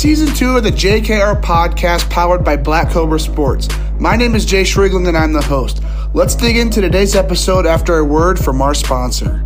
season 0.00 0.34
two 0.34 0.56
of 0.56 0.64
the 0.64 0.70
JKR 0.70 1.42
podcast 1.42 2.08
powered 2.08 2.42
by 2.42 2.56
Black 2.56 2.90
Cobra 2.90 3.20
Sports. 3.20 3.68
My 3.98 4.16
name 4.16 4.34
is 4.34 4.46
Jayce 4.46 4.74
Riegling 4.74 5.06
and 5.06 5.14
I'm 5.14 5.34
the 5.34 5.42
host. 5.42 5.82
Let's 6.14 6.34
dig 6.34 6.56
into 6.56 6.80
today's 6.80 7.14
episode 7.14 7.66
after 7.66 7.98
a 7.98 8.04
word 8.04 8.38
from 8.38 8.62
our 8.62 8.72
sponsor. 8.72 9.44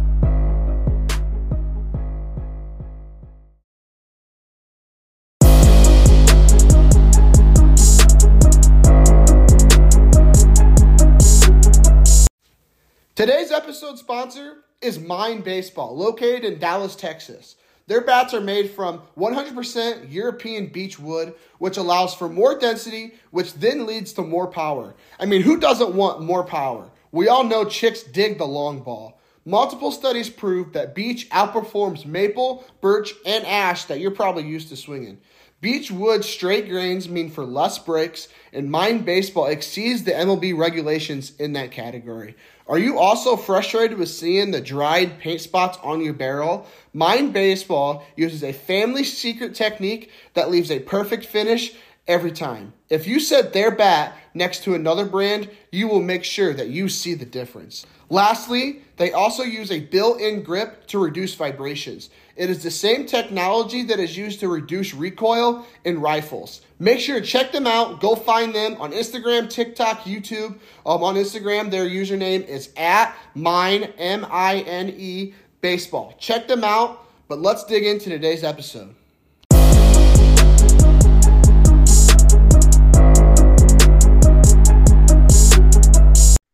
Today's 13.16 13.50
episode 13.50 13.98
sponsor 13.98 14.58
is 14.80 15.00
Mine 15.00 15.40
Baseball, 15.40 15.96
located 15.96 16.44
in 16.44 16.60
Dallas, 16.60 16.94
Texas. 16.94 17.56
Their 17.86 18.00
bats 18.00 18.32
are 18.32 18.40
made 18.40 18.70
from 18.70 19.02
100% 19.18 20.10
European 20.10 20.68
beech 20.68 20.98
wood, 20.98 21.34
which 21.58 21.76
allows 21.76 22.14
for 22.14 22.30
more 22.30 22.58
density, 22.58 23.14
which 23.30 23.54
then 23.54 23.84
leads 23.84 24.14
to 24.14 24.22
more 24.22 24.46
power. 24.46 24.94
I 25.20 25.26
mean, 25.26 25.42
who 25.42 25.58
doesn't 25.58 25.94
want 25.94 26.22
more 26.22 26.44
power? 26.44 26.90
We 27.12 27.28
all 27.28 27.44
know 27.44 27.66
chicks 27.66 28.02
dig 28.02 28.38
the 28.38 28.46
long 28.46 28.80
ball. 28.80 29.20
Multiple 29.44 29.92
studies 29.92 30.30
prove 30.30 30.72
that 30.72 30.94
beech 30.94 31.28
outperforms 31.28 32.06
maple, 32.06 32.64
birch, 32.80 33.12
and 33.26 33.44
ash 33.44 33.84
that 33.84 34.00
you're 34.00 34.10
probably 34.10 34.44
used 34.44 34.70
to 34.70 34.76
swinging. 34.76 35.20
Beech 35.60 35.90
wood 35.90 36.24
straight 36.24 36.68
grains 36.68 37.08
mean 37.08 37.30
for 37.30 37.44
less 37.44 37.78
breaks, 37.78 38.28
and 38.52 38.70
Mine 38.70 38.98
Baseball 39.02 39.46
exceeds 39.46 40.04
the 40.04 40.12
MLB 40.12 40.56
regulations 40.56 41.32
in 41.38 41.54
that 41.54 41.70
category. 41.70 42.36
Are 42.66 42.78
you 42.78 42.98
also 42.98 43.36
frustrated 43.36 43.98
with 43.98 44.08
seeing 44.08 44.50
the 44.50 44.60
dried 44.60 45.18
paint 45.18 45.40
spots 45.40 45.78
on 45.82 46.02
your 46.02 46.14
barrel? 46.14 46.66
Mine 46.94 47.32
Baseball 47.32 48.06
uses 48.14 48.44
a 48.44 48.52
family 48.52 49.02
secret 49.02 49.54
technique 49.54 50.10
that 50.34 50.50
leaves 50.50 50.70
a 50.70 50.78
perfect 50.78 51.26
finish 51.26 51.74
every 52.06 52.30
time. 52.30 52.72
If 52.88 53.06
you 53.06 53.18
set 53.18 53.52
their 53.52 53.70
bat 53.70 54.16
next 54.32 54.62
to 54.64 54.74
another 54.74 55.04
brand, 55.04 55.50
you 55.72 55.88
will 55.88 56.02
make 56.02 56.22
sure 56.22 56.54
that 56.54 56.68
you 56.68 56.88
see 56.88 57.14
the 57.14 57.24
difference. 57.24 57.84
Lastly, 58.10 58.82
they 58.96 59.12
also 59.12 59.42
use 59.42 59.72
a 59.72 59.80
built 59.80 60.20
in 60.20 60.42
grip 60.42 60.86
to 60.88 61.02
reduce 61.02 61.34
vibrations. 61.34 62.10
It 62.36 62.50
is 62.50 62.62
the 62.62 62.70
same 62.70 63.06
technology 63.06 63.82
that 63.84 63.98
is 63.98 64.16
used 64.16 64.40
to 64.40 64.48
reduce 64.48 64.92
recoil 64.92 65.66
in 65.84 66.00
rifles. 66.00 66.60
Make 66.78 67.00
sure 67.00 67.20
to 67.20 67.26
check 67.26 67.52
them 67.52 67.66
out. 67.66 68.00
Go 68.00 68.14
find 68.14 68.54
them 68.54 68.76
on 68.80 68.92
Instagram, 68.92 69.48
TikTok, 69.48 70.00
YouTube. 70.00 70.58
Um, 70.84 71.02
on 71.02 71.14
Instagram, 71.14 71.70
their 71.70 71.86
username 71.86 72.46
is 72.46 72.70
at 72.76 73.16
mine, 73.34 73.84
M 73.98 74.26
I 74.30 74.58
N 74.60 74.94
E, 74.96 75.34
baseball. 75.64 76.14
Check 76.18 76.46
them 76.46 76.62
out, 76.62 77.06
but 77.26 77.40
let's 77.40 77.64
dig 77.64 77.86
into 77.86 78.10
today's 78.10 78.44
episode. 78.44 78.94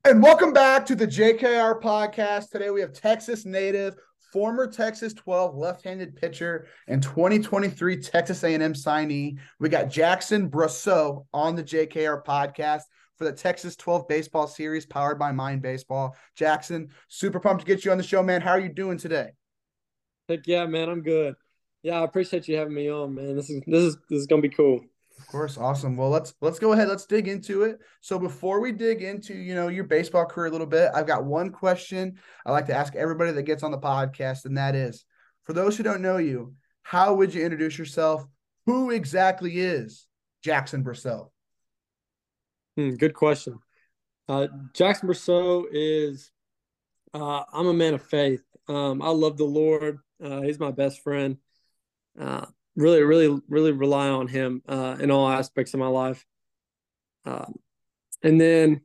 And 0.05 0.23
welcome 0.23 0.53
back 0.53 0.87
to 0.87 0.95
the 0.95 1.09
JKR 1.09 1.83
podcast. 1.83 2.51
Today 2.51 2.71
we 2.71 2.81
have 2.81 2.93
Texas 2.93 3.45
native, 3.45 3.97
former 4.33 4.69
Texas 4.69 5.13
12 5.15 5.57
left-handed 5.57 6.15
pitcher, 6.15 6.69
and 6.87 7.03
2023 7.03 8.01
Texas 8.01 8.45
A&M 8.45 8.75
signee. 8.75 9.37
We 9.59 9.69
got 9.69 9.91
Jackson 9.91 10.49
Brasseux 10.49 11.27
on 11.35 11.57
the 11.57 11.65
JKR 11.65 12.25
podcast 12.25 12.83
for 13.21 13.27
the 13.27 13.33
Texas 13.33 13.77
12 13.77 14.09
baseball 14.09 14.47
series 14.47 14.87
powered 14.87 15.19
by 15.19 15.31
Mine 15.31 15.59
Baseball. 15.59 16.17
Jackson, 16.35 16.89
super 17.09 17.39
pumped 17.39 17.61
to 17.61 17.67
get 17.67 17.85
you 17.85 17.93
on 17.93 17.99
the 17.99 18.03
show, 18.03 18.23
man. 18.23 18.41
How 18.41 18.53
are 18.53 18.61
you 18.61 18.71
doing 18.71 18.97
today? 18.97 19.33
Heck 20.27 20.47
yeah, 20.47 20.65
man. 20.65 20.89
I'm 20.89 21.03
good. 21.03 21.35
Yeah, 21.83 22.01
I 22.01 22.05
appreciate 22.05 22.49
you 22.49 22.57
having 22.57 22.73
me 22.73 22.91
on, 22.91 23.15
man. 23.15 23.37
This 23.37 23.51
is 23.51 23.63
this 23.67 23.83
is 23.83 23.97
this 24.09 24.21
is 24.21 24.27
gonna 24.27 24.41
be 24.41 24.49
cool. 24.49 24.81
Of 25.19 25.27
course, 25.27 25.59
awesome. 25.59 25.99
Well, 25.99 26.09
let's 26.09 26.33
let's 26.41 26.59
go 26.59 26.73
ahead. 26.73 26.89
Let's 26.89 27.05
dig 27.05 27.29
into 27.29 27.65
it. 27.65 27.81
So 28.01 28.19
before 28.19 28.59
we 28.59 28.73
dig 28.73 29.03
into 29.03 29.35
you 29.35 29.55
know 29.55 29.69
your 29.69 29.85
baseball 29.85 30.25
career 30.25 30.47
a 30.47 30.51
little 30.51 30.67
bit, 30.67 30.91
I've 30.95 31.07
got 31.07 31.27
one 31.27 31.51
question 31.51 32.17
I 32.47 32.53
like 32.53 32.69
to 32.69 32.75
ask 32.75 32.95
everybody 32.95 33.33
that 33.33 33.43
gets 33.43 33.63
on 33.63 33.71
the 33.71 33.77
podcast, 33.77 34.47
and 34.47 34.57
that 34.57 34.75
is, 34.75 35.05
for 35.45 35.53
those 35.53 35.77
who 35.77 35.83
don't 35.83 36.01
know 36.01 36.17
you, 36.17 36.55
how 36.85 37.13
would 37.13 37.35
you 37.35 37.45
introduce 37.45 37.77
yourself? 37.77 38.27
Who 38.65 38.91
exactly 38.91 39.61
is 39.61 40.07
Jackson 40.43 40.83
Brasseux? 40.83 41.29
Hmm, 42.77 42.95
good 42.95 43.15
question. 43.15 43.59
Uh, 44.29 44.49
Jackson 44.75 45.09
Brasseux 45.09 45.67
is. 45.73 46.31
Uh, 47.13 47.43
I'm 47.53 47.67
a 47.67 47.75
man 47.75 47.95
of 47.95 48.03
faith. 48.03 48.45
Um, 48.69 49.03
I 49.03 49.09
love 49.09 49.37
the 49.37 49.45
Lord. 49.45 49.99
Uh, 50.23 50.43
he's 50.43 50.61
my 50.61 50.71
best 50.71 51.03
friend. 51.03 51.39
Uh, 52.19 52.47
really, 52.77 53.03
really, 53.03 53.41
really 53.49 53.73
rely 53.73 54.09
on 54.09 54.29
him 54.29 54.63
uh, 54.69 54.97
in 55.01 55.11
all 55.11 55.29
aspects 55.29 55.75
of 55.75 55.81
my 55.81 55.89
life. 55.89 56.25
Um, 57.25 57.55
and 58.23 58.41
then, 58.41 58.83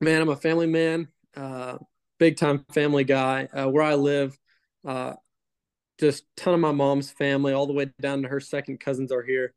man, 0.00 0.22
I'm 0.22 0.28
a 0.28 0.36
family 0.36 0.66
man, 0.66 1.06
uh, 1.36 1.78
big 2.18 2.36
time 2.36 2.64
family 2.72 3.04
guy. 3.04 3.48
Where 3.52 3.82
I 3.82 3.94
live, 3.94 4.36
just 6.00 6.24
ton 6.36 6.54
of 6.54 6.60
my 6.60 6.72
mom's 6.72 7.12
family, 7.12 7.52
all 7.52 7.66
the 7.66 7.72
way 7.72 7.92
down 8.00 8.22
to 8.22 8.28
her 8.28 8.40
second 8.40 8.80
cousins 8.80 9.12
are 9.12 9.22
here, 9.22 9.54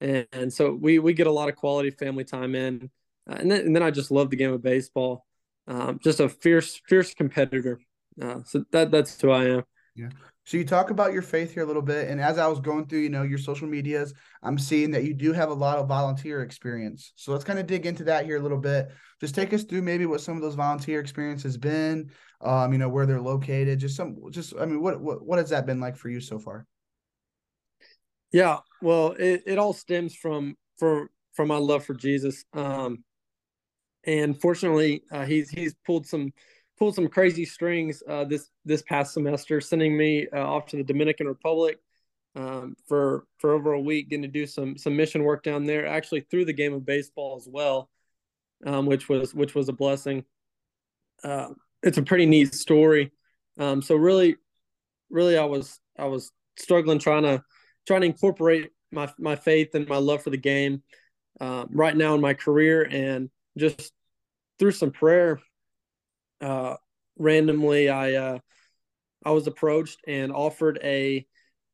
and, 0.00 0.26
and 0.32 0.52
so 0.52 0.72
we 0.72 1.00
we 1.00 1.14
get 1.14 1.26
a 1.26 1.32
lot 1.32 1.48
of 1.48 1.56
quality 1.56 1.90
family 1.90 2.22
time 2.22 2.54
in. 2.54 2.90
Uh, 3.30 3.36
and 3.38 3.50
then 3.50 3.66
and 3.66 3.76
then 3.76 3.82
I 3.82 3.90
just 3.90 4.10
love 4.10 4.30
the 4.30 4.36
game 4.36 4.52
of 4.52 4.62
baseball. 4.62 5.26
Um, 5.66 6.00
just 6.02 6.20
a 6.20 6.28
fierce 6.28 6.80
fierce 6.88 7.14
competitor. 7.14 7.80
Uh, 8.20 8.40
so 8.44 8.64
that 8.72 8.90
that's 8.90 9.20
who 9.20 9.30
I 9.30 9.44
am. 9.44 9.62
Yeah. 9.94 10.08
So 10.44 10.56
you 10.56 10.64
talk 10.64 10.90
about 10.90 11.12
your 11.12 11.22
faith 11.22 11.54
here 11.54 11.62
a 11.62 11.66
little 11.66 11.82
bit, 11.82 12.08
and 12.08 12.20
as 12.20 12.38
I 12.38 12.48
was 12.48 12.58
going 12.58 12.86
through, 12.86 13.00
you 13.00 13.08
know, 13.08 13.22
your 13.22 13.38
social 13.38 13.68
medias, 13.68 14.12
I'm 14.42 14.58
seeing 14.58 14.90
that 14.92 15.04
you 15.04 15.14
do 15.14 15.32
have 15.32 15.50
a 15.50 15.54
lot 15.54 15.78
of 15.78 15.86
volunteer 15.86 16.42
experience. 16.42 17.12
So 17.14 17.30
let's 17.30 17.44
kind 17.44 17.58
of 17.58 17.68
dig 17.68 17.86
into 17.86 18.02
that 18.04 18.24
here 18.24 18.38
a 18.38 18.42
little 18.42 18.58
bit. 18.58 18.90
Just 19.20 19.34
take 19.34 19.52
us 19.52 19.62
through 19.62 19.82
maybe 19.82 20.06
what 20.06 20.20
some 20.20 20.34
of 20.34 20.42
those 20.42 20.56
volunteer 20.56 20.98
experiences 20.98 21.56
been, 21.56 22.10
um, 22.40 22.72
you 22.72 22.78
know, 22.78 22.88
where 22.88 23.06
they're 23.06 23.20
located. 23.20 23.78
Just 23.78 23.96
some, 23.96 24.16
just 24.30 24.54
I 24.58 24.64
mean, 24.64 24.80
what 24.80 25.00
what 25.00 25.24
what 25.24 25.38
has 25.38 25.50
that 25.50 25.66
been 25.66 25.78
like 25.78 25.96
for 25.96 26.08
you 26.08 26.20
so 26.20 26.38
far? 26.40 26.66
Yeah, 28.32 28.58
well, 28.82 29.12
it, 29.18 29.42
it 29.46 29.58
all 29.58 29.72
stems 29.72 30.16
from 30.16 30.56
for 30.78 31.10
from 31.34 31.48
my 31.48 31.58
love 31.58 31.84
for 31.84 31.94
Jesus, 31.94 32.44
um, 32.54 33.04
and 34.04 34.40
fortunately, 34.40 35.02
uh, 35.12 35.24
he's 35.24 35.50
he's 35.50 35.74
pulled 35.86 36.06
some 36.06 36.32
pulled 36.78 36.94
some 36.94 37.08
crazy 37.08 37.44
strings 37.44 38.02
uh, 38.08 38.24
this 38.24 38.48
this 38.64 38.82
past 38.82 39.12
semester, 39.12 39.60
sending 39.60 39.96
me 39.96 40.26
uh, 40.34 40.40
off 40.40 40.66
to 40.66 40.76
the 40.76 40.84
Dominican 40.84 41.26
Republic 41.26 41.78
um, 42.34 42.74
for 42.86 43.26
for 43.38 43.52
over 43.52 43.72
a 43.72 43.80
week, 43.80 44.08
getting 44.08 44.22
to 44.22 44.28
do 44.28 44.46
some 44.46 44.76
some 44.76 44.96
mission 44.96 45.22
work 45.22 45.42
down 45.42 45.66
there. 45.66 45.86
Actually, 45.86 46.20
through 46.20 46.46
the 46.46 46.52
game 46.52 46.72
of 46.72 46.86
baseball 46.86 47.36
as 47.36 47.46
well, 47.48 47.90
um, 48.66 48.86
which 48.86 49.08
was 49.08 49.34
which 49.34 49.54
was 49.54 49.68
a 49.68 49.72
blessing. 49.72 50.24
Uh, 51.22 51.48
it's 51.82 51.98
a 51.98 52.02
pretty 52.02 52.26
neat 52.26 52.54
story. 52.54 53.12
Um, 53.58 53.82
so 53.82 53.94
really, 53.96 54.36
really, 55.10 55.36
I 55.36 55.44
was 55.44 55.78
I 55.98 56.06
was 56.06 56.32
struggling 56.56 56.98
trying 56.98 57.24
to 57.24 57.42
trying 57.86 58.00
to 58.02 58.06
incorporate 58.06 58.70
my 58.90 59.12
my 59.18 59.36
faith 59.36 59.74
and 59.74 59.88
my 59.88 59.98
love 59.98 60.22
for 60.22 60.30
the 60.30 60.36
game 60.36 60.82
uh, 61.40 61.66
right 61.70 61.96
now 61.96 62.14
in 62.14 62.20
my 62.20 62.34
career, 62.34 62.82
and 62.82 63.28
just 63.56 63.92
through 64.58 64.72
some 64.72 64.90
prayer 64.90 65.40
uh, 66.40 66.76
randomly 67.18 67.88
I 67.88 68.14
uh, 68.14 68.38
I 69.24 69.30
was 69.30 69.46
approached 69.46 70.00
and 70.06 70.32
offered 70.32 70.78
a 70.82 71.26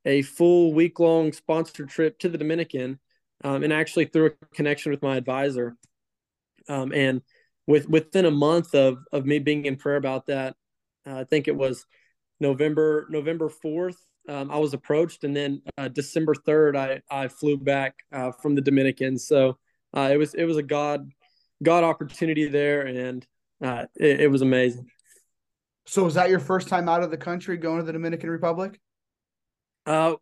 a 0.05 0.23
full 0.23 0.73
week 0.73 1.01
long 1.01 1.33
sponsored 1.33 1.89
trip 1.89 2.19
to 2.21 2.29
the 2.29 2.39
Dominican, 2.39 2.99
um, 3.45 3.63
and 3.63 3.73
actually 3.73 4.07
through 4.07 4.27
a 4.27 4.47
connection 4.55 4.93
with 4.93 5.03
my 5.03 5.17
advisor. 5.17 5.77
Um, 6.69 6.93
and 6.93 7.23
with 7.67 7.89
within 7.89 8.25
a 8.25 8.31
month 8.31 8.75
of 8.75 8.99
of 9.13 9.25
me 9.27 9.39
being 9.39 9.65
in 9.65 9.77
prayer 9.77 9.97
about 9.97 10.27
that, 10.27 10.57
uh, 11.07 11.21
I 11.21 11.25
think 11.25 11.49
it 11.49 11.57
was 11.57 11.87
November 12.41 13.07
November 13.11 13.49
fourth. 13.49 13.99
Um, 14.29 14.51
I 14.51 14.59
was 14.59 14.75
approached, 14.75 15.23
and 15.23 15.37
then 15.37 15.63
uh, 15.79 15.89
December 15.89 16.35
third, 16.35 16.77
I 16.77 17.01
I 17.11 17.29
flew 17.29 17.57
back 17.57 17.95
uh, 18.13 18.33
from 18.33 18.57
the 18.57 18.61
Dominican. 18.61 19.19
So 19.19 19.59
uh, 19.97 20.11
it 20.13 20.17
was 20.17 20.35
it 20.35 20.45
was 20.45 20.57
a 20.57 20.63
God 20.63 21.09
God 21.63 21.85
opportunity 21.85 22.49
there, 22.49 22.83
and 22.83 23.27
uh, 23.63 23.87
it, 23.97 24.23
it 24.23 24.31
was 24.31 24.43
amazing. 24.43 24.87
So 25.87 26.05
was 26.05 26.15
that 26.15 26.31
your 26.31 26.41
first 26.41 26.69
time 26.69 26.89
out 26.89 27.03
of 27.03 27.11
the 27.11 27.17
country 27.17 27.57
going 27.57 27.79
to 27.79 27.85
the 27.85 27.93
Dominican 27.93 28.31
Republic? 28.31 28.81
Uh, 29.87 30.17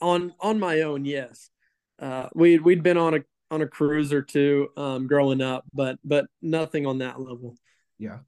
on 0.00 0.34
on 0.40 0.58
my 0.58 0.82
own, 0.82 1.04
yes. 1.04 1.50
Uh, 1.98 2.28
we 2.34 2.58
we'd 2.58 2.82
been 2.82 2.98
on 2.98 3.14
a 3.14 3.20
on 3.50 3.62
a 3.62 3.66
cruise 3.66 4.12
or 4.12 4.22
two 4.22 4.70
um, 4.76 5.06
growing 5.06 5.40
up, 5.40 5.64
but 5.72 5.98
but 6.04 6.26
nothing 6.40 6.86
on 6.86 6.98
that 6.98 7.20
level. 7.20 7.54
Yeah. 7.98 8.18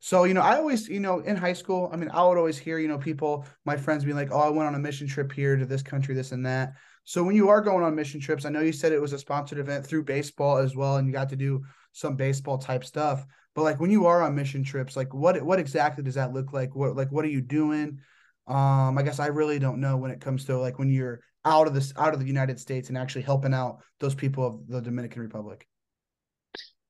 So 0.00 0.24
you 0.24 0.34
know, 0.34 0.40
I 0.40 0.56
always 0.56 0.88
you 0.88 1.00
know 1.00 1.20
in 1.20 1.36
high 1.36 1.52
school, 1.52 1.90
I 1.92 1.96
mean, 1.96 2.10
I 2.10 2.26
would 2.26 2.38
always 2.38 2.58
hear 2.58 2.78
you 2.78 2.88
know 2.88 2.98
people, 2.98 3.46
my 3.64 3.76
friends, 3.76 4.04
being 4.04 4.16
like, 4.16 4.32
"Oh, 4.32 4.40
I 4.40 4.48
went 4.48 4.66
on 4.66 4.74
a 4.74 4.78
mission 4.78 5.06
trip 5.06 5.30
here 5.30 5.56
to 5.56 5.66
this 5.66 5.82
country, 5.82 6.14
this 6.14 6.32
and 6.32 6.44
that." 6.46 6.74
So 7.10 7.24
when 7.24 7.34
you 7.34 7.48
are 7.48 7.60
going 7.60 7.82
on 7.82 7.96
mission 7.96 8.20
trips, 8.20 8.44
I 8.44 8.50
know 8.50 8.60
you 8.60 8.70
said 8.70 8.92
it 8.92 9.00
was 9.00 9.12
a 9.12 9.18
sponsored 9.18 9.58
event 9.58 9.84
through 9.84 10.04
baseball 10.04 10.58
as 10.58 10.76
well, 10.76 10.94
and 10.94 11.08
you 11.08 11.12
got 11.12 11.30
to 11.30 11.36
do 11.36 11.64
some 11.90 12.14
baseball 12.14 12.56
type 12.56 12.84
stuff. 12.84 13.26
But 13.56 13.62
like 13.62 13.80
when 13.80 13.90
you 13.90 14.06
are 14.06 14.22
on 14.22 14.36
mission 14.36 14.62
trips, 14.62 14.94
like 14.94 15.12
what 15.12 15.42
what 15.42 15.58
exactly 15.58 16.04
does 16.04 16.14
that 16.14 16.32
look 16.32 16.52
like? 16.52 16.76
What 16.76 16.94
like 16.94 17.10
what 17.10 17.24
are 17.24 17.28
you 17.28 17.40
doing? 17.40 17.98
Um, 18.46 18.96
I 18.96 19.02
guess 19.02 19.18
I 19.18 19.26
really 19.26 19.58
don't 19.58 19.80
know 19.80 19.96
when 19.96 20.12
it 20.12 20.20
comes 20.20 20.44
to 20.44 20.56
like 20.56 20.78
when 20.78 20.88
you're 20.88 21.18
out 21.44 21.66
of 21.66 21.74
this 21.74 21.92
out 21.96 22.14
of 22.14 22.20
the 22.20 22.26
United 22.26 22.60
States 22.60 22.90
and 22.90 22.96
actually 22.96 23.22
helping 23.22 23.54
out 23.54 23.78
those 23.98 24.14
people 24.14 24.46
of 24.46 24.68
the 24.68 24.80
Dominican 24.80 25.20
Republic? 25.20 25.66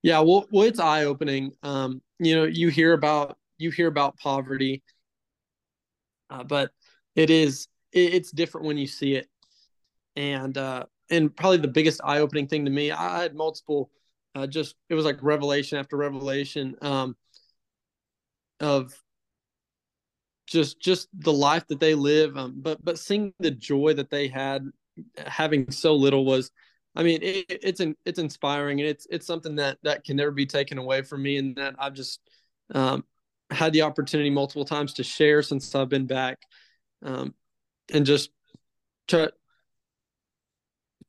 Yeah, 0.03 0.21
well, 0.21 0.47
well, 0.53 0.67
it's 0.67 0.81
eye 0.81 1.07
opening. 1.07 1.53
Um, 1.63 2.03
you 2.19 2.37
know, 2.37 2.45
you 2.45 2.69
hear 2.69 2.93
about 2.93 3.39
you 3.57 3.71
hear 3.71 3.87
about 3.87 4.19
poverty, 4.19 4.83
uh, 6.29 6.45
but 6.45 6.73
it 7.17 7.31
is 7.31 7.69
it, 7.91 8.13
it's 8.13 8.31
different 8.31 8.67
when 8.67 8.77
you 8.77 8.87
see 8.87 9.15
it, 9.15 9.27
and 10.17 10.57
uh, 10.57 10.85
and 11.11 11.35
probably 11.35 11.59
the 11.59 11.69
biggest 11.69 12.01
eye 12.05 12.19
opening 12.19 12.47
thing 12.47 12.65
to 12.65 12.71
me, 12.71 12.91
I 12.91 13.23
had 13.23 13.35
multiple, 13.35 13.91
uh, 14.35 14.47
just 14.47 14.77
it 14.89 14.95
was 14.95 15.05
like 15.05 15.23
revelation 15.23 15.79
after 15.79 15.97
revelation, 15.97 16.77
um, 16.83 17.17
of 18.61 18.93
just 20.47 20.81
just 20.81 21.09
the 21.13 21.33
life 21.33 21.67
that 21.69 21.81
they 21.81 21.95
live, 21.95 22.37
um, 22.37 22.55
but 22.57 22.85
but 22.85 22.99
seeing 22.99 23.33
the 23.39 23.51
joy 23.51 23.95
that 23.95 24.11
they 24.11 24.29
had 24.29 24.65
having 25.27 25.71
so 25.71 25.95
little 25.95 26.25
was 26.25 26.51
I 26.97 27.05
mean, 27.05 27.21
it, 27.23 27.47
it's 27.49 27.81
an, 27.81 27.97
it's 28.05 28.19
inspiring 28.19 28.81
and 28.81 28.89
it's 28.89 29.07
it's 29.11 29.27
something 29.27 29.57
that 29.57 29.79
that 29.85 30.05
can 30.05 30.17
never 30.17 30.33
be 30.33 30.47
taken 30.47 30.79
away 30.79 31.03
from 31.03 31.23
me, 31.23 31.37
and 31.37 31.57
that 31.57 31.77
I've 31.79 31.95
just 31.95 32.21
um, 32.75 33.05
had 33.51 33.73
the 33.73 33.83
opportunity 33.83 34.31
multiple 34.31 34.65
times 34.65 34.95
to 34.95 35.05
share 35.05 35.43
since 35.43 35.75
I've 35.75 35.89
been 35.89 36.07
back, 36.07 36.39
um, 37.05 37.35
and 37.93 38.05
just 38.05 38.31
try 39.07 39.29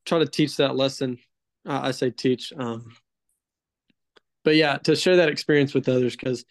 try 0.06 0.20
to 0.20 0.28
teach 0.28 0.58
that 0.58 0.76
lesson. 0.76 1.18
Uh, 1.68 1.80
I 1.84 1.92
say 1.92 2.10
teach, 2.10 2.52
um, 2.58 2.92
but 4.44 4.56
yeah, 4.56 4.78
to 4.80 4.96
share 4.96 5.18
that 5.18 5.30
experience 5.30 5.74
with 5.74 5.88
others 5.88 6.16
because, 6.16 6.44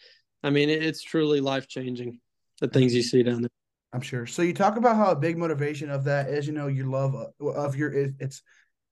I 0.42 0.50
mean, 0.50 0.70
it, 0.70 0.84
it's 0.84 1.02
truly 1.02 1.40
life 1.40 1.66
changing. 1.66 2.20
The 2.60 2.68
things 2.68 2.94
you 2.94 3.02
see 3.02 3.22
down 3.22 3.40
there. 3.42 3.50
I'm 3.92 4.02
sure. 4.02 4.26
So 4.26 4.42
you 4.42 4.52
talk 4.52 4.76
about 4.76 4.96
how 4.96 5.10
a 5.10 5.16
big 5.16 5.38
motivation 5.38 5.90
of 5.90 6.04
that 6.04 6.28
is, 6.28 6.46
you 6.46 6.52
know, 6.52 6.66
your 6.66 6.86
love 6.86 7.14
of 7.40 7.74
your 7.74 7.90
it's 7.92 8.42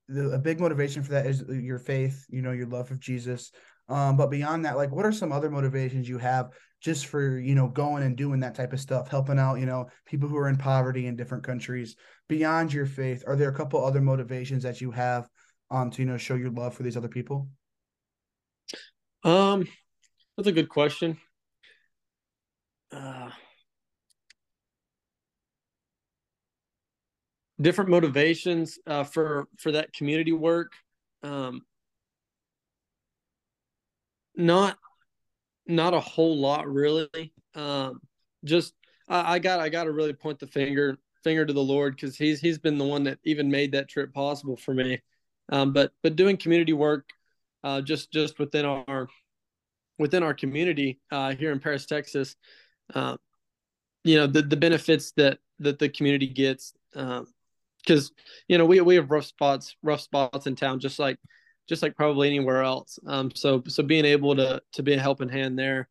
the, 0.08 0.30
a 0.30 0.38
big 0.38 0.58
motivation 0.58 1.02
for 1.02 1.12
that 1.12 1.26
is 1.26 1.44
your 1.48 1.78
faith, 1.78 2.24
you 2.30 2.40
know, 2.42 2.52
your 2.52 2.66
love 2.66 2.90
of 2.90 2.98
Jesus. 2.98 3.52
Um, 3.88 4.16
but 4.16 4.30
beyond 4.30 4.64
that, 4.64 4.76
like, 4.76 4.92
what 4.92 5.06
are 5.06 5.12
some 5.12 5.32
other 5.32 5.50
motivations 5.50 6.08
you 6.08 6.18
have 6.18 6.50
just 6.80 7.06
for 7.06 7.38
you 7.38 7.54
know 7.54 7.68
going 7.68 8.02
and 8.02 8.16
doing 8.16 8.40
that 8.40 8.54
type 8.54 8.72
of 8.72 8.80
stuff, 8.80 9.08
helping 9.08 9.38
out, 9.38 9.56
you 9.56 9.66
know, 9.66 9.88
people 10.06 10.28
who 10.28 10.36
are 10.36 10.48
in 10.48 10.56
poverty 10.56 11.06
in 11.06 11.16
different 11.16 11.44
countries 11.44 11.96
beyond 12.28 12.72
your 12.72 12.86
faith? 12.86 13.24
Are 13.26 13.36
there 13.36 13.48
a 13.48 13.54
couple 13.54 13.84
other 13.84 14.00
motivations 14.00 14.62
that 14.62 14.80
you 14.80 14.90
have 14.90 15.28
um 15.70 15.90
to 15.90 16.02
you 16.02 16.08
know 16.08 16.16
show 16.16 16.34
your 16.34 16.50
love 16.50 16.74
for 16.74 16.82
these 16.82 16.96
other 16.96 17.08
people? 17.08 17.48
Um, 19.24 19.66
that's 20.36 20.48
a 20.48 20.52
good 20.52 20.68
question. 20.68 21.18
Uh, 22.92 23.30
different 27.60 27.90
motivations 27.90 28.78
uh, 28.86 29.04
for 29.04 29.48
for 29.58 29.72
that 29.72 29.92
community 29.92 30.32
work. 30.32 30.72
Um, 31.22 31.62
not 34.38 34.78
not 35.66 35.92
a 35.92 36.00
whole 36.00 36.38
lot 36.38 36.66
really. 36.66 37.34
Um, 37.54 38.00
just 38.44 38.72
I, 39.08 39.34
I 39.34 39.38
got 39.38 39.60
I 39.60 39.68
got 39.68 39.84
to 39.84 39.92
really 39.92 40.14
point 40.14 40.38
the 40.38 40.46
finger 40.46 40.96
finger 41.22 41.44
to 41.44 41.52
the 41.52 41.62
Lord 41.62 41.96
because 41.96 42.16
he's 42.16 42.40
he's 42.40 42.58
been 42.58 42.78
the 42.78 42.86
one 42.86 43.04
that 43.04 43.18
even 43.24 43.50
made 43.50 43.72
that 43.72 43.88
trip 43.88 44.14
possible 44.14 44.56
for 44.56 44.72
me. 44.72 45.02
Um, 45.50 45.72
but 45.72 45.92
but 46.02 46.16
doing 46.16 46.36
community 46.36 46.72
work 46.72 47.06
uh, 47.64 47.82
just 47.82 48.10
just 48.12 48.38
within 48.38 48.64
our 48.64 49.08
within 49.98 50.22
our 50.22 50.34
community 50.34 51.00
uh, 51.10 51.34
here 51.34 51.50
in 51.50 51.58
Paris, 51.58 51.84
Texas, 51.84 52.36
uh, 52.94 53.16
you 54.04 54.16
know 54.16 54.26
the 54.26 54.42
the 54.42 54.56
benefits 54.56 55.12
that 55.16 55.38
that 55.58 55.78
the 55.78 55.88
community 55.88 56.28
gets 56.28 56.72
um, 56.94 57.26
because 57.84 58.12
you 58.46 58.56
know 58.56 58.64
we 58.64 58.80
we 58.80 58.94
have 58.94 59.10
rough 59.10 59.26
spots 59.26 59.76
rough 59.82 60.00
spots 60.00 60.46
in 60.46 60.54
town 60.54 60.78
just 60.78 60.98
like 60.98 61.18
just 61.68 61.82
like 61.82 61.96
probably 61.96 62.28
anywhere 62.28 62.62
else. 62.62 62.98
Um 63.06 63.30
so 63.34 63.62
so 63.68 63.82
being 63.82 64.04
able 64.04 64.36
to 64.36 64.62
to 64.72 64.82
be 64.82 64.94
a 64.94 65.00
helping 65.00 65.28
hand 65.28 65.58
there 65.58 65.88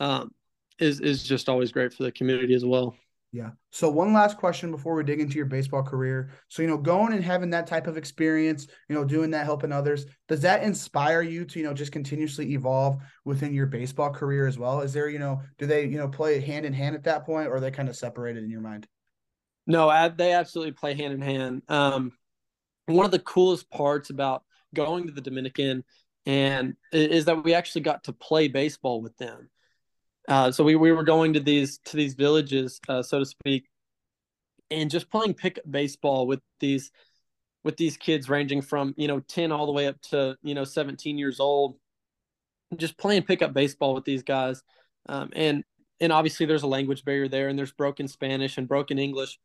um 0.00 0.32
is 0.78 1.00
is 1.00 1.22
just 1.22 1.48
always 1.48 1.72
great 1.72 1.92
for 1.92 2.04
the 2.04 2.12
community 2.12 2.54
as 2.54 2.64
well. 2.64 2.96
Yeah. 3.30 3.50
So 3.70 3.90
one 3.90 4.14
last 4.14 4.38
question 4.38 4.70
before 4.70 4.94
we 4.94 5.04
dig 5.04 5.20
into 5.20 5.36
your 5.36 5.44
baseball 5.44 5.82
career. 5.82 6.30
So 6.48 6.62
you 6.62 6.68
know 6.68 6.78
going 6.78 7.12
and 7.12 7.22
having 7.22 7.50
that 7.50 7.66
type 7.66 7.86
of 7.86 7.98
experience 7.98 8.66
you 8.88 8.94
know 8.94 9.04
doing 9.04 9.30
that 9.32 9.44
helping 9.44 9.72
others 9.72 10.06
does 10.28 10.40
that 10.40 10.62
inspire 10.62 11.22
you 11.22 11.44
to 11.44 11.58
you 11.58 11.64
know 11.64 11.74
just 11.74 11.92
continuously 11.92 12.52
evolve 12.52 12.96
within 13.24 13.52
your 13.52 13.66
baseball 13.66 14.10
career 14.10 14.46
as 14.46 14.58
well? 14.58 14.80
Is 14.80 14.92
there 14.92 15.08
you 15.08 15.18
know 15.18 15.42
do 15.58 15.66
they 15.66 15.84
you 15.84 15.98
know 15.98 16.08
play 16.08 16.40
hand 16.40 16.64
in 16.64 16.72
hand 16.72 16.94
at 16.96 17.04
that 17.04 17.26
point 17.26 17.48
or 17.48 17.56
are 17.56 17.60
they 17.60 17.70
kind 17.70 17.88
of 17.88 17.96
separated 17.96 18.42
in 18.42 18.50
your 18.50 18.62
mind? 18.62 18.86
No, 19.68 20.08
they 20.08 20.32
absolutely 20.32 20.72
play 20.72 20.94
hand 20.94 21.12
in 21.12 21.20
hand. 21.20 21.62
Um, 21.68 22.12
one 22.86 23.04
of 23.04 23.12
the 23.12 23.18
coolest 23.18 23.70
parts 23.70 24.08
about 24.08 24.42
going 24.74 25.06
to 25.06 25.12
the 25.12 25.20
Dominican 25.20 25.84
and 26.26 26.76
is 26.92 27.24
that 27.24 27.42
we 27.42 27.54
actually 27.54 27.80
got 27.80 28.04
to 28.04 28.12
play 28.12 28.48
baseball 28.48 29.00
with 29.00 29.16
them. 29.16 29.48
Uh, 30.28 30.52
so 30.52 30.62
we, 30.62 30.76
we 30.76 30.92
were 30.92 31.04
going 31.04 31.32
to 31.32 31.40
these 31.40 31.78
to 31.86 31.96
these 31.96 32.14
villages, 32.14 32.80
uh, 32.88 33.02
so 33.02 33.18
to 33.20 33.24
speak, 33.24 33.64
and 34.70 34.90
just 34.90 35.10
playing 35.10 35.34
pickup 35.34 35.64
baseball 35.70 36.26
with 36.26 36.40
these 36.60 36.90
with 37.64 37.76
these 37.76 37.96
kids 37.96 38.28
ranging 38.28 38.60
from 38.60 38.94
you 38.98 39.08
know 39.08 39.20
10 39.20 39.52
all 39.52 39.66
the 39.66 39.72
way 39.72 39.86
up 39.86 40.00
to 40.02 40.36
you 40.42 40.54
know 40.54 40.64
17 40.64 41.18
years 41.18 41.40
old 41.40 41.76
just 42.76 42.98
playing 42.98 43.22
pickup 43.22 43.54
baseball 43.54 43.94
with 43.94 44.04
these 44.04 44.22
guys. 44.22 44.62
Um, 45.08 45.30
and 45.34 45.64
and 46.00 46.12
obviously 46.12 46.46
there's 46.46 46.62
a 46.62 46.68
language 46.68 47.04
barrier 47.04 47.28
there 47.28 47.48
and 47.48 47.58
there's 47.58 47.72
broken 47.72 48.06
spanish 48.06 48.58
and 48.58 48.68
broken 48.68 48.98
english. 48.98 49.38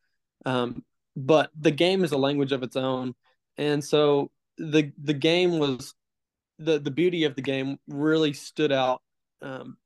Um, 0.45 0.83
but 1.15 1.49
the 1.57 1.71
game 1.71 2.03
is 2.03 2.11
a 2.11 2.17
language 2.17 2.51
of 2.51 2.63
its 2.63 2.75
own, 2.75 3.13
and 3.57 3.83
so 3.83 4.31
the 4.57 4.91
the 5.01 5.13
game 5.13 5.59
was 5.59 5.93
the 6.59 6.79
the 6.79 6.91
beauty 6.91 7.23
of 7.23 7.35
the 7.35 7.41
game 7.41 7.77
really 7.87 8.33
stood 8.33 8.71
out 8.71 9.01
um, 9.41 9.77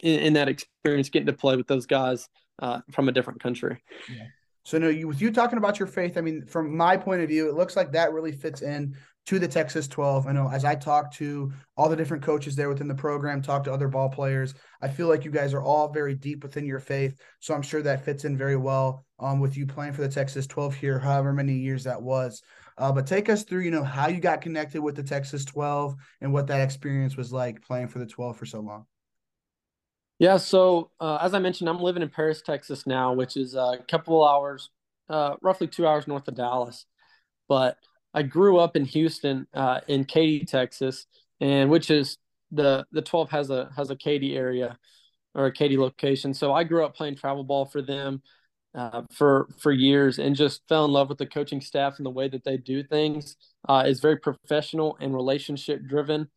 in, 0.00 0.20
in, 0.20 0.32
that 0.34 0.48
experience, 0.48 1.10
getting 1.10 1.26
to 1.26 1.32
play 1.32 1.56
with 1.56 1.66
those 1.66 1.86
guys 1.86 2.28
uh, 2.60 2.80
from 2.92 3.08
a 3.08 3.12
different 3.12 3.40
country. 3.40 3.82
Yeah. 4.08 4.24
So, 4.64 4.78
no, 4.78 4.88
you 4.88 5.06
with 5.06 5.20
you 5.20 5.30
talking 5.30 5.58
about 5.58 5.78
your 5.78 5.86
faith. 5.86 6.16
I 6.16 6.22
mean, 6.22 6.44
from 6.44 6.76
my 6.76 6.96
point 6.96 7.22
of 7.22 7.28
view, 7.28 7.48
it 7.48 7.54
looks 7.54 7.76
like 7.76 7.92
that 7.92 8.12
really 8.12 8.32
fits 8.32 8.62
in 8.62 8.96
to 9.26 9.38
the 9.38 9.48
Texas 9.48 9.86
12. 9.88 10.26
I 10.26 10.32
know 10.32 10.48
as 10.48 10.64
I 10.64 10.74
talk 10.74 11.12
to 11.14 11.52
all 11.76 11.88
the 11.88 11.96
different 11.96 12.22
coaches 12.22 12.56
there 12.56 12.68
within 12.68 12.88
the 12.88 12.94
program, 12.94 13.42
talk 13.42 13.64
to 13.64 13.72
other 13.72 13.88
ball 13.88 14.08
players, 14.08 14.54
I 14.80 14.88
feel 14.88 15.08
like 15.08 15.24
you 15.24 15.30
guys 15.30 15.52
are 15.52 15.62
all 15.62 15.92
very 15.92 16.14
deep 16.14 16.42
within 16.42 16.64
your 16.64 16.78
faith. 16.78 17.16
So 17.40 17.54
I'm 17.54 17.62
sure 17.62 17.82
that 17.82 18.04
fits 18.04 18.24
in 18.24 18.36
very 18.36 18.56
well 18.56 19.04
um, 19.18 19.40
with 19.40 19.56
you 19.56 19.66
playing 19.66 19.92
for 19.92 20.02
the 20.02 20.08
Texas 20.08 20.46
12 20.46 20.74
here, 20.74 20.98
however 20.98 21.32
many 21.32 21.54
years 21.54 21.84
that 21.84 22.00
was. 22.00 22.42
Uh, 22.78 22.92
but 22.92 23.06
take 23.06 23.28
us 23.28 23.42
through, 23.42 23.60
you 23.60 23.70
know, 23.70 23.82
how 23.82 24.08
you 24.08 24.20
got 24.20 24.40
connected 24.40 24.82
with 24.82 24.94
the 24.94 25.02
Texas 25.02 25.44
12 25.44 25.96
and 26.20 26.32
what 26.32 26.46
that 26.46 26.60
experience 26.60 27.16
was 27.16 27.32
like 27.32 27.62
playing 27.62 27.88
for 27.88 27.98
the 27.98 28.06
12 28.06 28.36
for 28.36 28.44
so 28.44 28.60
long. 28.60 28.84
Yeah, 30.18 30.36
so 30.38 30.90
uh, 31.00 31.18
as 31.20 31.34
I 31.34 31.38
mentioned, 31.38 31.68
I'm 31.68 31.80
living 31.80 32.02
in 32.02 32.08
Paris, 32.08 32.42
Texas 32.42 32.86
now, 32.86 33.12
which 33.12 33.36
is 33.36 33.54
a 33.54 33.78
couple 33.88 34.26
hours, 34.26 34.70
uh, 35.08 35.36
roughly 35.42 35.66
two 35.66 35.86
hours 35.86 36.06
north 36.06 36.26
of 36.28 36.34
Dallas. 36.34 36.86
But 37.48 37.76
I 38.14 38.22
grew 38.22 38.58
up 38.58 38.76
in 38.76 38.86
Houston, 38.86 39.46
uh, 39.52 39.80
in 39.88 40.04
Katy, 40.04 40.46
Texas, 40.46 41.06
and 41.40 41.70
which 41.70 41.90
is 41.90 42.16
the 42.50 42.86
the 42.92 43.02
12 43.02 43.30
has 43.30 43.50
a 43.50 43.70
has 43.76 43.90
a 43.90 43.96
Katy 43.96 44.36
area 44.36 44.78
or 45.34 45.46
a 45.46 45.52
Katy 45.52 45.76
location. 45.76 46.32
So 46.32 46.52
I 46.52 46.64
grew 46.64 46.84
up 46.84 46.96
playing 46.96 47.16
travel 47.16 47.44
ball 47.44 47.66
for 47.66 47.82
them 47.82 48.22
uh, 48.76 49.02
for 49.10 49.48
for 49.58 49.72
years, 49.72 50.18
and 50.18 50.36
just 50.36 50.62
fell 50.68 50.84
in 50.84 50.92
love 50.92 51.08
with 51.08 51.18
the 51.18 51.26
coaching 51.26 51.60
staff 51.60 51.96
and 51.96 52.06
the 52.06 52.10
way 52.10 52.28
that 52.28 52.44
they 52.44 52.56
do 52.56 52.82
things. 52.82 53.36
Uh, 53.68 53.84
is 53.86 54.00
very 54.00 54.16
professional 54.16 54.96
and 55.00 55.14
relationship 55.14 55.84
driven, 55.86 56.28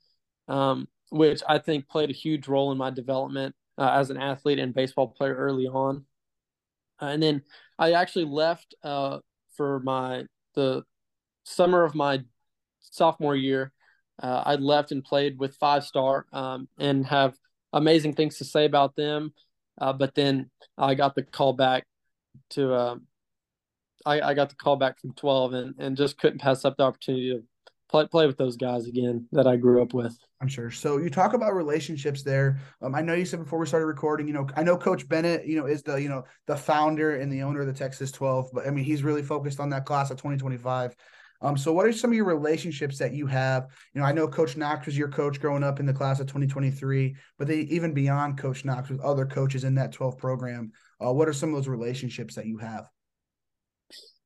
um, 0.48 0.88
which 1.10 1.44
I 1.48 1.60
think 1.60 1.88
played 1.88 2.10
a 2.10 2.14
huge 2.14 2.48
role 2.48 2.72
in 2.72 2.78
my 2.78 2.90
development 2.90 3.54
uh, 3.78 3.92
as 3.92 4.10
an 4.10 4.18
athlete 4.18 4.58
and 4.58 4.74
baseball 4.74 5.08
player 5.08 5.36
early 5.36 5.68
on. 5.68 6.06
Uh, 7.02 7.06
and 7.06 7.22
then 7.22 7.44
I 7.78 7.92
actually 7.94 8.26
left 8.26 8.74
uh, 8.84 9.20
for 9.56 9.80
my 9.82 10.24
the 10.56 10.84
summer 11.44 11.84
of 11.84 11.94
my 11.94 12.24
sophomore 12.80 13.36
year, 13.36 13.72
uh, 14.22 14.44
I 14.46 14.56
left 14.56 14.92
and 14.92 15.04
played 15.04 15.40
with 15.40 15.56
Five 15.58 15.84
Star 15.84 16.26
um, 16.34 16.68
and 16.78 17.06
have 17.06 17.36
amazing 17.74 18.14
things 18.14 18.38
to 18.38 18.46
say 18.46 18.66
about 18.66 18.96
them. 18.96 19.34
Uh, 19.80 19.94
but 19.94 20.16
then 20.16 20.50
I 20.78 20.96
got 20.96 21.16
the 21.16 21.24
call 21.24 21.54
back 21.54 21.86
to, 22.52 22.74
uh, 22.74 22.96
I, 24.06 24.22
I, 24.22 24.34
got 24.34 24.50
the 24.50 24.56
call 24.56 24.76
back 24.76 25.00
from 25.00 25.14
12 25.14 25.54
and, 25.54 25.76
and 25.78 25.98
just 25.98 26.18
couldn't 26.18 26.40
pass 26.40 26.64
up 26.66 26.78
the 26.78 26.84
opportunity 26.84 27.32
to 27.34 27.44
play, 27.90 28.08
play 28.08 28.28
with 28.28 28.38
those 28.38 28.56
guys 28.56 28.88
again 28.88 29.28
that 29.32 29.48
I 29.48 29.56
grew 29.56 29.82
up 29.82 29.94
with. 29.94 30.18
I'm 30.42 30.48
sure. 30.48 30.72
So 30.72 30.98
you 30.98 31.10
talk 31.10 31.34
about 31.34 31.54
relationships 31.54 32.24
there. 32.24 32.60
Um, 32.82 32.96
I 32.96 33.02
know 33.02 33.14
you 33.14 33.26
said 33.26 33.40
before 33.40 33.60
we 33.60 33.66
started 33.66 33.88
recording, 33.88 34.28
you 34.28 34.34
know, 34.34 34.48
I 34.56 34.64
know 34.64 34.78
Coach 34.78 35.08
Bennett, 35.08 35.46
you 35.46 35.58
know, 35.58 35.66
is 35.66 35.84
the, 35.84 36.02
you 36.02 36.08
know, 36.08 36.24
the 36.48 36.56
founder 36.56 37.18
and 37.18 37.32
the 37.32 37.42
owner 37.42 37.62
of 37.62 37.68
the 37.68 37.74
Texas 37.74 38.12
12, 38.12 38.52
but 38.54 38.68
I 38.68 38.70
mean, 38.70 38.86
he's 38.86 39.04
really 39.04 39.24
focused 39.24 39.60
on 39.60 39.70
that 39.72 39.86
class 39.86 40.12
of 40.12 40.18
2025. 40.18 40.96
Um, 41.42 41.58
so 41.58 41.72
what 41.72 41.86
are 41.86 41.94
some 41.94 42.12
of 42.12 42.16
your 42.16 42.26
relationships 42.26 42.98
that 42.98 43.14
you 43.14 43.26
have? 43.28 43.68
You 43.94 44.02
know, 44.02 44.08
I 44.08 44.12
know 44.12 44.28
Coach 44.28 44.58
Knox 44.58 44.86
was 44.86 44.98
your 44.98 45.08
coach 45.08 45.40
growing 45.40 45.64
up 45.64 45.80
in 45.80 45.86
the 45.86 45.94
class 45.94 46.20
of 46.20 46.28
2023, 46.28 47.16
but 47.38 47.48
they 47.48 47.62
even 47.62 47.94
beyond 47.94 48.38
Coach 48.38 48.66
Knox 48.66 48.90
with 48.90 49.00
other 49.00 49.26
coaches 49.26 49.64
in 49.64 49.76
that 49.76 49.94
12 49.94 50.18
program. 50.18 50.72
Uh, 51.04 51.14
what 51.14 51.28
are 51.28 51.34
some 51.34 51.50
of 51.50 51.56
those 51.56 51.68
relationships 51.68 52.36
that 52.36 52.46
you 52.46 52.58
have? 52.58 52.88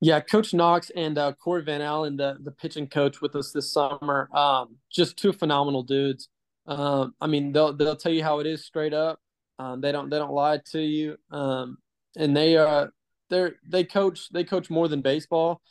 Yeah, 0.02 0.20
Coach 0.20 0.54
Knox 0.54 0.92
and 0.96 1.18
uh, 1.18 1.34
Corey 1.34 1.64
Van 1.64 1.82
Allen, 1.82 2.18
the 2.18 2.38
the 2.42 2.52
pitching 2.52 2.88
coach 2.88 3.22
with 3.22 3.36
us 3.36 3.52
this 3.52 3.72
summer, 3.72 4.30
um, 4.36 4.76
just 4.92 5.18
two 5.18 5.32
phenomenal 5.32 5.84
dudes. 5.84 6.28
Um, 6.66 7.14
I 7.22 7.28
mean, 7.28 7.54
they'll 7.54 7.74
they'll 7.74 7.96
tell 7.96 8.12
you 8.12 8.24
how 8.24 8.40
it 8.40 8.48
is 8.48 8.66
straight 8.66 8.94
up. 8.94 9.20
Um, 9.60 9.82
they 9.82 9.92
don't 9.92 10.10
they 10.10 10.18
don't 10.18 10.34
lie 10.34 10.60
to 10.72 10.82
you. 10.82 11.18
Um, 11.32 11.78
and 12.18 12.36
they 12.36 12.58
are 12.58 12.92
they 13.30 13.52
they 13.68 13.84
coach 13.84 14.30
they 14.30 14.44
coach 14.44 14.70
more 14.70 14.88
than 14.88 15.02
baseball. 15.02 15.62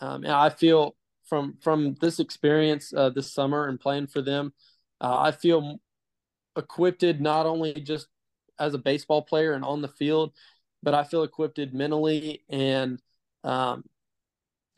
Um, 0.00 0.24
and 0.24 0.32
I 0.32 0.50
feel 0.50 0.96
from 1.24 1.56
from 1.60 1.96
this 2.00 2.20
experience 2.20 2.92
uh, 2.94 3.10
this 3.10 3.32
summer 3.32 3.66
and 3.66 3.80
playing 3.80 4.08
for 4.08 4.22
them, 4.22 4.52
uh, 5.00 5.18
I 5.18 5.32
feel 5.32 5.80
equipped 6.56 7.02
not 7.02 7.46
only 7.46 7.74
just 7.74 8.08
as 8.58 8.74
a 8.74 8.78
baseball 8.78 9.22
player 9.22 9.52
and 9.52 9.64
on 9.64 9.82
the 9.82 9.88
field, 9.88 10.32
but 10.82 10.94
I 10.94 11.04
feel 11.04 11.22
equipped 11.22 11.58
mentally 11.72 12.44
and 12.48 13.00
um, 13.42 13.84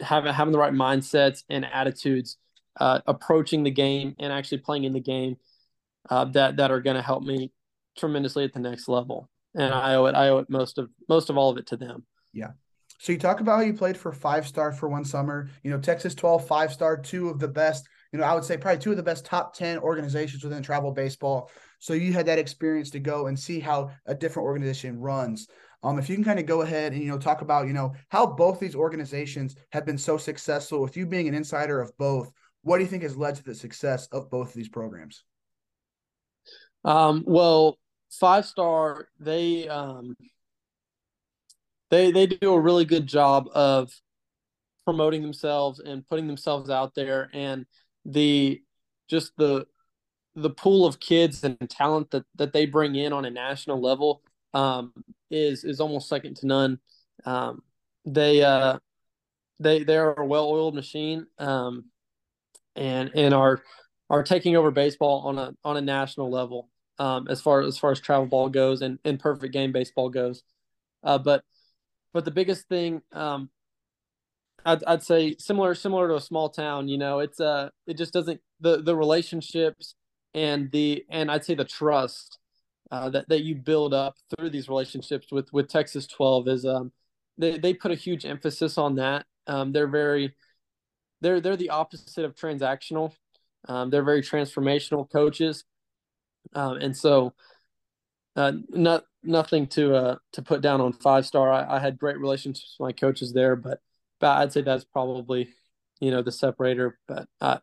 having 0.01 0.33
having 0.33 0.53
the 0.53 0.59
right 0.59 0.73
mindsets 0.73 1.45
and 1.49 1.65
attitudes, 1.65 2.37
uh, 2.81 3.01
approaching 3.07 3.63
the 3.63 3.71
game 3.71 4.15
and 4.19 4.33
actually 4.33 4.59
playing 4.59 4.85
in 4.85 4.93
the 4.93 5.01
game 5.01 5.37
uh, 6.11 6.25
that 6.27 6.57
that 6.57 6.71
are 6.71 6.81
going 6.81 6.97
to 6.97 7.03
help 7.03 7.23
me 7.23 7.53
tremendously 7.97 8.45
at 8.45 8.53
the 8.53 8.61
next 8.61 8.89
level. 8.89 9.29
And 9.55 9.73
I 9.73 9.95
owe 9.95 10.07
it 10.07 10.15
I 10.15 10.29
owe 10.29 10.39
it 10.39 10.51
most 10.51 10.79
of 10.79 10.91
most 11.09 11.31
of 11.31 11.37
all 11.37 11.51
of 11.51 11.59
it 11.59 11.67
to 11.69 11.77
them. 11.77 12.05
Yeah. 12.33 12.51
So 12.99 13.13
you 13.13 13.19
talk 13.19 13.41
about 13.41 13.57
how 13.57 13.63
you 13.63 13.75
played 13.75 13.97
for 13.97 14.13
five 14.13 14.47
star 14.47 14.73
for 14.73 14.89
one 14.89 15.05
summer. 15.05 15.49
You 15.63 15.71
know, 15.71 15.79
Texas 15.79 16.15
12, 16.15 16.47
five 16.47 16.73
star, 16.73 16.97
two 16.97 17.29
of 17.29 17.39
the 17.39 17.49
best. 17.49 17.87
You 18.13 18.19
know, 18.19 18.25
I 18.25 18.35
would 18.35 18.45
say 18.45 18.57
probably 18.57 18.81
two 18.81 18.91
of 18.91 18.97
the 18.97 19.03
best 19.03 19.25
top 19.25 19.55
10 19.55 19.79
organizations 19.79 20.43
within 20.43 20.63
travel 20.63 20.93
baseball. 20.93 21.51
So 21.79 21.93
you 21.93 22.13
had 22.13 22.27
that 22.27 22.39
experience 22.39 22.91
to 22.91 23.01
go 23.01 23.27
and 23.27 23.39
see 23.39 23.61
how 23.61 23.91
a 24.07 24.15
different 24.15 24.47
organization 24.47 24.99
runs. 24.99 25.49
Um, 25.83 25.99
if 25.99 26.09
you 26.09 26.17
can 26.17 26.25
kind 26.25 26.39
of 26.39 26.47
go 26.47 26.63
ahead 26.63 26.93
and 26.93 27.03
you 27.03 27.09
know 27.09 27.19
talk 27.19 27.43
about 27.43 27.67
you 27.67 27.73
know 27.73 27.95
how 28.09 28.27
both 28.27 28.59
these 28.59 28.75
organizations 28.75 29.57
have 29.71 29.87
been 29.87 29.99
so 29.99 30.17
successful, 30.17 30.81
with 30.81 30.97
you 30.97 31.07
being 31.07 31.29
an 31.29 31.35
insider 31.35 31.81
of 31.81 31.97
both, 31.99 32.31
what 32.63 32.79
do 32.79 32.85
you 32.85 32.91
think 32.91 33.03
has 33.03 33.17
led 33.17 33.37
to 33.37 33.45
the 33.45 33.55
success 33.55 34.07
of 34.09 34.31
both 34.31 34.49
of 34.49 34.55
these 34.55 34.69
programs? 34.69 35.23
Um, 36.85 37.25
well, 37.27 37.79
Five 38.11 38.47
Star 38.47 39.09
they 39.21 39.69
um, 39.69 40.17
they 41.91 42.11
they 42.11 42.27
do 42.27 42.55
a 42.55 42.61
really 42.61 42.85
good 42.85 43.07
job 43.07 43.49
of 43.55 43.93
promoting 44.85 45.23
themselves 45.23 45.81
and 45.81 46.07
putting 46.07 46.27
themselves 46.27 46.71
out 46.71 46.95
there, 46.95 47.29
and 47.33 47.67
the 48.05 48.63
just 49.09 49.33
the 49.37 49.67
the 50.37 50.51
pool 50.51 50.87
of 50.87 51.01
kids 51.01 51.43
and 51.43 51.59
talent 51.69 52.11
that 52.11 52.25
that 52.37 52.53
they 52.53 52.67
bring 52.67 52.95
in 52.95 53.13
on 53.13 53.25
a 53.25 53.31
national 53.31 53.81
level 53.81 54.23
um, 54.55 54.93
is 55.31 55.65
is 55.65 55.81
almost 55.81 56.09
second 56.09 56.37
to 56.37 56.47
none. 56.47 56.79
Um, 57.25 57.63
they 58.05 58.43
uh, 58.43 58.79
they 59.59 59.83
they 59.83 59.97
are 59.97 60.15
a 60.15 60.27
well 60.27 60.47
oiled 60.47 60.75
machine, 60.75 61.27
um, 61.39 61.87
and 62.77 63.11
and 63.15 63.35
are 63.35 63.63
are 64.11 64.23
taking 64.23 64.57
over 64.57 64.71
baseball 64.71 65.27
on 65.27 65.39
a 65.39 65.55
on 65.65 65.77
a 65.77 65.81
national 65.81 66.31
level 66.31 66.69
um, 66.99 67.27
as 67.29 67.41
far 67.41 67.63
as 67.63 67.79
far 67.79 67.91
as 67.91 68.01
travel 68.01 68.27
ball 68.27 68.51
goes 68.51 68.83
and, 68.83 68.99
and 69.05 69.19
perfect 69.19 69.53
game 69.53 69.73
baseball 69.73 70.11
goes. 70.11 70.43
Uh, 71.03 71.19
but 71.19 71.43
but 72.13 72.25
the 72.25 72.31
biggest 72.31 72.69
thing 72.69 73.01
um, 73.13 73.49
I'd, 74.67 74.85
I'd 74.85 75.03
say 75.03 75.37
similar 75.39 75.75
similar 75.75 76.09
to 76.09 76.17
a 76.17 76.21
small 76.21 76.51
town. 76.51 76.89
You 76.89 76.99
know, 76.99 77.21
it's 77.21 77.41
uh 77.41 77.71
it 77.87 77.97
just 77.97 78.13
doesn't 78.13 78.41
the 78.61 78.83
the 78.83 78.97
relationships 78.97 79.95
and 80.37 80.71
the 80.71 81.05
and 81.09 81.31
I'd 81.31 81.45
say 81.45 81.55
the 81.55 81.65
trust 81.65 82.39
uh, 82.93 83.09
that 83.11 83.29
that 83.31 83.43
you 83.43 83.57
build 83.57 83.95
up 83.95 84.15
through 84.31 84.51
these 84.51 84.69
relationships 84.69 85.33
with 85.33 85.53
with 85.53 85.69
Texas 85.69 86.07
12 86.07 86.49
is 86.49 86.65
um 86.67 86.93
they 87.39 87.59
they 87.59 87.75
put 87.75 87.91
a 87.91 87.97
huge 87.97 88.25
emphasis 88.25 88.79
on 88.79 88.97
that. 88.97 89.25
Um, 89.47 89.73
they're 89.73 89.89
very 89.89 90.37
they're 91.23 91.41
they're 91.41 91.57
the 91.57 91.71
opposite 91.71 92.25
of 92.25 92.35
transactional. 92.35 93.13
Um, 93.67 93.91
they're 93.91 94.05
very 94.05 94.23
transformational 94.23 95.11
coaches, 95.11 95.65
um, 96.55 96.77
and 96.77 96.97
so 96.97 97.33
uh, 98.37 98.53
not 98.69 99.05
nothing 99.23 99.67
to 99.67 99.95
uh 99.97 100.17
to 100.33 100.43
put 100.43 100.61
down 100.61 100.81
on 100.81 100.93
five 100.93 101.25
star. 101.27 101.51
I, 101.51 101.77
I 101.77 101.79
had 101.81 101.99
great 101.99 102.19
relationships 102.19 102.77
with 102.79 102.87
my 102.87 102.93
coaches 102.93 103.33
there, 103.33 103.57
but, 103.57 103.81
but 104.21 104.37
I'd 104.39 104.53
say 104.53 104.61
that's 104.61 104.85
probably 104.85 105.49
you 106.01 106.11
know 106.11 106.23
the 106.23 106.31
separator. 106.33 106.99
But 107.09 107.27
I 107.41 107.61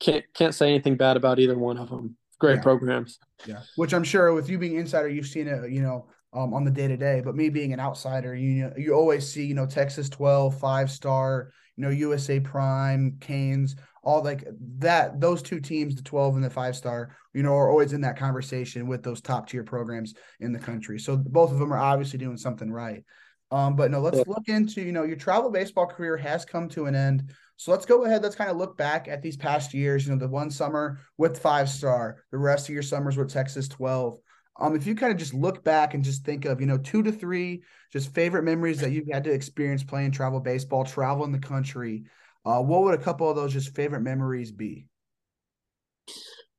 can't 0.00 0.24
can't 0.34 0.54
say 0.54 0.68
anything 0.68 0.96
bad 0.96 1.16
about 1.16 1.38
either 1.38 1.58
one 1.58 1.78
of 1.78 1.88
them 1.88 2.16
great 2.38 2.56
yeah. 2.56 2.62
programs. 2.62 3.18
Yeah, 3.46 3.60
which 3.76 3.94
I'm 3.94 4.04
sure 4.04 4.32
with 4.32 4.48
you 4.48 4.58
being 4.58 4.76
insider, 4.76 5.08
you've 5.08 5.26
seen 5.26 5.48
it, 5.48 5.70
you 5.70 5.82
know, 5.82 6.08
um, 6.32 6.54
on 6.54 6.64
the 6.64 6.70
day 6.70 6.88
to 6.88 6.96
day. 6.96 7.20
But 7.24 7.34
me 7.34 7.48
being 7.48 7.72
an 7.72 7.80
outsider, 7.80 8.34
you 8.34 8.72
you 8.76 8.94
always 8.94 9.30
see, 9.30 9.46
you 9.46 9.54
know, 9.54 9.66
Texas 9.66 10.08
12, 10.08 10.58
five 10.58 10.90
star, 10.90 11.52
you 11.76 11.84
know, 11.84 11.90
USA 11.90 12.40
Prime, 12.40 13.16
Canes, 13.20 13.76
all 14.02 14.22
like 14.22 14.46
that. 14.78 15.20
Those 15.20 15.42
two 15.42 15.60
teams, 15.60 15.94
the 15.94 16.02
12 16.02 16.36
and 16.36 16.44
the 16.44 16.50
five 16.50 16.76
star, 16.76 17.16
you 17.34 17.42
know, 17.42 17.54
are 17.54 17.70
always 17.70 17.92
in 17.92 18.00
that 18.02 18.18
conversation 18.18 18.86
with 18.86 19.02
those 19.02 19.20
top 19.20 19.48
tier 19.48 19.64
programs 19.64 20.14
in 20.40 20.52
the 20.52 20.58
country. 20.58 20.98
So 20.98 21.16
both 21.16 21.52
of 21.52 21.58
them 21.58 21.72
are 21.72 21.78
obviously 21.78 22.18
doing 22.18 22.36
something 22.36 22.70
right. 22.70 23.04
Um, 23.50 23.76
but 23.76 23.90
no, 23.90 24.00
let's 24.00 24.26
look 24.26 24.48
into, 24.48 24.82
you 24.82 24.92
know, 24.92 25.04
your 25.04 25.16
travel 25.16 25.50
baseball 25.50 25.86
career 25.86 26.16
has 26.16 26.44
come 26.44 26.68
to 26.70 26.86
an 26.86 26.94
end. 26.94 27.32
So 27.56 27.70
let's 27.70 27.86
go 27.86 28.04
ahead. 28.04 28.22
Let's 28.22 28.34
kind 28.34 28.50
of 28.50 28.56
look 28.56 28.76
back 28.76 29.08
at 29.08 29.22
these 29.22 29.36
past 29.36 29.72
years. 29.72 30.04
You 30.04 30.12
know, 30.12 30.18
the 30.18 30.28
one 30.28 30.50
summer 30.50 31.00
with 31.16 31.38
five 31.38 31.68
star, 31.68 32.24
the 32.30 32.38
rest 32.38 32.68
of 32.68 32.74
your 32.74 32.82
summers 32.82 33.16
with 33.16 33.32
Texas 33.32 33.68
12. 33.68 34.18
Um, 34.58 34.74
if 34.74 34.86
you 34.86 34.94
kind 34.94 35.12
of 35.12 35.18
just 35.18 35.34
look 35.34 35.62
back 35.62 35.94
and 35.94 36.02
just 36.02 36.24
think 36.24 36.44
of, 36.44 36.60
you 36.60 36.66
know, 36.66 36.78
two 36.78 37.02
to 37.02 37.12
three 37.12 37.62
just 37.92 38.14
favorite 38.14 38.42
memories 38.42 38.80
that 38.80 38.90
you've 38.90 39.08
had 39.10 39.24
to 39.24 39.32
experience 39.32 39.84
playing 39.84 40.10
travel 40.10 40.40
baseball, 40.40 40.84
travel 40.84 41.24
in 41.24 41.32
the 41.32 41.38
country, 41.38 42.04
uh, 42.44 42.60
what 42.60 42.82
would 42.82 42.94
a 42.94 43.02
couple 43.02 43.28
of 43.28 43.36
those 43.36 43.52
just 43.52 43.74
favorite 43.74 44.00
memories 44.00 44.50
be? 44.50 44.86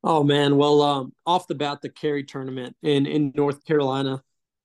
Oh 0.03 0.24
man, 0.24 0.58
well, 0.58 0.82
um, 0.82 1.13
off 1.25 1.48
the 1.48 1.56
bat, 1.56 1.82
the 1.82 1.89
Cary 1.89 2.24
tournament 2.24 2.75
in 2.84 3.06
in 3.08 3.34
North 3.36 3.65
Carolina, 3.65 4.22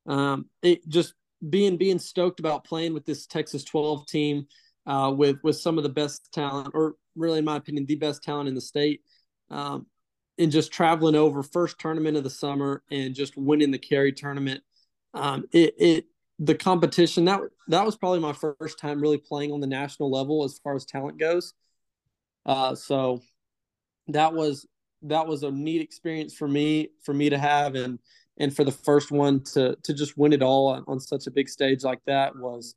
um, 0.07 0.47
it 0.63 0.87
just 0.87 1.15
being 1.49 1.77
being 1.77 1.99
stoked 1.99 2.41
about 2.41 2.65
playing 2.65 2.95
with 2.95 3.05
this 3.05 3.27
Texas 3.27 3.65
12 3.65 4.07
team 4.07 4.47
uh, 4.87 5.13
with 5.17 5.37
with 5.43 5.57
some 5.57 5.79
of 5.79 5.85
the 5.85 5.91
best 5.91 6.33
talent, 6.33 6.71
or 6.75 6.95
really, 7.17 7.39
in 7.39 7.45
my 7.45 7.57
opinion, 7.57 7.87
the 7.87 7.97
best 7.97 8.23
talent 8.23 8.49
in 8.49 8.55
the 8.55 8.61
state. 8.61 9.03
Um, 9.51 9.87
and 10.39 10.51
just 10.51 10.73
traveling 10.73 11.15
over 11.15 11.43
first 11.43 11.79
tournament 11.79 12.17
of 12.17 12.25
the 12.25 12.31
summer 12.31 12.83
and 12.91 13.15
just 13.15 13.37
winning 13.37 13.71
the 13.71 13.79
Cary 13.79 14.13
tournament. 14.13 14.63
Um, 15.15 15.45
it, 15.53 15.75
it 15.79 16.05
the 16.39 16.55
competition 16.55 17.27
that 17.27 17.41
that 17.69 17.85
was 17.85 17.97
probably 17.97 18.21
my 18.21 18.33
first 18.33 18.79
time 18.79 19.01
really 19.01 19.19
playing 19.19 19.53
on 19.53 19.61
the 19.61 19.67
national 19.67 20.11
level 20.11 20.45
as 20.45 20.59
far 20.65 20.75
as 20.75 20.85
talent 20.85 21.19
goes. 21.19 21.55
Uh, 22.47 22.75
so 22.75 23.21
that 24.09 24.33
was 24.33 24.67
that 25.03 25.27
was 25.27 25.43
a 25.43 25.51
neat 25.51 25.83
experience 25.83 26.35
for 26.35 26.49
me 26.49 26.89
for 27.05 27.13
me 27.13 27.31
to 27.31 27.39
have 27.39 27.75
and 27.75 27.99
and 28.39 28.55
for 28.55 28.65
the 28.65 28.73
first 28.73 29.11
one 29.11 29.41
to 29.41 29.77
to 29.83 29.95
just 29.95 30.17
win 30.17 30.33
it 30.33 30.43
all 30.43 30.69
on, 30.69 30.85
on 30.87 31.01
such 31.01 31.27
a 31.27 31.31
big 31.31 31.49
stage 31.49 31.85
like 31.85 32.01
that 32.07 32.37
was 32.37 32.75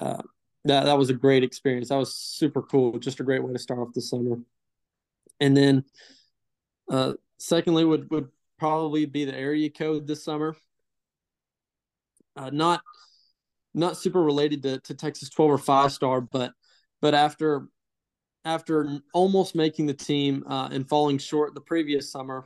uh, 0.00 0.22
that 0.64 0.84
that 0.84 0.98
was 0.98 1.10
a 1.10 1.14
great 1.14 1.42
experience. 1.42 1.88
That 1.88 1.96
was 1.96 2.14
super 2.14 2.62
cool. 2.62 2.98
Just 2.98 3.20
a 3.20 3.24
great 3.24 3.42
way 3.42 3.52
to 3.52 3.58
start 3.58 3.80
off 3.80 3.94
the 3.94 4.00
summer. 4.00 4.38
And 5.40 5.56
then, 5.56 5.84
uh, 6.90 7.14
secondly, 7.38 7.84
would 7.84 8.10
would 8.10 8.28
probably 8.58 9.06
be 9.06 9.24
the 9.24 9.36
area 9.36 9.70
code 9.70 10.06
this 10.06 10.24
summer. 10.24 10.56
Uh, 12.36 12.50
not 12.50 12.82
not 13.74 13.96
super 13.96 14.22
related 14.22 14.62
to, 14.62 14.80
to 14.80 14.94
Texas 14.94 15.28
12 15.28 15.50
or 15.50 15.58
five 15.58 15.92
star, 15.92 16.20
but 16.20 16.52
but 17.00 17.14
after 17.14 17.68
after 18.44 19.00
almost 19.12 19.54
making 19.54 19.86
the 19.86 19.94
team 19.94 20.44
uh, 20.46 20.68
and 20.70 20.88
falling 20.88 21.18
short 21.18 21.54
the 21.54 21.60
previous 21.60 22.10
summer 22.10 22.44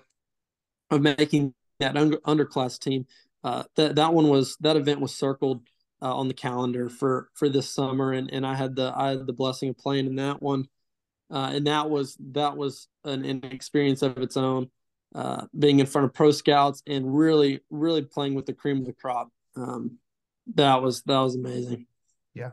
of 0.91 1.01
making 1.01 1.55
that 1.83 1.97
under, 1.97 2.19
underclass 2.19 2.79
team, 2.79 3.07
uh, 3.45 3.65
that 3.77 3.97
that 3.97 4.15
one 4.15 4.29
was 4.29 4.57
that 4.61 4.77
event 4.77 5.01
was 5.01 5.15
circled 5.15 5.63
uh, 6.01 6.15
on 6.15 6.29
the 6.29 6.35
calendar 6.35 6.89
for 6.89 7.29
for 7.35 7.49
this 7.49 7.69
summer, 7.69 8.13
and 8.13 8.33
and 8.33 8.47
I 8.47 8.55
had 8.55 8.77
the 8.77 8.93
I 8.95 9.11
had 9.11 9.27
the 9.27 9.33
blessing 9.33 9.71
of 9.71 9.79
playing 9.79 10.07
in 10.07 10.17
that 10.17 10.43
one, 10.43 10.67
uh, 11.31 11.51
and 11.53 11.67
that 11.67 11.91
was 11.91 12.17
that 12.33 12.57
was 12.57 12.89
an, 13.05 13.25
an 13.25 13.45
experience 13.45 14.03
of 14.03 14.19
its 14.19 14.37
own, 14.37 14.71
uh, 15.15 15.47
being 15.59 15.81
in 15.81 15.87
front 15.87 16.07
of 16.07 16.15
pro 16.15 16.31
scouts 16.31 16.83
and 16.87 17.17
really 17.17 17.61
really 17.71 18.03
playing 18.03 18.35
with 18.35 18.47
the 18.47 18.55
cream 18.55 18.79
of 18.79 18.87
the 18.87 18.93
crop. 18.93 19.31
Um, 19.57 19.99
that 20.55 20.83
was 20.83 21.03
that 21.03 21.19
was 21.19 21.37
amazing. 21.37 21.87
Yeah. 22.35 22.51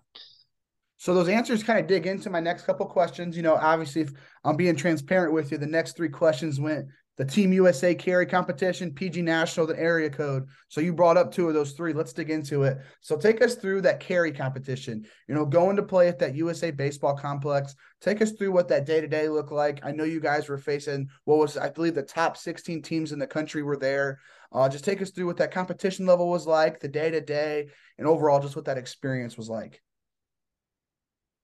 So 0.98 1.13
those 1.13 1.29
answers 1.29 1.63
kind 1.63 1.79
of 1.79 1.88
dig 1.88 2.07
into 2.07 2.29
my 2.29 2.41
next 2.41 2.63
couple 2.65 2.86
questions. 2.86 3.38
You 3.38 3.43
know, 3.43 3.55
obviously, 3.55 4.01
if 4.01 4.12
I'm 4.43 4.57
being 4.57 4.75
transparent 4.75 5.33
with 5.33 5.51
you, 5.51 5.57
the 5.57 5.65
next 5.65 5.95
three 5.95 6.09
questions 6.09 6.59
went 6.59 6.88
the 7.20 7.26
Team 7.26 7.52
USA 7.52 7.94
Cary 7.94 8.26
competition, 8.26 8.94
PG 8.94 9.22
National, 9.24 9.68
the 9.68 9.78
area 9.78 10.10
code. 10.10 10.48
So 10.70 10.80
you 10.80 10.94
brought 10.94 11.18
up 11.18 11.34
two 11.34 11.50
of 11.50 11.54
those 11.54 11.74
three. 11.74 11.92
Let's 11.92 12.14
dig 12.14 12.30
into 12.30 12.64
it. 12.64 12.78
So 13.02 13.18
take 13.18 13.42
us 13.44 13.56
through 13.56 13.82
that 13.82 14.00
Cary 14.00 14.32
competition. 14.32 15.06
You 15.28 15.36
know, 15.36 15.46
going 15.46 15.76
to 15.76 15.84
play 15.84 16.08
at 16.08 16.18
that 16.20 16.34
USA 16.36 16.72
baseball 16.72 17.18
complex. 17.18 17.76
Take 18.00 18.22
us 18.22 18.32
through 18.32 18.54
what 18.54 18.70
that 18.70 18.86
day 18.86 19.02
to 19.02 19.08
day 19.08 19.28
looked 19.28 19.52
like. 19.52 19.82
I 19.84 19.92
know 19.92 20.06
you 20.06 20.22
guys 20.22 20.48
were 20.48 20.58
facing 20.58 21.10
what 21.26 21.40
was, 21.40 21.58
I 21.58 21.70
believe, 21.70 21.94
the 21.94 22.04
top 22.04 22.38
16 22.38 22.82
teams 22.84 23.12
in 23.12 23.20
the 23.20 23.28
country 23.28 23.64
were 23.64 23.78
there. 23.78 24.22
Uh, 24.54 24.70
just 24.70 24.86
take 24.86 25.02
us 25.02 25.12
through 25.12 25.26
what 25.26 25.38
that 25.38 25.52
competition 25.52 26.06
level 26.06 26.30
was 26.30 26.48
like, 26.48 26.80
the 26.80 26.88
day 26.88 27.12
to 27.12 27.20
day, 27.20 27.68
and 27.98 28.08
overall, 28.08 28.40
just 28.40 28.56
what 28.56 28.66
that 28.66 28.78
experience 28.78 29.36
was 29.36 29.50
like. 29.50 29.82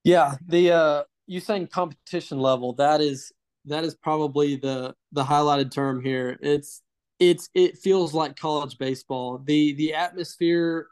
Yeah, 0.06 0.36
the 0.48 0.72
uh, 0.72 1.04
you 1.28 1.42
saying 1.42 1.68
competition 1.68 2.40
level 2.40 2.74
that 2.76 3.02
is 3.02 3.34
that 3.66 3.84
is 3.84 3.96
probably 3.96 4.56
the 4.56 4.96
the 5.12 5.24
highlighted 5.24 5.72
term 5.72 6.02
here. 6.02 6.38
It's 6.42 6.82
it's 7.20 7.50
it 7.54 7.78
feels 7.78 8.14
like 8.14 8.36
college 8.36 8.78
baseball. 8.78 9.42
The 9.44 9.74
the 9.74 9.94
atmosphere, 9.94 10.88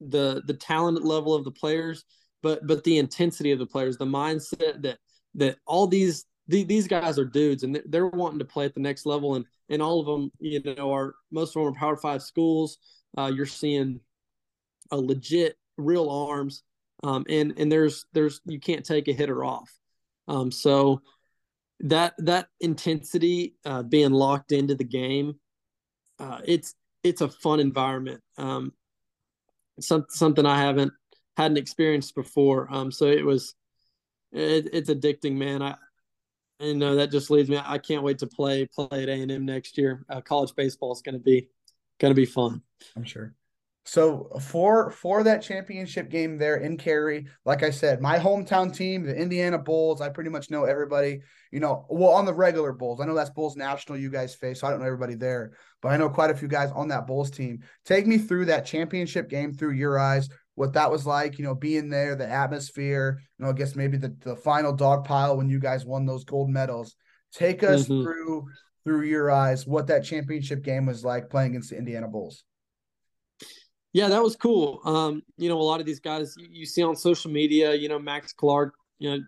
the 0.00 0.42
the 0.46 0.54
talent 0.54 1.04
level 1.04 1.34
of 1.34 1.44
the 1.44 1.50
players, 1.50 2.04
but 2.42 2.66
but 2.66 2.84
the 2.84 2.98
intensity 2.98 3.52
of 3.52 3.58
the 3.58 3.66
players, 3.66 3.96
the 3.96 4.06
mindset 4.06 4.82
that 4.82 4.98
that 5.34 5.58
all 5.66 5.86
these 5.86 6.24
the, 6.48 6.64
these 6.64 6.86
guys 6.86 7.18
are 7.18 7.24
dudes 7.24 7.62
and 7.62 7.80
they're 7.86 8.06
wanting 8.06 8.38
to 8.38 8.44
play 8.44 8.64
at 8.64 8.74
the 8.74 8.80
next 8.80 9.06
level 9.06 9.34
and 9.34 9.44
and 9.68 9.82
all 9.82 10.00
of 10.00 10.06
them 10.06 10.30
you 10.38 10.62
know 10.62 10.92
are 10.92 11.14
most 11.30 11.50
of 11.50 11.54
them 11.54 11.72
are 11.72 11.78
power 11.78 11.96
five 11.96 12.22
schools 12.22 12.78
uh, 13.18 13.30
you're 13.34 13.46
seeing 13.46 14.00
a 14.90 14.96
legit 14.96 15.56
real 15.76 16.08
arms 16.08 16.62
um, 17.02 17.24
and 17.28 17.54
and 17.58 17.70
there's 17.70 18.06
there's 18.12 18.40
you 18.46 18.60
can't 18.60 18.84
take 18.84 19.08
a 19.08 19.12
hitter 19.12 19.44
off 19.44 19.70
um, 20.28 20.50
so 20.50 21.02
that 21.80 22.14
that 22.18 22.48
intensity 22.60 23.54
uh, 23.64 23.82
being 23.82 24.12
locked 24.12 24.52
into 24.52 24.74
the 24.74 24.84
game 24.84 25.34
uh, 26.18 26.40
it's 26.44 26.74
it's 27.02 27.20
a 27.20 27.28
fun 27.28 27.60
environment 27.60 28.20
um, 28.38 28.72
some, 29.80 30.06
something 30.08 30.46
i 30.46 30.58
haven't 30.58 30.92
hadn't 31.36 31.58
experienced 31.58 32.14
before 32.14 32.68
um, 32.70 32.90
so 32.90 33.06
it 33.06 33.24
was 33.24 33.54
it, 34.32 34.68
it's 34.72 34.90
addicting 34.90 35.34
man 35.34 35.62
i 35.62 35.76
you 36.60 36.74
know 36.74 36.96
that 36.96 37.10
just 37.10 37.30
leads 37.30 37.48
me. 37.48 37.60
I 37.62 37.78
can't 37.78 38.02
wait 38.02 38.18
to 38.20 38.26
play 38.26 38.66
play 38.66 39.02
at 39.02 39.08
A 39.08 39.12
and 39.12 39.30
M 39.30 39.44
next 39.44 39.76
year. 39.76 40.04
Uh, 40.08 40.20
college 40.20 40.54
baseball 40.56 40.92
is 40.92 41.02
going 41.02 41.14
to 41.14 41.20
be 41.20 41.48
going 41.98 42.10
to 42.10 42.14
be 42.14 42.26
fun. 42.26 42.62
I'm 42.96 43.04
sure. 43.04 43.34
So 43.86 44.30
for 44.40 44.90
for 44.90 45.22
that 45.22 45.42
championship 45.42 46.10
game 46.10 46.38
there 46.38 46.56
in 46.56 46.76
Cary, 46.76 47.28
like 47.44 47.62
I 47.62 47.70
said, 47.70 48.00
my 48.00 48.18
hometown 48.18 48.74
team, 48.74 49.04
the 49.04 49.14
Indiana 49.14 49.58
Bulls. 49.58 50.00
I 50.00 50.08
pretty 50.08 50.30
much 50.30 50.50
know 50.50 50.64
everybody. 50.64 51.20
You 51.52 51.60
know, 51.60 51.86
well 51.88 52.10
on 52.10 52.24
the 52.24 52.34
regular 52.34 52.72
Bulls. 52.72 53.00
I 53.00 53.06
know 53.06 53.14
that's 53.14 53.30
Bulls 53.30 53.56
National 53.56 53.96
you 53.96 54.10
guys 54.10 54.34
face, 54.34 54.60
so 54.60 54.66
I 54.66 54.70
don't 54.70 54.80
know 54.80 54.86
everybody 54.86 55.14
there, 55.14 55.52
but 55.80 55.90
I 55.90 55.96
know 55.96 56.10
quite 56.10 56.30
a 56.30 56.36
few 56.36 56.48
guys 56.48 56.72
on 56.72 56.88
that 56.88 57.06
Bulls 57.06 57.30
team. 57.30 57.60
Take 57.84 58.08
me 58.08 58.18
through 58.18 58.46
that 58.46 58.66
championship 58.66 59.30
game 59.30 59.54
through 59.54 59.74
your 59.74 59.98
eyes 59.98 60.28
what 60.56 60.72
that 60.72 60.90
was 60.90 61.06
like, 61.06 61.38
you 61.38 61.44
know, 61.44 61.54
being 61.54 61.90
there, 61.90 62.16
the 62.16 62.28
atmosphere, 62.28 63.20
you 63.38 63.44
know, 63.44 63.50
I 63.50 63.54
guess 63.54 63.76
maybe 63.76 63.98
the, 63.98 64.16
the 64.20 64.36
final 64.36 64.72
dog 64.72 65.04
pile 65.04 65.36
when 65.36 65.48
you 65.48 65.60
guys 65.60 65.84
won 65.84 66.06
those 66.06 66.24
gold 66.24 66.50
medals. 66.50 66.96
Take 67.32 67.62
us 67.62 67.84
mm-hmm. 67.84 68.02
through 68.02 68.46
through 68.82 69.02
your 69.02 69.30
eyes 69.30 69.66
what 69.66 69.88
that 69.88 70.04
championship 70.04 70.62
game 70.62 70.86
was 70.86 71.04
like 71.04 71.28
playing 71.28 71.50
against 71.50 71.70
the 71.70 71.78
Indiana 71.78 72.08
Bulls. 72.08 72.42
Yeah, 73.96 74.08
that 74.08 74.22
was 74.22 74.36
cool. 74.36 74.82
Um, 74.84 75.22
you 75.38 75.48
know, 75.48 75.58
a 75.58 75.62
lot 75.62 75.80
of 75.80 75.86
these 75.86 76.00
guys 76.00 76.34
you, 76.36 76.48
you 76.50 76.66
see 76.66 76.82
on 76.82 76.94
social 76.96 77.30
media, 77.30 77.74
you 77.74 77.88
know, 77.88 77.98
Max 77.98 78.30
Clark, 78.30 78.74
you 78.98 79.08
know, 79.08 79.24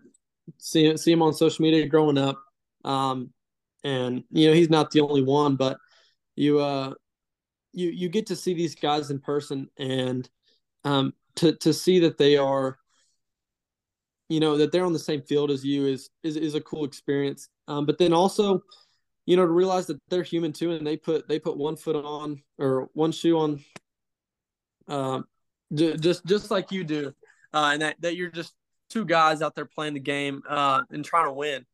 see 0.59 0.95
see 0.95 1.11
him 1.11 1.23
on 1.23 1.33
social 1.33 1.63
media 1.63 1.87
growing 1.87 2.19
up. 2.19 2.39
Um, 2.85 3.31
and 3.83 4.23
you 4.29 4.47
know, 4.47 4.53
he's 4.53 4.69
not 4.69 4.91
the 4.91 5.01
only 5.01 5.23
one, 5.23 5.55
but 5.55 5.79
you 6.35 6.59
uh 6.59 6.93
you 7.73 7.89
you 7.89 8.09
get 8.09 8.27
to 8.27 8.35
see 8.35 8.53
these 8.53 8.75
guys 8.75 9.09
in 9.09 9.17
person 9.17 9.71
and 9.79 10.29
um 10.83 11.15
to 11.37 11.55
to 11.55 11.73
see 11.73 11.97
that 12.01 12.19
they 12.19 12.37
are 12.37 12.77
you 14.27 14.39
know 14.39 14.55
that 14.55 14.71
they're 14.71 14.85
on 14.85 14.93
the 14.93 14.99
same 14.99 15.23
field 15.23 15.49
as 15.49 15.65
you 15.65 15.87
is 15.87 16.11
is, 16.21 16.35
is 16.35 16.53
a 16.53 16.61
cool 16.61 16.85
experience 16.85 17.49
um, 17.67 17.87
but 17.87 17.97
then 17.97 18.13
also 18.13 18.61
you 19.25 19.35
know 19.35 19.47
to 19.47 19.51
realize 19.51 19.87
that 19.87 19.99
they're 20.09 20.21
human 20.21 20.53
too 20.53 20.73
and 20.73 20.85
they 20.85 20.95
put 20.95 21.27
they 21.27 21.39
put 21.39 21.57
one 21.57 21.75
foot 21.75 21.95
on 21.95 22.39
or 22.59 22.87
one 22.93 23.11
shoe 23.11 23.39
on 23.39 23.59
um, 24.89 25.25
just 25.73 26.25
just 26.25 26.51
like 26.51 26.71
you 26.71 26.83
do 26.83 27.13
uh, 27.53 27.71
and 27.73 27.81
that, 27.81 27.95
that 28.01 28.15
you're 28.15 28.31
just 28.31 28.53
two 28.89 29.05
guys 29.05 29.41
out 29.41 29.55
there 29.55 29.65
playing 29.65 29.93
the 29.93 29.99
game 29.99 30.41
uh, 30.47 30.81
and 30.89 31.03
trying 31.05 31.25
to 31.25 31.31
win. 31.31 31.65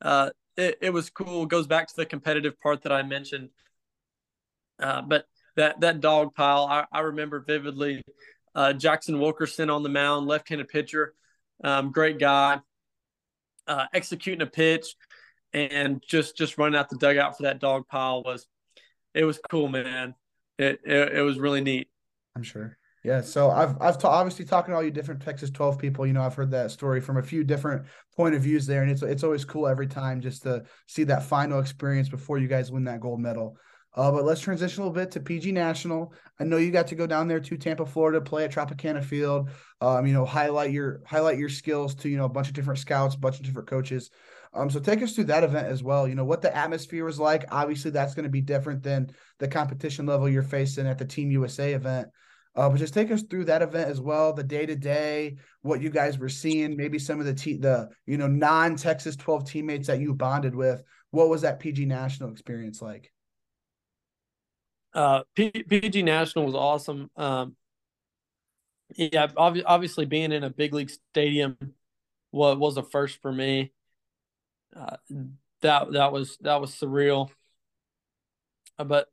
Uh, 0.00 0.30
it, 0.56 0.78
it 0.80 0.90
was 0.92 1.10
cool. 1.10 1.44
It 1.44 1.48
goes 1.48 1.66
back 1.66 1.88
to 1.88 1.96
the 1.96 2.06
competitive 2.06 2.58
part 2.60 2.82
that 2.82 2.92
i 2.92 3.02
mentioned. 3.02 3.50
Uh, 4.78 5.02
but 5.02 5.26
that 5.56 5.80
that 5.80 6.00
dog 6.00 6.34
pile 6.34 6.64
I, 6.64 6.84
I 6.90 7.00
remember 7.00 7.38
vividly 7.40 8.02
uh, 8.56 8.72
Jackson 8.72 9.20
Wilkerson 9.20 9.70
on 9.70 9.82
the 9.82 9.88
mound, 9.88 10.26
left-handed 10.26 10.68
pitcher, 10.68 11.14
um, 11.62 11.92
great 11.92 12.18
guy, 12.18 12.60
uh, 13.66 13.86
executing 13.92 14.42
a 14.42 14.46
pitch, 14.46 14.96
and 15.52 16.02
just 16.06 16.36
just 16.36 16.58
running 16.58 16.78
out 16.78 16.88
the 16.88 16.96
dugout 16.96 17.36
for 17.36 17.44
that 17.44 17.60
dog 17.60 17.86
pile 17.88 18.22
was 18.24 18.46
it 19.14 19.24
was 19.24 19.38
cool, 19.48 19.68
man. 19.68 20.14
It 20.58 20.80
it, 20.84 21.14
it 21.14 21.22
was 21.22 21.38
really 21.38 21.60
neat. 21.60 21.88
I'm 22.36 22.42
sure. 22.42 22.76
Yeah, 23.04 23.20
so 23.20 23.50
I've 23.50 23.80
I've 23.82 23.98
ta- 23.98 24.08
obviously 24.08 24.46
talking 24.46 24.72
to 24.72 24.76
all 24.76 24.82
you 24.82 24.90
different 24.90 25.20
Texas 25.20 25.50
12 25.50 25.78
people. 25.78 26.06
You 26.06 26.14
know, 26.14 26.22
I've 26.22 26.34
heard 26.34 26.50
that 26.52 26.70
story 26.70 27.02
from 27.02 27.18
a 27.18 27.22
few 27.22 27.44
different 27.44 27.84
point 28.16 28.34
of 28.34 28.42
views 28.42 28.66
there, 28.66 28.82
and 28.82 28.90
it's 28.90 29.02
it's 29.02 29.22
always 29.22 29.44
cool 29.44 29.68
every 29.68 29.86
time 29.86 30.22
just 30.22 30.42
to 30.44 30.64
see 30.86 31.04
that 31.04 31.24
final 31.24 31.60
experience 31.60 32.08
before 32.08 32.38
you 32.38 32.48
guys 32.48 32.72
win 32.72 32.84
that 32.84 33.00
gold 33.00 33.20
medal. 33.20 33.58
Uh, 33.94 34.10
but 34.10 34.24
let's 34.24 34.40
transition 34.40 34.82
a 34.82 34.86
little 34.86 35.02
bit 35.02 35.12
to 35.12 35.20
PG 35.20 35.52
National. 35.52 36.12
I 36.40 36.44
know 36.44 36.56
you 36.56 36.72
got 36.72 36.88
to 36.88 36.94
go 36.96 37.06
down 37.06 37.28
there 37.28 37.38
to 37.38 37.56
Tampa, 37.56 37.86
Florida, 37.86 38.20
play 38.20 38.44
at 38.44 38.52
Tropicana 38.52 39.04
Field. 39.04 39.50
Um, 39.80 40.06
you 40.06 40.14
know, 40.14 40.24
highlight 40.24 40.72
your 40.72 41.02
highlight 41.06 41.38
your 41.38 41.50
skills 41.50 41.94
to 41.96 42.08
you 42.08 42.16
know 42.16 42.24
a 42.24 42.30
bunch 42.30 42.48
of 42.48 42.54
different 42.54 42.80
scouts, 42.80 43.14
a 43.14 43.18
bunch 43.18 43.38
of 43.38 43.44
different 43.44 43.68
coaches. 43.68 44.10
Um, 44.54 44.70
so 44.70 44.80
take 44.80 45.02
us 45.02 45.14
through 45.14 45.24
that 45.24 45.44
event 45.44 45.66
as 45.66 45.82
well. 45.82 46.08
You 46.08 46.14
know 46.14 46.24
what 46.24 46.40
the 46.40 46.56
atmosphere 46.56 47.04
was 47.04 47.20
like. 47.20 47.44
Obviously, 47.50 47.90
that's 47.90 48.14
going 48.14 48.24
to 48.24 48.30
be 48.30 48.40
different 48.40 48.82
than 48.82 49.10
the 49.38 49.48
competition 49.48 50.06
level 50.06 50.28
you're 50.28 50.42
facing 50.42 50.86
at 50.86 50.96
the 50.96 51.04
Team 51.04 51.30
USA 51.30 51.74
event. 51.74 52.08
Uh, 52.56 52.68
but 52.68 52.78
just 52.78 52.94
take 52.94 53.10
us 53.10 53.22
through 53.22 53.44
that 53.44 53.62
event 53.62 53.90
as 53.90 54.00
well, 54.00 54.32
the 54.32 54.44
day 54.44 54.64
to 54.64 54.76
day, 54.76 55.36
what 55.62 55.82
you 55.82 55.90
guys 55.90 56.18
were 56.18 56.28
seeing, 56.28 56.76
maybe 56.76 56.98
some 56.98 57.18
of 57.18 57.26
the 57.26 57.34
te- 57.34 57.56
the 57.56 57.88
you 58.06 58.16
know 58.16 58.28
non 58.28 58.76
Texas 58.76 59.16
12 59.16 59.44
teammates 59.44 59.88
that 59.88 60.00
you 60.00 60.14
bonded 60.14 60.54
with. 60.54 60.82
What 61.10 61.28
was 61.28 61.42
that 61.42 61.58
PG 61.58 61.86
National 61.86 62.30
experience 62.30 62.80
like? 62.80 63.12
uh, 64.94 65.22
P- 65.34 65.50
PG 65.50 66.02
National 66.02 66.46
was 66.46 66.54
awesome. 66.54 67.10
Um, 67.16 67.56
yeah, 68.96 69.28
ob- 69.36 69.58
obviously 69.66 70.06
being 70.06 70.32
in 70.32 70.44
a 70.44 70.50
big 70.50 70.72
league 70.72 70.90
stadium 70.90 71.58
was 72.30 72.56
was 72.56 72.76
a 72.76 72.82
first 72.82 73.20
for 73.20 73.32
me. 73.32 73.72
Uh, 74.74 74.96
that 75.62 75.92
that 75.92 76.12
was 76.12 76.38
that 76.40 76.60
was 76.60 76.72
surreal. 76.72 77.30
Uh, 78.78 78.84
but 78.84 79.08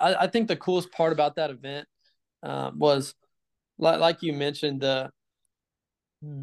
I, 0.00 0.14
I, 0.14 0.26
think 0.26 0.48
the 0.48 0.56
coolest 0.56 0.90
part 0.90 1.12
about 1.12 1.36
that 1.36 1.50
event 1.50 1.86
uh, 2.42 2.70
was, 2.74 3.14
like, 3.78 4.00
like 4.00 4.22
you 4.22 4.32
mentioned, 4.32 4.80
the 4.80 5.10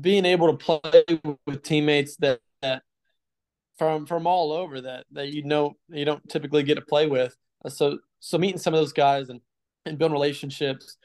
being 0.02 0.26
able 0.26 0.56
to 0.56 0.58
play 0.58 1.04
with 1.46 1.64
teammates 1.64 2.18
that, 2.18 2.40
that 2.62 2.84
from 3.78 4.06
from 4.06 4.28
all 4.28 4.52
over 4.52 4.82
that 4.82 5.06
that 5.14 5.30
you 5.30 5.44
know 5.44 5.74
you 5.88 6.04
don't 6.04 6.28
typically 6.30 6.64
get 6.64 6.76
to 6.76 6.82
play 6.82 7.08
with. 7.08 7.36
Uh, 7.64 7.70
so 7.70 7.98
so 8.20 8.38
meeting 8.38 8.60
some 8.60 8.74
of 8.74 8.80
those 8.80 8.94
guys 8.94 9.30
and 9.30 9.40
and 9.86 9.98
building 9.98 10.14
relationships 10.14 10.98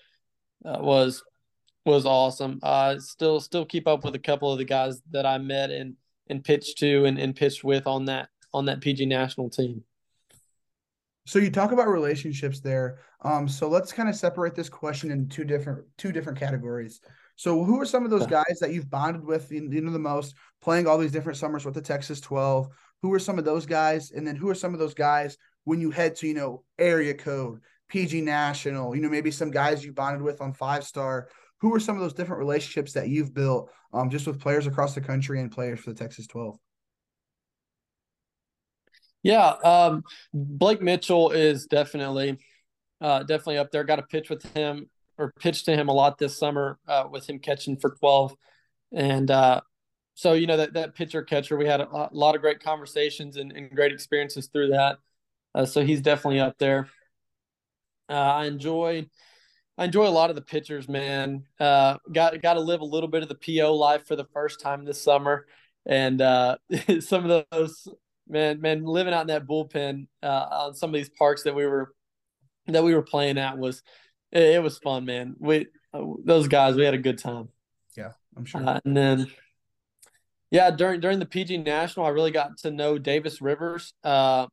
uh, 0.65 0.79
was 0.81 1.23
was 1.87 2.05
awesome. 2.05 2.59
Uh, 2.63 2.99
still 2.99 3.41
still 3.41 3.65
keep 3.65 3.87
up 3.87 4.05
with 4.05 4.15
a 4.15 4.19
couple 4.19 4.51
of 4.51 4.59
the 4.59 4.65
guys 4.65 5.01
that 5.13 5.25
I 5.25 5.39
met 5.39 5.71
and 5.71 5.95
and 6.29 6.43
pitched 6.43 6.79
to 6.79 7.05
and, 7.05 7.19
and 7.19 7.37
pitched 7.37 7.63
with 7.63 7.87
on 7.87 8.07
that 8.07 8.29
on 8.53 8.67
that 8.67 8.81
PG 8.81 9.07
national 9.07 9.51
team. 9.51 9.85
So 11.27 11.39
you 11.39 11.51
talk 11.51 11.73
about 11.73 11.89
relationships 11.89 12.61
there. 12.61 12.99
Um, 13.25 13.49
so 13.49 13.69
let's 13.69 13.93
kind 13.93 14.09
of 14.09 14.15
separate 14.15 14.55
this 14.55 14.69
question 14.69 15.11
in 15.11 15.29
two 15.29 15.45
different 15.45 15.85
two 15.97 16.13
different 16.13 16.39
categories. 16.39 17.01
So 17.37 17.65
who 17.65 17.81
are 17.81 17.87
some 17.87 18.05
of 18.05 18.11
those 18.11 18.27
guys 18.27 18.59
that 18.61 18.73
you've 18.73 18.91
bonded 18.91 19.25
with, 19.25 19.51
you 19.51 19.63
know, 19.63 19.91
the 19.91 19.99
most, 19.99 20.37
playing 20.61 20.87
all 20.87 20.99
these 20.99 21.11
different 21.11 21.39
summers 21.39 21.65
with 21.65 21.75
the 21.75 21.81
Texas 21.81 22.21
12? 22.21 22.69
Who 23.03 23.13
are 23.13 23.19
some 23.19 23.39
of 23.39 23.45
those 23.45 23.67
guys? 23.67 24.13
And 24.13 24.27
then 24.27 24.37
who 24.37 24.49
are 24.51 24.55
some 24.55 24.73
of 24.73 24.79
those 24.79 24.95
guys 24.95 25.37
when 25.65 25.81
you 25.81 25.91
head 25.91 26.15
to, 26.17 26.29
you 26.29 26.35
know, 26.35 26.63
area 26.79 27.13
code, 27.15 27.61
PG 27.89 28.21
National, 28.21 28.95
you 28.95 29.03
know, 29.03 29.09
maybe 29.09 29.31
some 29.31 29.51
guys 29.51 29.85
you 29.85 29.93
bonded 29.93 30.23
with 30.23 30.41
on 30.41 30.53
five 30.53 30.85
star. 30.85 31.29
Who 31.61 31.75
are 31.75 31.81
some 31.81 31.97
of 31.97 32.03
those 32.03 32.13
different 32.13 32.41
relationships 32.41 32.93
that 32.93 33.09
you've 33.09 33.35
built 33.35 33.71
um, 33.93 34.11
just 34.11 34.27
with 34.27 34.41
players 34.41 34.67
across 34.67 34.95
the 34.95 35.01
country 35.01 35.41
and 35.41 35.51
players 35.51 35.81
for 35.81 35.91
the 35.91 35.99
Texas 35.99 36.27
12? 36.27 36.57
Yeah, 39.23 39.49
um, 39.65 40.05
Blake 40.35 40.83
Mitchell 40.83 41.31
is 41.31 41.67
definitely 41.67 42.39
uh, 43.01 43.21
definitely 43.21 43.59
up 43.59 43.71
there. 43.71 43.85
Got 43.85 43.99
a 43.99 44.03
pitch 44.03 44.31
with 44.31 44.43
him 44.55 44.89
or 45.19 45.33
pitched 45.39 45.67
to 45.67 45.75
him 45.75 45.89
a 45.89 45.93
lot 45.93 46.19
this 46.19 46.37
summer 46.37 46.79
uh, 46.89 47.05
with 47.11 47.29
him 47.29 47.39
catching 47.39 47.77
for 47.77 47.91
12. 47.91 48.35
And 48.93 49.31
uh, 49.31 49.61
so, 50.15 50.33
you 50.33 50.47
know, 50.47 50.57
that, 50.57 50.75
that 50.75 50.95
pitcher 50.95 51.23
catcher, 51.23 51.57
we 51.57 51.67
had 51.67 51.81
a 51.81 52.09
lot 52.13 52.35
of 52.35 52.41
great 52.41 52.61
conversations 52.61 53.37
and, 53.37 53.53
and 53.53 53.71
great 53.71 53.93
experiences 53.93 54.47
through 54.47 54.69
that. 54.69 54.99
Uh, 55.55 55.67
so 55.67 55.85
he's 55.85 56.01
definitely 56.01 56.41
up 56.41 56.59
there. 56.59 56.89
Uh, 58.09 58.15
I 58.15 58.47
enjoy, 58.47 59.07
I 59.79 59.85
enjoy 59.85 60.07
a 60.07 60.11
lot 60.11 60.31
of 60.31 60.37
the 60.37 60.43
pitchers, 60.43 60.89
man. 60.89 61.45
Uh, 61.59 61.97
got 62.13 62.41
got 62.43 62.55
to 62.55 62.61
live 62.61 62.81
a 62.81 62.85
little 62.85 63.09
bit 63.09 63.23
of 63.23 63.29
the 63.29 63.35
PO 63.35 63.75
life 63.75 64.07
for 64.07 64.15
the 64.15 64.27
first 64.27 64.61
time 64.61 64.85
this 64.85 65.01
summer, 65.01 65.47
and 65.87 66.19
some 67.01 67.31
of 67.31 67.47
those 67.51 67.89
man, 68.29 68.61
man, 68.61 68.85
living 68.85 69.15
out 69.15 69.23
in 69.23 69.27
that 69.29 69.47
bullpen 69.47 70.07
on 70.23 70.75
some 70.75 70.91
of 70.91 70.95
these 70.95 71.09
parks 71.09 71.45
that 71.45 71.55
we 71.55 71.65
were 71.65 71.95
that 72.67 72.85
we 72.85 72.95
were 72.95 73.03
playing 73.03 73.39
at 73.39 73.59
was 73.59 73.83
it, 74.33 74.43
it 74.43 74.63
was 74.63 74.79
fun, 74.79 75.05
man. 75.05 75.37
We 75.39 75.67
those 75.93 76.49
guys, 76.49 76.75
we 76.77 76.85
had 76.85 76.95
a 76.95 76.99
good 76.99 77.19
time. 77.19 77.49
Yeah, 77.97 78.13
I'm 78.37 78.45
sure. 78.45 78.81
and 78.85 78.97
then 78.97 79.27
Yeah, 80.51 80.71
during 80.71 81.01
during 81.01 81.19
the 81.19 81.27
PG 81.27 81.59
National, 81.59 82.07
I 82.07 82.11
really 82.11 82.31
got 82.31 82.59
to 82.59 82.71
know 82.71 82.99
Davis 82.99 83.41
Rivers. 83.43 83.93
Uh, 84.03 84.47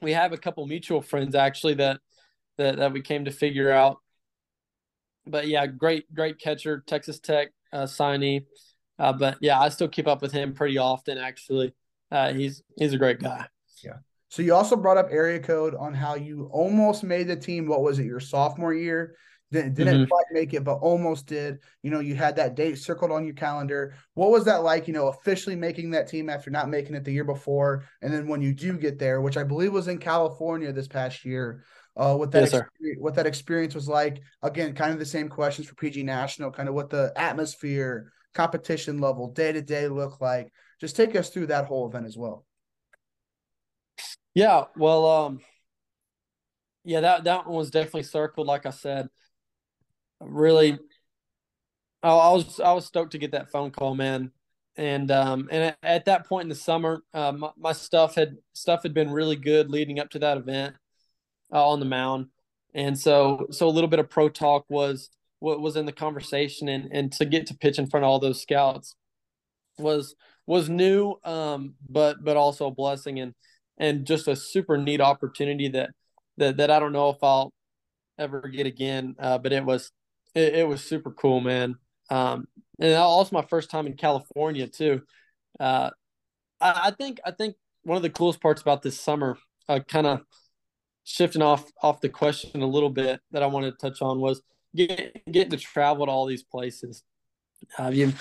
we 0.00 0.12
have 0.12 0.32
a 0.32 0.38
couple 0.38 0.66
mutual 0.66 1.02
friends 1.02 1.34
actually 1.34 1.74
that 1.74 2.00
that 2.56 2.76
that 2.76 2.92
we 2.92 3.02
came 3.02 3.24
to 3.24 3.30
figure 3.30 3.70
out. 3.70 3.98
But 5.26 5.48
yeah, 5.48 5.66
great 5.66 6.12
great 6.14 6.38
catcher, 6.38 6.82
Texas 6.86 7.18
Tech 7.20 7.48
uh, 7.72 7.84
signee. 7.84 8.46
Uh, 8.98 9.12
but 9.12 9.38
yeah, 9.40 9.60
I 9.60 9.68
still 9.68 9.88
keep 9.88 10.08
up 10.08 10.22
with 10.22 10.32
him 10.32 10.54
pretty 10.54 10.78
often. 10.78 11.18
Actually, 11.18 11.74
uh, 12.10 12.32
he's 12.32 12.62
he's 12.76 12.92
a 12.92 12.98
great 12.98 13.20
guy. 13.20 13.48
So 14.28 14.42
you 14.42 14.54
also 14.54 14.76
brought 14.76 14.98
up 14.98 15.08
area 15.10 15.40
code 15.40 15.74
on 15.74 15.94
how 15.94 16.14
you 16.14 16.48
almost 16.52 17.02
made 17.02 17.28
the 17.28 17.36
team. 17.36 17.66
What 17.66 17.82
was 17.82 17.98
it, 17.98 18.04
your 18.04 18.20
sophomore 18.20 18.74
year? 18.74 19.16
Didn't, 19.50 19.74
didn't 19.74 19.94
mm-hmm. 19.94 20.10
quite 20.10 20.26
make 20.32 20.52
it, 20.52 20.62
but 20.62 20.74
almost 20.74 21.26
did. 21.26 21.60
You 21.82 21.90
know, 21.90 22.00
you 22.00 22.14
had 22.14 22.36
that 22.36 22.54
date 22.54 22.76
circled 22.76 23.10
on 23.10 23.24
your 23.24 23.34
calendar. 23.34 23.94
What 24.12 24.30
was 24.30 24.44
that 24.44 24.62
like? 24.62 24.86
You 24.86 24.92
know, 24.92 25.08
officially 25.08 25.56
making 25.56 25.90
that 25.92 26.08
team 26.08 26.28
after 26.28 26.50
not 26.50 26.68
making 26.68 26.94
it 26.96 27.04
the 27.04 27.12
year 27.12 27.24
before, 27.24 27.84
and 28.02 28.12
then 28.12 28.28
when 28.28 28.42
you 28.42 28.52
do 28.52 28.76
get 28.76 28.98
there, 28.98 29.22
which 29.22 29.38
I 29.38 29.44
believe 29.44 29.72
was 29.72 29.88
in 29.88 29.98
California 29.98 30.72
this 30.72 30.88
past 30.88 31.24
year. 31.24 31.64
Uh, 31.96 32.14
what 32.14 32.30
that 32.30 32.52
yes, 32.52 32.62
what 32.98 33.14
that 33.16 33.26
experience 33.26 33.74
was 33.74 33.88
like. 33.88 34.22
Again, 34.42 34.72
kind 34.74 34.92
of 34.92 35.00
the 35.00 35.06
same 35.06 35.28
questions 35.28 35.66
for 35.66 35.74
PG 35.74 36.04
National. 36.04 36.52
Kind 36.52 36.68
of 36.68 36.74
what 36.76 36.90
the 36.90 37.12
atmosphere, 37.16 38.12
competition 38.34 38.98
level, 38.98 39.32
day 39.32 39.50
to 39.50 39.62
day 39.62 39.88
look 39.88 40.20
like. 40.20 40.52
Just 40.80 40.94
take 40.94 41.16
us 41.16 41.30
through 41.30 41.46
that 41.46 41.64
whole 41.64 41.88
event 41.88 42.06
as 42.06 42.16
well. 42.16 42.44
Yeah, 44.38 44.66
well, 44.76 45.04
um, 45.04 45.40
yeah, 46.84 47.00
that 47.00 47.24
that 47.24 47.44
one 47.48 47.56
was 47.56 47.72
definitely 47.72 48.04
circled. 48.04 48.46
Like 48.46 48.66
I 48.66 48.70
said, 48.70 49.08
really, 50.20 50.78
I, 52.04 52.08
I 52.10 52.30
was 52.30 52.60
I 52.60 52.72
was 52.72 52.86
stoked 52.86 53.10
to 53.12 53.18
get 53.18 53.32
that 53.32 53.50
phone 53.50 53.72
call, 53.72 53.96
man. 53.96 54.30
And 54.76 55.10
um, 55.10 55.48
and 55.50 55.74
at, 55.82 56.04
that 56.04 56.28
point 56.28 56.44
in 56.44 56.50
the 56.50 56.54
summer, 56.54 57.02
uh, 57.12 57.32
my, 57.32 57.50
my, 57.56 57.72
stuff 57.72 58.14
had 58.14 58.36
stuff 58.52 58.84
had 58.84 58.94
been 58.94 59.10
really 59.10 59.34
good 59.34 59.70
leading 59.70 59.98
up 59.98 60.10
to 60.10 60.20
that 60.20 60.38
event 60.38 60.76
uh, 61.52 61.68
on 61.68 61.80
the 61.80 61.86
mound, 61.86 62.28
and 62.74 62.96
so 62.96 63.48
so 63.50 63.66
a 63.66 63.74
little 63.74 63.90
bit 63.90 63.98
of 63.98 64.08
pro 64.08 64.28
talk 64.28 64.64
was 64.68 65.10
what 65.40 65.60
was 65.60 65.74
in 65.74 65.84
the 65.84 65.90
conversation, 65.90 66.68
and 66.68 66.88
and 66.92 67.10
to 67.14 67.24
get 67.24 67.48
to 67.48 67.56
pitch 67.56 67.80
in 67.80 67.88
front 67.88 68.04
of 68.04 68.08
all 68.08 68.20
those 68.20 68.40
scouts 68.40 68.94
was 69.78 70.14
was 70.46 70.68
new, 70.68 71.16
um, 71.24 71.74
but 71.90 72.22
but 72.22 72.36
also 72.36 72.68
a 72.68 72.70
blessing 72.70 73.18
and 73.18 73.34
and 73.78 74.06
just 74.06 74.28
a 74.28 74.36
super 74.36 74.76
neat 74.76 75.00
opportunity 75.00 75.68
that 75.68 75.90
that 76.36 76.56
that 76.58 76.70
I 76.70 76.78
don't 76.78 76.92
know 76.92 77.10
if 77.10 77.22
I'll 77.22 77.52
ever 78.18 78.48
get 78.48 78.66
again. 78.66 79.14
Uh, 79.18 79.38
but 79.38 79.52
it 79.52 79.64
was 79.64 79.92
it, 80.34 80.54
it, 80.56 80.68
was 80.68 80.84
super 80.84 81.10
cool, 81.12 81.40
man. 81.40 81.76
Um, 82.10 82.46
and 82.78 82.94
also 82.94 83.34
my 83.34 83.46
first 83.48 83.70
time 83.70 83.86
in 83.86 83.94
California 83.94 84.66
too. 84.66 85.02
Uh, 85.58 85.90
I, 86.60 86.80
I 86.86 86.90
think 86.90 87.20
I 87.24 87.30
think 87.30 87.56
one 87.82 87.96
of 87.96 88.02
the 88.02 88.10
coolest 88.10 88.40
parts 88.40 88.60
about 88.60 88.82
this 88.82 89.00
summer, 89.00 89.38
uh, 89.68 89.80
kind 89.80 90.06
of 90.06 90.20
shifting 91.04 91.42
off 91.42 91.70
off 91.82 92.00
the 92.00 92.08
question 92.08 92.62
a 92.62 92.66
little 92.66 92.90
bit 92.90 93.20
that 93.30 93.42
I 93.42 93.46
wanted 93.46 93.72
to 93.72 93.78
touch 93.78 94.02
on 94.02 94.20
was 94.20 94.42
get, 94.74 95.22
getting 95.30 95.50
to 95.50 95.56
travel 95.56 96.06
to 96.06 96.12
all 96.12 96.26
these 96.26 96.42
places. 96.42 97.02
Uh, 97.78 97.88
you, 97.88 98.12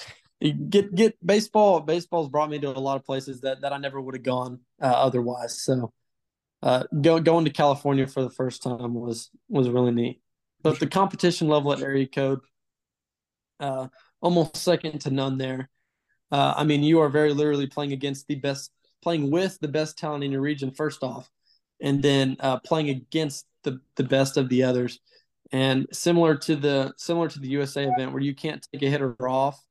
get 0.41 0.93
get 0.93 1.25
baseball. 1.25 1.79
Baseball's 1.79 2.29
brought 2.29 2.49
me 2.49 2.59
to 2.59 2.69
a 2.69 2.79
lot 2.79 2.97
of 2.97 3.05
places 3.05 3.41
that 3.41 3.61
that 3.61 3.73
I 3.73 3.77
never 3.77 3.99
would 3.99 4.15
have 4.15 4.23
gone 4.23 4.59
uh, 4.81 4.85
otherwise. 4.85 5.61
So, 5.61 5.93
uh, 6.61 6.83
go, 7.01 7.19
going 7.19 7.45
to 7.45 7.51
California 7.51 8.07
for 8.07 8.23
the 8.23 8.29
first 8.29 8.63
time 8.63 8.93
was 8.93 9.29
was 9.49 9.69
really 9.69 9.91
neat. 9.91 10.21
But 10.61 10.79
the 10.79 10.87
competition 10.87 11.47
level 11.47 11.73
at 11.73 11.81
area 11.81 12.07
code, 12.07 12.39
uh, 13.59 13.87
almost 14.21 14.57
second 14.57 14.99
to 15.01 15.11
none 15.11 15.37
there. 15.37 15.69
Uh, 16.31 16.53
I 16.57 16.63
mean, 16.63 16.83
you 16.83 16.99
are 16.99 17.09
very 17.09 17.33
literally 17.33 17.67
playing 17.67 17.93
against 17.93 18.27
the 18.27 18.35
best, 18.35 18.71
playing 19.01 19.31
with 19.31 19.57
the 19.59 19.67
best 19.67 19.97
talent 19.97 20.23
in 20.23 20.31
your 20.31 20.41
region 20.41 20.71
first 20.71 21.03
off, 21.03 21.29
and 21.79 22.03
then 22.03 22.37
uh, 22.39 22.59
playing 22.59 22.89
against 22.89 23.45
the 23.63 23.79
the 23.95 24.03
best 24.03 24.37
of 24.37 24.49
the 24.49 24.63
others. 24.63 24.99
And 25.51 25.87
similar 25.93 26.35
to 26.35 26.55
the 26.55 26.93
similar 26.97 27.29
to 27.29 27.39
the 27.39 27.47
USA 27.49 27.87
event 27.87 28.11
where 28.11 28.21
you 28.21 28.35
can't 28.35 28.65
take 28.71 28.83
a 28.83 28.89
hitter 28.89 29.15
off 29.27 29.63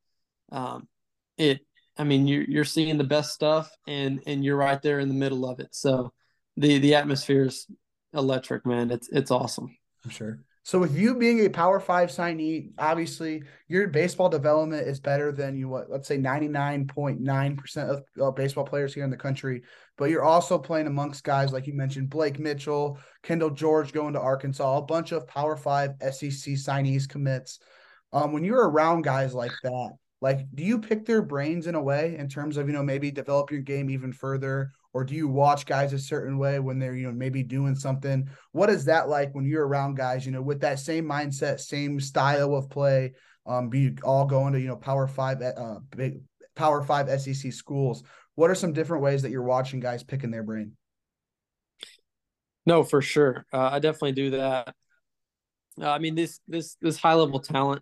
um, 0.53 0.89
it 1.37 1.61
I 1.97 2.05
mean 2.05 2.27
you're 2.27 2.45
you're 2.45 2.65
seeing 2.65 2.99
the 2.99 3.05
best 3.05 3.33
stuff 3.33 3.71
and 3.87 4.21
and 4.27 4.45
you're 4.45 4.57
right 4.57 4.81
there 4.83 5.01
in 5.01 5.09
the 5.09 5.15
middle 5.15 5.49
of 5.49 5.61
it. 5.61 5.69
So 5.73 6.13
the 6.57 6.79
the 6.79 6.95
atmosphere 6.95 7.47
is 7.47 7.67
electric, 8.13 8.67
man. 8.67 8.91
It's 8.91 9.09
it's 9.09 9.31
awesome. 9.31 9.77
I'm 10.05 10.11
sure. 10.11 10.41
So 10.67 10.81
with 10.81 10.99
you 10.99 11.15
being 11.15 11.47
a 11.47 11.49
Power 11.49 11.79
Five 11.79 12.09
signee, 12.09 12.73
obviously 12.77 13.45
your 13.69 13.87
baseball 13.87 14.29
development 14.29 14.89
is 14.89 14.99
better 14.99 15.31
than 15.31 15.57
you 15.57 15.69
what 15.69 15.89
let's 15.89 16.09
say 16.09 16.19
99.9 16.19 17.57
percent 17.57 17.91
of 17.91 18.35
baseball 18.35 18.65
players 18.65 18.93
here 18.93 19.05
in 19.05 19.11
the 19.11 19.17
country. 19.17 19.63
But 19.97 20.11
you're 20.11 20.25
also 20.25 20.59
playing 20.59 20.89
amongst 20.89 21.23
guys 21.23 21.53
like 21.53 21.69
you 21.69 21.73
mentioned, 21.73 22.11
Blake 22.11 22.41
Mitchell, 22.41 22.99
Kendall 23.23 23.51
George 23.51 23.93
going 23.93 24.15
to 24.15 24.21
Arkansas, 24.21 24.79
a 24.79 24.83
bunch 24.83 25.13
of 25.13 25.29
Power 25.29 25.57
Five 25.57 25.93
SEC 26.01 26.55
signees 26.55 27.09
commits. 27.09 27.61
Um, 28.13 28.33
when 28.33 28.45
you're 28.45 28.69
around 28.69 29.03
guys 29.03 29.35
like 29.35 29.53
that, 29.63 29.93
like 30.27 30.41
do 30.57 30.65
you 30.65 30.81
pick 30.81 31.07
their 31.07 31.23
brains 31.23 31.69
in 31.69 31.77
a 31.77 31.81
way 31.81 32.17
in 32.19 32.29
terms 32.29 32.57
of 32.57 32.67
you 32.67 32.73
know 32.73 32.83
maybe 32.83 33.13
develop 33.13 33.53
your 33.53 33.61
game 33.61 33.89
even 33.89 34.13
further? 34.13 34.73
Or 34.93 35.05
do 35.05 35.15
you 35.15 35.29
watch 35.29 35.67
guys 35.67 35.93
a 35.93 36.01
certain 36.01 36.37
way 36.37 36.59
when 36.59 36.81
they're 36.81 36.97
you 36.97 37.07
know 37.07 37.13
maybe 37.13 37.45
doing 37.45 37.77
something? 37.77 38.29
What 38.51 38.69
is 38.69 38.87
that 38.87 39.09
like 39.09 39.33
when 39.37 39.45
you're 39.45 39.65
around 39.65 39.95
guys 39.95 40.27
you 40.27 40.33
know 40.33 40.43
with 40.43 40.63
that 40.63 40.81
same 40.81 41.05
mindset 41.05 41.61
same 41.61 42.01
style 42.01 42.57
of 42.57 42.69
play 42.69 43.13
um 43.47 43.69
be 43.69 43.97
all 44.03 44.25
going 44.25 44.55
to 44.55 44.61
you 44.61 44.67
know 44.67 44.75
power 44.75 45.07
five 45.07 45.41
uh 45.41 45.79
big 45.97 46.23
power 46.57 46.83
five 46.83 47.09
sec 47.21 47.53
schools? 47.53 48.03
What 48.35 48.51
are 48.51 48.57
some 48.57 48.73
different 48.73 49.05
ways 49.05 49.23
that 49.23 49.31
you're 49.31 49.45
watching 49.45 49.79
guys 49.79 50.03
picking 50.03 50.33
their 50.33 50.43
brain? 50.43 50.73
No 52.67 52.83
for 52.83 53.01
sure. 53.01 53.47
Uh, 53.53 53.69
i 53.75 53.79
definitely 53.79 54.11
do 54.11 54.31
that. 54.31 54.75
Uh, 55.81 55.89
i 55.89 56.01
mean 56.01 56.17
this 56.17 56.41
this 56.49 56.77
this 56.81 56.99
high 56.99 57.15
level 57.15 57.39
talent 57.39 57.81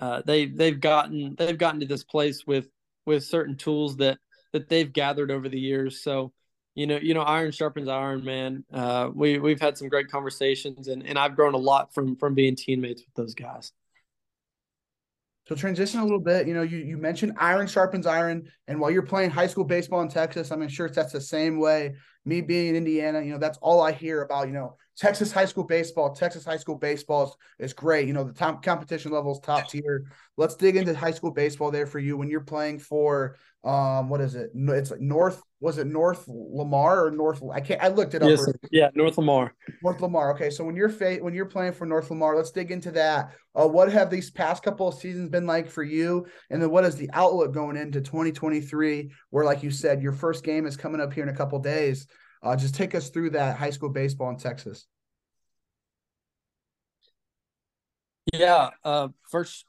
uh, 0.00 0.22
they 0.24 0.46
they've 0.46 0.80
gotten 0.80 1.36
they've 1.38 1.58
gotten 1.58 1.80
to 1.80 1.86
this 1.86 2.02
place 2.02 2.46
with 2.46 2.68
with 3.04 3.22
certain 3.22 3.56
tools 3.56 3.98
that 3.98 4.18
that 4.52 4.68
they've 4.68 4.92
gathered 4.92 5.30
over 5.30 5.48
the 5.48 5.60
years. 5.60 6.02
So 6.02 6.32
you 6.74 6.86
know 6.86 6.96
you 6.96 7.12
know 7.12 7.20
iron 7.20 7.52
sharpens 7.52 7.88
iron, 7.88 8.24
man. 8.24 8.64
Uh, 8.72 9.10
we 9.14 9.38
we've 9.38 9.60
had 9.60 9.76
some 9.76 9.88
great 9.88 10.10
conversations, 10.10 10.88
and 10.88 11.06
and 11.06 11.18
I've 11.18 11.36
grown 11.36 11.52
a 11.52 11.58
lot 11.58 11.92
from 11.92 12.16
from 12.16 12.34
being 12.34 12.56
teammates 12.56 13.02
with 13.02 13.14
those 13.14 13.34
guys. 13.34 13.72
So 15.46 15.54
transition 15.54 16.00
a 16.00 16.04
little 16.04 16.20
bit. 16.20 16.46
You 16.46 16.54
know, 16.54 16.62
you 16.62 16.78
you 16.78 16.96
mentioned 16.96 17.34
iron 17.36 17.66
sharpens 17.66 18.06
iron, 18.06 18.48
and 18.68 18.80
while 18.80 18.90
you're 18.90 19.02
playing 19.02 19.30
high 19.30 19.48
school 19.48 19.64
baseball 19.64 20.00
in 20.00 20.08
Texas, 20.08 20.50
I'm 20.50 20.66
sure 20.68 20.88
that's 20.88 21.12
the 21.12 21.20
same 21.20 21.58
way. 21.58 21.96
Me 22.24 22.40
being 22.40 22.68
in 22.68 22.76
Indiana, 22.76 23.20
you 23.20 23.32
know, 23.32 23.38
that's 23.38 23.58
all 23.58 23.82
I 23.82 23.92
hear 23.92 24.22
about. 24.22 24.46
You 24.46 24.54
know, 24.54 24.76
Texas 25.00 25.32
high 25.32 25.46
school 25.46 25.64
baseball. 25.64 26.14
Texas 26.14 26.44
high 26.44 26.58
school 26.58 26.76
baseball 26.76 27.24
is, 27.24 27.70
is 27.70 27.72
great. 27.72 28.06
You 28.06 28.12
know, 28.12 28.22
the 28.22 28.34
top 28.34 28.62
competition 28.62 29.10
level 29.12 29.32
is 29.32 29.40
top 29.40 29.70
tier. 29.70 30.04
Let's 30.36 30.56
dig 30.56 30.76
into 30.76 30.94
high 30.94 31.10
school 31.10 31.30
baseball 31.30 31.70
there 31.70 31.86
for 31.86 31.98
you 31.98 32.18
when 32.18 32.28
you're 32.28 32.42
playing 32.42 32.80
for 32.80 33.36
um 33.62 34.08
what 34.08 34.22
is 34.22 34.34
it 34.36 34.50
it's 34.54 34.90
like 34.90 35.00
north 35.00 35.42
was 35.60 35.76
it 35.76 35.86
north 35.86 36.24
lamar 36.26 37.04
or 37.04 37.10
north 37.10 37.42
i 37.52 37.60
can't 37.60 37.82
i 37.82 37.88
looked 37.88 38.14
it 38.14 38.22
up 38.22 38.30
yes, 38.30 38.48
yeah 38.70 38.88
north 38.94 39.18
lamar 39.18 39.54
north 39.82 40.00
lamar 40.00 40.32
okay 40.32 40.48
so 40.48 40.64
when 40.64 40.74
you're 40.74 40.88
fa- 40.88 41.18
when 41.20 41.34
you're 41.34 41.44
playing 41.44 41.74
for 41.74 41.84
north 41.84 42.08
lamar 42.08 42.34
let's 42.34 42.52
dig 42.52 42.70
into 42.70 42.90
that 42.90 43.34
uh, 43.54 43.68
what 43.68 43.92
have 43.92 44.08
these 44.08 44.30
past 44.30 44.62
couple 44.62 44.88
of 44.88 44.94
seasons 44.94 45.28
been 45.28 45.46
like 45.46 45.68
for 45.68 45.82
you 45.82 46.26
and 46.48 46.62
then 46.62 46.70
what 46.70 46.84
is 46.84 46.96
the 46.96 47.10
outlook 47.12 47.52
going 47.52 47.76
into 47.76 48.00
2023 48.00 49.10
where 49.28 49.44
like 49.44 49.62
you 49.62 49.70
said 49.70 50.00
your 50.00 50.12
first 50.12 50.42
game 50.42 50.64
is 50.64 50.78
coming 50.78 50.98
up 51.00 51.12
here 51.12 51.22
in 51.22 51.28
a 51.28 51.36
couple 51.36 51.58
days 51.58 52.06
uh, 52.42 52.56
just 52.56 52.74
take 52.74 52.94
us 52.94 53.10
through 53.10 53.30
that 53.30 53.56
high 53.56 53.70
school 53.70 53.88
baseball 53.88 54.30
in 54.30 54.36
texas 54.36 54.86
yeah 58.32 58.70
uh 58.84 59.08
first 59.28 59.64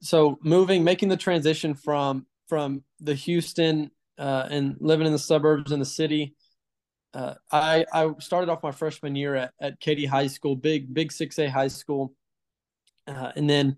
so 0.00 0.38
moving 0.42 0.84
making 0.84 1.08
the 1.08 1.16
transition 1.16 1.74
from 1.74 2.26
from 2.50 2.82
the 2.98 3.14
Houston 3.14 3.90
uh, 4.18 4.48
and 4.50 4.76
living 4.80 5.06
in 5.06 5.12
the 5.12 5.18
suburbs 5.18 5.72
in 5.72 5.78
the 5.78 5.86
city. 5.86 6.34
Uh, 7.14 7.34
I 7.50 7.86
I 7.92 8.12
started 8.18 8.50
off 8.50 8.62
my 8.62 8.72
freshman 8.72 9.16
year 9.16 9.34
at, 9.36 9.52
at 9.60 9.80
Katy 9.80 10.04
High 10.04 10.26
School, 10.26 10.56
big 10.56 10.92
big 10.92 11.12
six 11.12 11.38
A 11.38 11.48
high 11.48 11.68
school, 11.68 12.12
uh, 13.06 13.32
and 13.34 13.48
then 13.48 13.76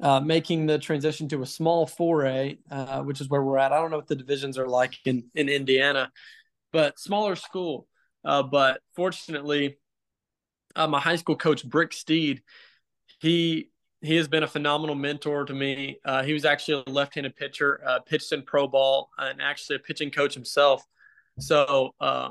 uh, 0.00 0.20
making 0.20 0.66
the 0.66 0.78
transition 0.78 1.28
to 1.28 1.42
a 1.42 1.46
small 1.46 1.86
four 1.86 2.24
A, 2.24 2.58
uh, 2.70 3.02
which 3.02 3.20
is 3.20 3.28
where 3.28 3.42
we're 3.42 3.58
at. 3.58 3.72
I 3.72 3.80
don't 3.80 3.90
know 3.90 3.98
what 3.98 4.08
the 4.08 4.16
divisions 4.16 4.58
are 4.58 4.68
like 4.68 4.94
in 5.04 5.24
in 5.34 5.48
Indiana, 5.48 6.10
but 6.74 6.98
smaller 6.98 7.36
school. 7.36 7.86
Uh, 8.24 8.42
but 8.42 8.80
fortunately, 8.96 9.78
my 10.76 10.98
high 10.98 11.16
school 11.16 11.36
coach 11.36 11.64
Brick 11.64 11.92
Steed, 11.92 12.42
he 13.20 13.70
he 14.02 14.16
has 14.16 14.28
been 14.28 14.42
a 14.42 14.48
phenomenal 14.48 14.96
mentor 14.96 15.44
to 15.46 15.54
me. 15.54 15.98
Uh, 16.04 16.22
he 16.24 16.34
was 16.34 16.44
actually 16.44 16.84
a 16.86 16.90
left-handed 16.90 17.36
pitcher, 17.36 17.80
uh, 17.86 18.00
pitched 18.00 18.32
in 18.32 18.42
pro 18.42 18.66
ball, 18.66 19.08
and 19.16 19.40
actually 19.40 19.76
a 19.76 19.78
pitching 19.78 20.10
coach 20.10 20.34
himself. 20.34 20.84
So, 21.38 21.94
uh, 22.00 22.30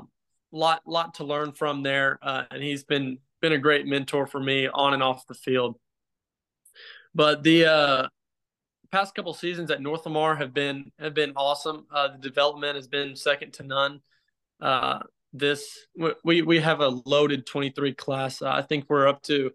lot 0.52 0.82
lot 0.86 1.14
to 1.14 1.24
learn 1.24 1.52
from 1.52 1.82
there, 1.82 2.18
uh, 2.22 2.44
and 2.50 2.62
he's 2.62 2.84
been 2.84 3.18
been 3.40 3.52
a 3.52 3.58
great 3.58 3.86
mentor 3.86 4.26
for 4.26 4.40
me 4.40 4.68
on 4.68 4.92
and 4.92 5.02
off 5.02 5.26
the 5.26 5.34
field. 5.34 5.76
But 7.14 7.42
the 7.42 7.66
uh, 7.66 8.08
past 8.92 9.14
couple 9.14 9.32
seasons 9.32 9.70
at 9.70 9.80
North 9.80 10.04
Lamar 10.04 10.36
have 10.36 10.52
been 10.52 10.92
have 10.98 11.14
been 11.14 11.32
awesome. 11.34 11.86
Uh, 11.90 12.08
the 12.08 12.18
development 12.18 12.76
has 12.76 12.88
been 12.88 13.16
second 13.16 13.54
to 13.54 13.62
none. 13.62 14.00
Uh, 14.64 15.00
this 15.34 15.86
we 16.24 16.40
we 16.40 16.60
have 16.60 16.80
a 16.80 16.88
loaded 16.88 17.44
23 17.44 17.92
class. 17.92 18.40
I 18.40 18.62
think 18.62 18.86
we're 18.88 19.06
up 19.06 19.22
to 19.24 19.50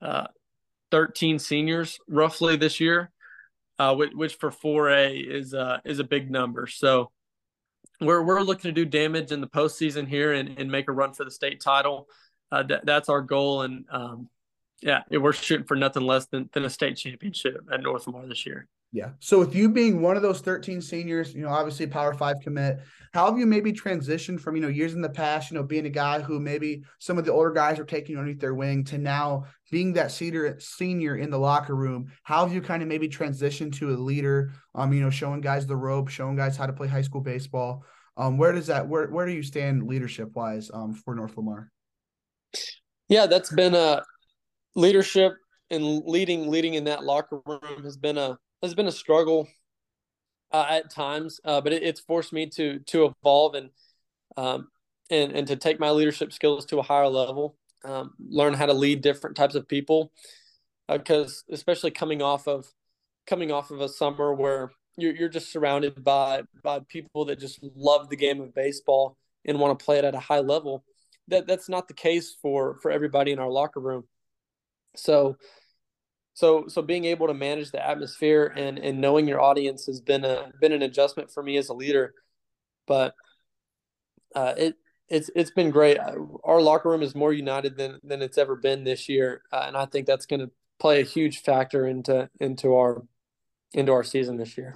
uh, 0.00 0.26
13 0.92 1.40
seniors 1.40 1.98
roughly 2.06 2.56
this 2.56 2.78
year, 2.78 3.10
uh, 3.80 3.94
which, 3.96 4.12
which, 4.14 4.34
for 4.36 4.50
4A 4.50 5.28
is 5.28 5.52
uh, 5.52 5.78
is 5.84 5.98
a 5.98 6.04
big 6.04 6.30
number. 6.30 6.68
So 6.68 7.10
we're 8.00 8.22
we're 8.22 8.42
looking 8.42 8.72
to 8.72 8.72
do 8.72 8.84
damage 8.84 9.32
in 9.32 9.40
the 9.40 9.48
postseason 9.48 10.06
here 10.06 10.32
and, 10.32 10.60
and 10.60 10.70
make 10.70 10.88
a 10.88 10.92
run 10.92 11.12
for 11.12 11.24
the 11.24 11.30
state 11.30 11.60
title. 11.60 12.06
Uh, 12.52 12.62
th- 12.62 12.82
that's 12.84 13.08
our 13.08 13.22
goal, 13.22 13.62
and 13.62 13.84
um, 13.90 14.28
yeah, 14.80 15.02
we're 15.10 15.32
shooting 15.32 15.66
for 15.66 15.76
nothing 15.76 16.04
less 16.04 16.26
than, 16.26 16.48
than 16.52 16.64
a 16.64 16.70
state 16.70 16.96
championship 16.96 17.66
at 17.72 17.82
North 17.82 18.06
Lamar 18.06 18.26
this 18.26 18.46
year. 18.46 18.68
Yeah. 18.92 19.10
So 19.18 19.40
with 19.40 19.54
you 19.54 19.68
being 19.68 20.00
one 20.00 20.16
of 20.16 20.22
those 20.22 20.40
13 20.40 20.80
seniors, 20.80 21.34
you 21.34 21.42
know, 21.42 21.48
obviously 21.48 21.86
Power 21.86 22.14
Five 22.14 22.36
commit, 22.42 22.78
how 23.12 23.26
have 23.28 23.38
you 23.38 23.44
maybe 23.44 23.72
transitioned 23.72 24.40
from, 24.40 24.56
you 24.56 24.62
know, 24.62 24.68
years 24.68 24.94
in 24.94 25.02
the 25.02 25.08
past, 25.10 25.50
you 25.50 25.56
know, 25.56 25.62
being 25.62 25.86
a 25.86 25.90
guy 25.90 26.20
who 26.20 26.38
maybe 26.40 26.82
some 26.98 27.18
of 27.18 27.24
the 27.24 27.32
older 27.32 27.50
guys 27.50 27.78
are 27.78 27.84
taking 27.84 28.16
underneath 28.16 28.40
their 28.40 28.54
wing 28.54 28.84
to 28.84 28.98
now 28.98 29.44
being 29.70 29.92
that 29.94 30.12
senior 30.12 30.58
senior 30.60 31.16
in 31.16 31.30
the 31.30 31.38
locker 31.38 31.74
room? 31.74 32.10
How 32.22 32.44
have 32.44 32.54
you 32.54 32.62
kind 32.62 32.82
of 32.82 32.88
maybe 32.88 33.08
transitioned 33.08 33.74
to 33.78 33.90
a 33.90 33.96
leader? 33.96 34.52
Um, 34.74 34.92
you 34.92 35.00
know, 35.00 35.10
showing 35.10 35.40
guys 35.40 35.66
the 35.66 35.76
rope, 35.76 36.08
showing 36.08 36.36
guys 36.36 36.56
how 36.56 36.66
to 36.66 36.72
play 36.72 36.88
high 36.88 37.02
school 37.02 37.20
baseball. 37.20 37.84
Um, 38.16 38.38
where 38.38 38.52
does 38.52 38.68
that 38.68 38.88
where 38.88 39.08
where 39.08 39.26
do 39.26 39.32
you 39.32 39.42
stand 39.42 39.86
leadership 39.86 40.30
wise 40.34 40.70
um 40.72 40.94
for 40.94 41.14
North 41.14 41.36
Lamar? 41.36 41.70
Yeah, 43.08 43.26
that's 43.26 43.52
been 43.52 43.74
a 43.74 44.02
leadership 44.74 45.34
and 45.70 46.02
leading 46.06 46.48
leading 46.48 46.74
in 46.74 46.84
that 46.84 47.04
locker 47.04 47.40
room 47.44 47.82
has 47.82 47.96
been 47.96 48.18
a 48.18 48.38
has 48.62 48.74
been 48.74 48.86
a 48.86 48.92
struggle 48.92 49.48
uh, 50.52 50.66
at 50.68 50.90
times, 50.90 51.40
uh, 51.44 51.60
but 51.60 51.72
it, 51.72 51.82
it's 51.82 52.00
forced 52.00 52.32
me 52.32 52.46
to 52.46 52.78
to 52.80 53.06
evolve 53.06 53.54
and 53.54 53.70
um, 54.36 54.68
and 55.10 55.32
and 55.32 55.46
to 55.48 55.56
take 55.56 55.80
my 55.80 55.90
leadership 55.90 56.32
skills 56.32 56.64
to 56.66 56.78
a 56.78 56.82
higher 56.82 57.08
level. 57.08 57.56
Um, 57.84 58.14
learn 58.18 58.54
how 58.54 58.66
to 58.66 58.72
lead 58.72 59.00
different 59.02 59.36
types 59.36 59.54
of 59.54 59.68
people, 59.68 60.12
because 60.88 61.44
uh, 61.50 61.54
especially 61.54 61.90
coming 61.90 62.22
off 62.22 62.48
of 62.48 62.66
coming 63.26 63.52
off 63.52 63.70
of 63.70 63.80
a 63.80 63.88
summer 63.88 64.32
where 64.32 64.70
you're 64.96 65.14
you're 65.14 65.28
just 65.28 65.52
surrounded 65.52 66.02
by 66.02 66.42
by 66.62 66.80
people 66.88 67.26
that 67.26 67.38
just 67.38 67.60
love 67.74 68.08
the 68.08 68.16
game 68.16 68.40
of 68.40 68.54
baseball 68.54 69.16
and 69.44 69.60
want 69.60 69.78
to 69.78 69.84
play 69.84 69.98
it 69.98 70.04
at 70.04 70.14
a 70.14 70.20
high 70.20 70.40
level. 70.40 70.84
That 71.28 71.46
that's 71.46 71.68
not 71.68 71.88
the 71.88 71.94
case 71.94 72.34
for 72.40 72.78
for 72.80 72.90
everybody 72.90 73.32
in 73.32 73.38
our 73.38 73.50
locker 73.50 73.80
room. 73.80 74.04
So 74.96 75.36
so 76.36 76.68
so 76.68 76.82
being 76.82 77.06
able 77.06 77.28
to 77.28 77.34
manage 77.34 77.70
the 77.70 77.84
atmosphere 77.84 78.52
and 78.54 78.78
and 78.78 79.00
knowing 79.00 79.26
your 79.26 79.40
audience 79.40 79.86
has 79.86 80.02
been 80.02 80.22
a 80.22 80.52
been 80.60 80.72
an 80.72 80.82
adjustment 80.82 81.30
for 81.30 81.42
me 81.42 81.56
as 81.56 81.70
a 81.70 81.74
leader. 81.74 82.12
But 82.86 83.14
uh, 84.34 84.52
it 84.58 84.74
it's 85.08 85.30
it's 85.34 85.50
been 85.50 85.70
great. 85.70 85.98
Our 86.44 86.60
locker 86.60 86.90
room 86.90 87.02
is 87.02 87.14
more 87.14 87.32
united 87.32 87.78
than 87.78 88.00
than 88.04 88.20
it's 88.20 88.36
ever 88.36 88.54
been 88.54 88.84
this 88.84 89.08
year 89.08 89.42
uh, 89.50 89.64
and 89.66 89.76
i 89.78 89.86
think 89.86 90.06
that's 90.06 90.26
going 90.26 90.40
to 90.40 90.50
play 90.78 91.00
a 91.00 91.04
huge 91.04 91.40
factor 91.40 91.86
into 91.86 92.28
into 92.38 92.74
our 92.74 93.02
into 93.72 93.92
our 93.92 94.04
season 94.04 94.36
this 94.36 94.58
year. 94.58 94.74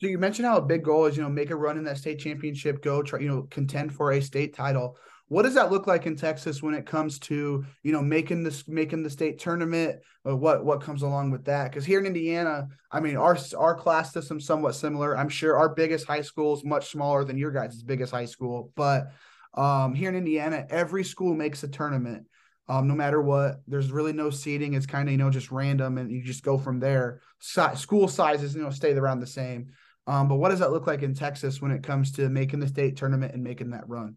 So 0.00 0.06
you 0.06 0.18
mentioned 0.18 0.46
how 0.46 0.56
a 0.56 0.62
big 0.62 0.82
goal 0.82 1.06
is 1.06 1.16
you 1.16 1.22
know 1.22 1.28
make 1.28 1.50
a 1.50 1.56
run 1.56 1.78
in 1.78 1.84
that 1.84 1.98
state 1.98 2.18
championship 2.18 2.82
go 2.82 3.04
try 3.04 3.20
you 3.20 3.28
know 3.28 3.46
contend 3.50 3.94
for 3.94 4.10
a 4.10 4.20
state 4.20 4.52
title 4.52 4.96
what 5.28 5.42
does 5.42 5.54
that 5.54 5.70
look 5.70 5.86
like 5.86 6.06
in 6.06 6.16
Texas 6.16 6.62
when 6.62 6.74
it 6.74 6.86
comes 6.86 7.18
to 7.20 7.64
you 7.82 7.92
know 7.92 8.02
making 8.02 8.42
this 8.42 8.66
making 8.66 9.02
the 9.02 9.10
state 9.10 9.38
tournament? 9.38 10.00
What 10.22 10.64
what 10.64 10.80
comes 10.80 11.02
along 11.02 11.30
with 11.30 11.44
that? 11.44 11.70
Because 11.70 11.84
here 11.84 12.00
in 12.00 12.06
Indiana, 12.06 12.68
I 12.90 13.00
mean, 13.00 13.16
our 13.16 13.38
our 13.56 13.74
class 13.74 14.12
system 14.12 14.40
somewhat 14.40 14.74
similar. 14.74 15.16
I'm 15.16 15.28
sure 15.28 15.56
our 15.56 15.74
biggest 15.74 16.06
high 16.06 16.22
school 16.22 16.54
is 16.54 16.64
much 16.64 16.90
smaller 16.90 17.24
than 17.24 17.38
your 17.38 17.50
guys' 17.50 17.82
biggest 17.82 18.12
high 18.12 18.24
school, 18.24 18.72
but 18.74 19.12
um, 19.54 19.94
here 19.94 20.08
in 20.08 20.16
Indiana, 20.16 20.66
every 20.70 21.04
school 21.04 21.34
makes 21.34 21.62
a 21.62 21.68
tournament. 21.68 22.26
Um, 22.70 22.86
no 22.86 22.94
matter 22.94 23.22
what, 23.22 23.62
there's 23.66 23.90
really 23.90 24.12
no 24.12 24.28
seating. 24.28 24.74
It's 24.74 24.86
kind 24.86 25.08
of 25.08 25.12
you 25.12 25.18
know 25.18 25.30
just 25.30 25.50
random, 25.50 25.98
and 25.98 26.10
you 26.10 26.22
just 26.22 26.42
go 26.42 26.56
from 26.56 26.80
there. 26.80 27.20
School 27.40 28.08
sizes 28.08 28.54
you 28.54 28.62
know 28.62 28.70
stay 28.70 28.92
around 28.92 29.20
the 29.20 29.26
same. 29.26 29.72
Um, 30.06 30.26
but 30.26 30.36
what 30.36 30.48
does 30.48 30.60
that 30.60 30.72
look 30.72 30.86
like 30.86 31.02
in 31.02 31.12
Texas 31.12 31.60
when 31.60 31.70
it 31.70 31.82
comes 31.82 32.12
to 32.12 32.30
making 32.30 32.60
the 32.60 32.68
state 32.68 32.96
tournament 32.96 33.34
and 33.34 33.44
making 33.44 33.70
that 33.70 33.86
run? 33.86 34.16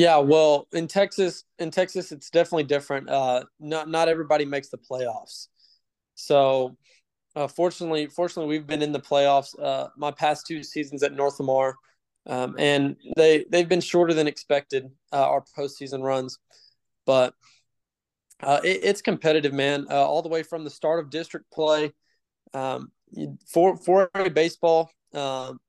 Yeah, 0.00 0.16
well, 0.16 0.66
in 0.72 0.88
Texas, 0.88 1.44
in 1.58 1.70
Texas, 1.70 2.10
it's 2.10 2.30
definitely 2.30 2.64
different. 2.64 3.10
Uh, 3.10 3.44
not 3.58 3.86
not 3.90 4.08
everybody 4.08 4.46
makes 4.46 4.70
the 4.70 4.78
playoffs, 4.78 5.48
so 6.14 6.78
uh, 7.36 7.46
fortunately, 7.46 8.06
fortunately, 8.06 8.48
we've 8.48 8.66
been 8.66 8.80
in 8.80 8.92
the 8.92 9.00
playoffs. 9.00 9.50
Uh, 9.62 9.88
my 9.98 10.10
past 10.10 10.46
two 10.46 10.62
seasons 10.62 11.02
at 11.02 11.12
North 11.12 11.38
Lamar, 11.38 11.74
um, 12.26 12.56
and 12.58 12.96
they 13.18 13.44
they've 13.50 13.68
been 13.68 13.82
shorter 13.82 14.14
than 14.14 14.26
expected. 14.26 14.90
Uh, 15.12 15.28
our 15.28 15.44
postseason 15.54 16.02
runs, 16.02 16.38
but 17.04 17.34
uh, 18.42 18.60
it, 18.64 18.80
it's 18.82 19.02
competitive, 19.02 19.52
man. 19.52 19.84
Uh, 19.90 19.96
all 19.96 20.22
the 20.22 20.30
way 20.30 20.42
from 20.42 20.64
the 20.64 20.70
start 20.70 21.00
of 21.00 21.10
district 21.10 21.52
play, 21.52 21.92
um, 22.54 22.90
for 23.46 23.76
for 23.76 24.08
baseball. 24.32 24.90
Um, 25.12 25.60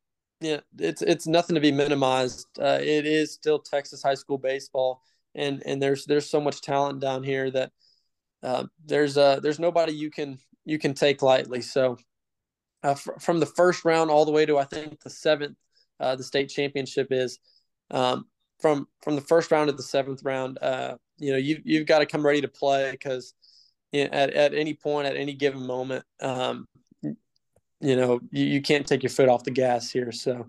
yeah, 0.41 0.59
it's 0.79 1.01
it's 1.01 1.27
nothing 1.27 1.53
to 1.53 1.61
be 1.61 1.71
minimized. 1.71 2.47
Uh, 2.59 2.79
it 2.81 3.05
is 3.05 3.31
still 3.31 3.59
Texas 3.59 4.01
high 4.01 4.15
school 4.15 4.39
baseball, 4.39 5.01
and 5.35 5.61
and 5.65 5.81
there's 5.81 6.05
there's 6.05 6.29
so 6.29 6.41
much 6.41 6.61
talent 6.61 6.99
down 6.99 7.23
here 7.23 7.51
that 7.51 7.71
uh, 8.43 8.65
there's 8.85 9.17
uh 9.17 9.39
there's 9.39 9.59
nobody 9.59 9.93
you 9.93 10.09
can 10.09 10.39
you 10.65 10.79
can 10.79 10.95
take 10.95 11.21
lightly. 11.21 11.61
So 11.61 11.97
uh, 12.83 12.95
fr- 12.95 13.19
from 13.19 13.39
the 13.39 13.45
first 13.45 13.85
round 13.85 14.09
all 14.09 14.25
the 14.25 14.31
way 14.31 14.45
to 14.47 14.57
I 14.57 14.63
think 14.63 14.99
the 15.01 15.11
seventh, 15.11 15.57
uh, 15.99 16.15
the 16.15 16.23
state 16.23 16.49
championship 16.49 17.07
is. 17.11 17.39
Um, 17.91 18.25
from 18.59 18.87
from 19.01 19.15
the 19.15 19.21
first 19.21 19.51
round 19.51 19.69
to 19.69 19.75
the 19.75 19.83
seventh 19.83 20.23
round, 20.23 20.59
uh, 20.61 20.95
you 21.17 21.31
know 21.31 21.37
you 21.37 21.61
you've 21.63 21.87
got 21.87 21.99
to 21.99 22.05
come 22.05 22.25
ready 22.25 22.41
to 22.41 22.47
play 22.47 22.91
because 22.91 23.33
you 23.91 24.05
know, 24.05 24.09
at 24.11 24.31
at 24.31 24.53
any 24.53 24.73
point 24.73 25.07
at 25.07 25.17
any 25.17 25.33
given 25.33 25.65
moment, 25.65 26.05
um, 26.21 26.67
you 27.81 27.95
know 27.95 28.19
you, 28.31 28.45
you 28.45 28.61
can't 28.61 28.85
take 28.85 29.03
your 29.03 29.09
foot 29.09 29.29
off 29.29 29.43
the 29.43 29.51
gas 29.51 29.89
here. 29.89 30.11
So 30.11 30.47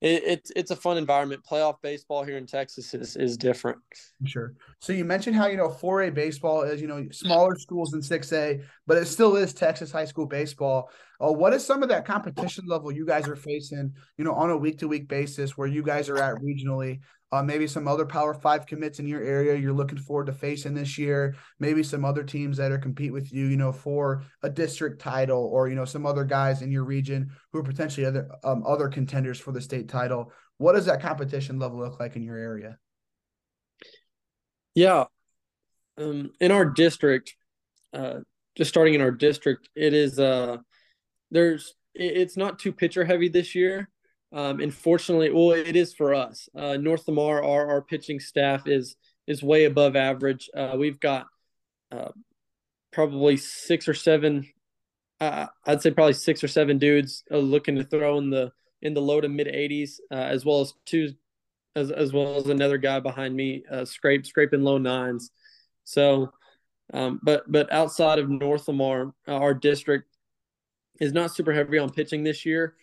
it, 0.00 0.22
it's 0.24 0.52
it's 0.56 0.70
a 0.70 0.76
fun 0.76 0.98
environment. 0.98 1.42
Playoff 1.48 1.76
baseball 1.82 2.24
here 2.24 2.36
in 2.36 2.46
texas 2.46 2.92
is, 2.94 3.16
is 3.16 3.36
different. 3.36 3.78
Sure. 4.24 4.54
So 4.80 4.92
you 4.92 5.04
mentioned 5.04 5.36
how 5.36 5.46
you 5.46 5.56
know 5.56 5.68
4a 5.68 6.12
baseball 6.12 6.62
is 6.62 6.80
you 6.80 6.88
know 6.88 7.06
smaller 7.12 7.56
schools 7.56 7.90
than 7.90 8.00
6a 8.00 8.62
but 8.86 8.96
it 8.96 9.06
still 9.06 9.36
is 9.36 9.52
texas 9.52 9.92
high 9.92 10.04
school 10.04 10.26
baseball 10.26 10.90
uh, 11.20 11.30
what 11.30 11.52
is 11.52 11.64
some 11.64 11.82
of 11.82 11.88
that 11.88 12.04
competition 12.04 12.64
level 12.66 12.92
you 12.92 13.06
guys 13.06 13.28
are 13.28 13.36
facing 13.36 13.92
you 14.16 14.24
know 14.24 14.34
on 14.34 14.50
a 14.50 14.56
week 14.56 14.78
to 14.78 14.88
week 14.88 15.08
basis 15.08 15.56
where 15.56 15.68
you 15.68 15.82
guys 15.82 16.08
are 16.08 16.18
at 16.18 16.36
regionally 16.36 17.00
uh, 17.32 17.42
maybe 17.42 17.66
some 17.66 17.88
other 17.88 18.04
Power 18.04 18.34
Five 18.34 18.66
commits 18.66 18.98
in 18.98 19.06
your 19.06 19.22
area 19.22 19.56
you're 19.56 19.72
looking 19.72 19.98
forward 19.98 20.26
to 20.26 20.34
facing 20.34 20.74
this 20.74 20.98
year. 20.98 21.34
Maybe 21.58 21.82
some 21.82 22.04
other 22.04 22.22
teams 22.22 22.58
that 22.58 22.70
are 22.70 22.78
compete 22.78 23.12
with 23.12 23.32
you, 23.32 23.46
you 23.46 23.56
know, 23.56 23.72
for 23.72 24.24
a 24.42 24.50
district 24.50 25.00
title, 25.00 25.42
or 25.50 25.66
you 25.68 25.74
know, 25.74 25.86
some 25.86 26.04
other 26.04 26.24
guys 26.24 26.60
in 26.60 26.70
your 26.70 26.84
region 26.84 27.30
who 27.50 27.58
are 27.58 27.64
potentially 27.64 28.04
other 28.04 28.28
um, 28.44 28.62
other 28.66 28.88
contenders 28.88 29.40
for 29.40 29.50
the 29.50 29.62
state 29.62 29.88
title. 29.88 30.30
What 30.58 30.74
does 30.74 30.84
that 30.84 31.00
competition 31.00 31.58
level 31.58 31.78
look 31.78 31.98
like 31.98 32.16
in 32.16 32.22
your 32.22 32.36
area? 32.36 32.76
Yeah, 34.74 35.04
um, 35.96 36.32
in 36.38 36.52
our 36.52 36.66
district, 36.66 37.34
uh, 37.94 38.20
just 38.56 38.68
starting 38.68 38.94
in 38.94 39.00
our 39.00 39.10
district, 39.10 39.68
it 39.74 39.94
is 39.94 40.18
uh, 40.18 40.58
there's 41.30 41.74
it's 41.94 42.36
not 42.36 42.58
too 42.58 42.72
pitcher 42.72 43.04
heavy 43.04 43.28
this 43.28 43.54
year. 43.54 43.88
Um, 44.32 44.60
and 44.60 44.72
fortunately, 44.72 45.30
well, 45.30 45.50
it 45.50 45.76
is 45.76 45.92
for 45.92 46.14
us. 46.14 46.48
Uh, 46.56 46.78
North 46.78 47.06
Lamar, 47.06 47.44
our, 47.44 47.68
our 47.68 47.82
pitching 47.82 48.18
staff 48.18 48.66
is 48.66 48.96
is 49.26 49.42
way 49.42 49.64
above 49.64 49.94
average. 49.94 50.48
Uh, 50.56 50.74
we've 50.78 50.98
got 50.98 51.26
uh, 51.90 52.10
probably 52.92 53.36
six 53.36 53.88
or 53.88 53.94
seven. 53.94 54.48
Uh, 55.20 55.46
I'd 55.66 55.82
say 55.82 55.90
probably 55.90 56.14
six 56.14 56.42
or 56.42 56.48
seven 56.48 56.78
dudes 56.78 57.24
uh, 57.30 57.38
looking 57.38 57.76
to 57.76 57.84
throw 57.84 58.18
in 58.18 58.30
the 58.30 58.52
in 58.80 58.94
the 58.94 59.00
low 59.00 59.20
to 59.20 59.28
mid 59.28 59.46
80s, 59.46 60.00
uh, 60.10 60.14
as 60.14 60.44
well 60.44 60.60
as 60.60 60.74
two, 60.86 61.12
as 61.76 61.90
as 61.90 62.12
well 62.12 62.36
as 62.36 62.46
another 62.46 62.78
guy 62.78 63.00
behind 63.00 63.34
me, 63.34 63.64
uh, 63.70 63.84
scrape 63.84 64.26
scraping 64.26 64.62
low 64.62 64.78
nines. 64.78 65.30
So, 65.84 66.32
um, 66.92 67.20
but 67.22 67.50
but 67.50 67.72
outside 67.72 68.18
of 68.18 68.28
North 68.28 68.68
Lamar, 68.68 69.14
our 69.26 69.54
district 69.54 70.08
is 71.00 71.12
not 71.12 71.34
super 71.34 71.52
heavy 71.52 71.78
on 71.78 71.90
pitching 71.90 72.22
this 72.22 72.44
year. 72.44 72.74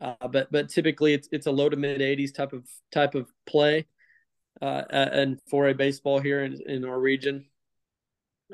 Uh, 0.00 0.28
but 0.28 0.50
but 0.50 0.68
typically 0.68 1.12
it's 1.12 1.28
it's 1.30 1.46
a 1.46 1.50
low 1.50 1.68
to 1.68 1.76
mid 1.76 2.00
80s 2.00 2.34
type 2.34 2.52
of 2.52 2.66
type 2.90 3.14
of 3.14 3.30
play, 3.46 3.86
uh, 4.62 4.84
and 4.90 5.38
for 5.48 5.68
a 5.68 5.74
baseball 5.74 6.18
here 6.20 6.42
in, 6.42 6.58
in 6.66 6.84
our 6.84 6.98
region. 6.98 7.44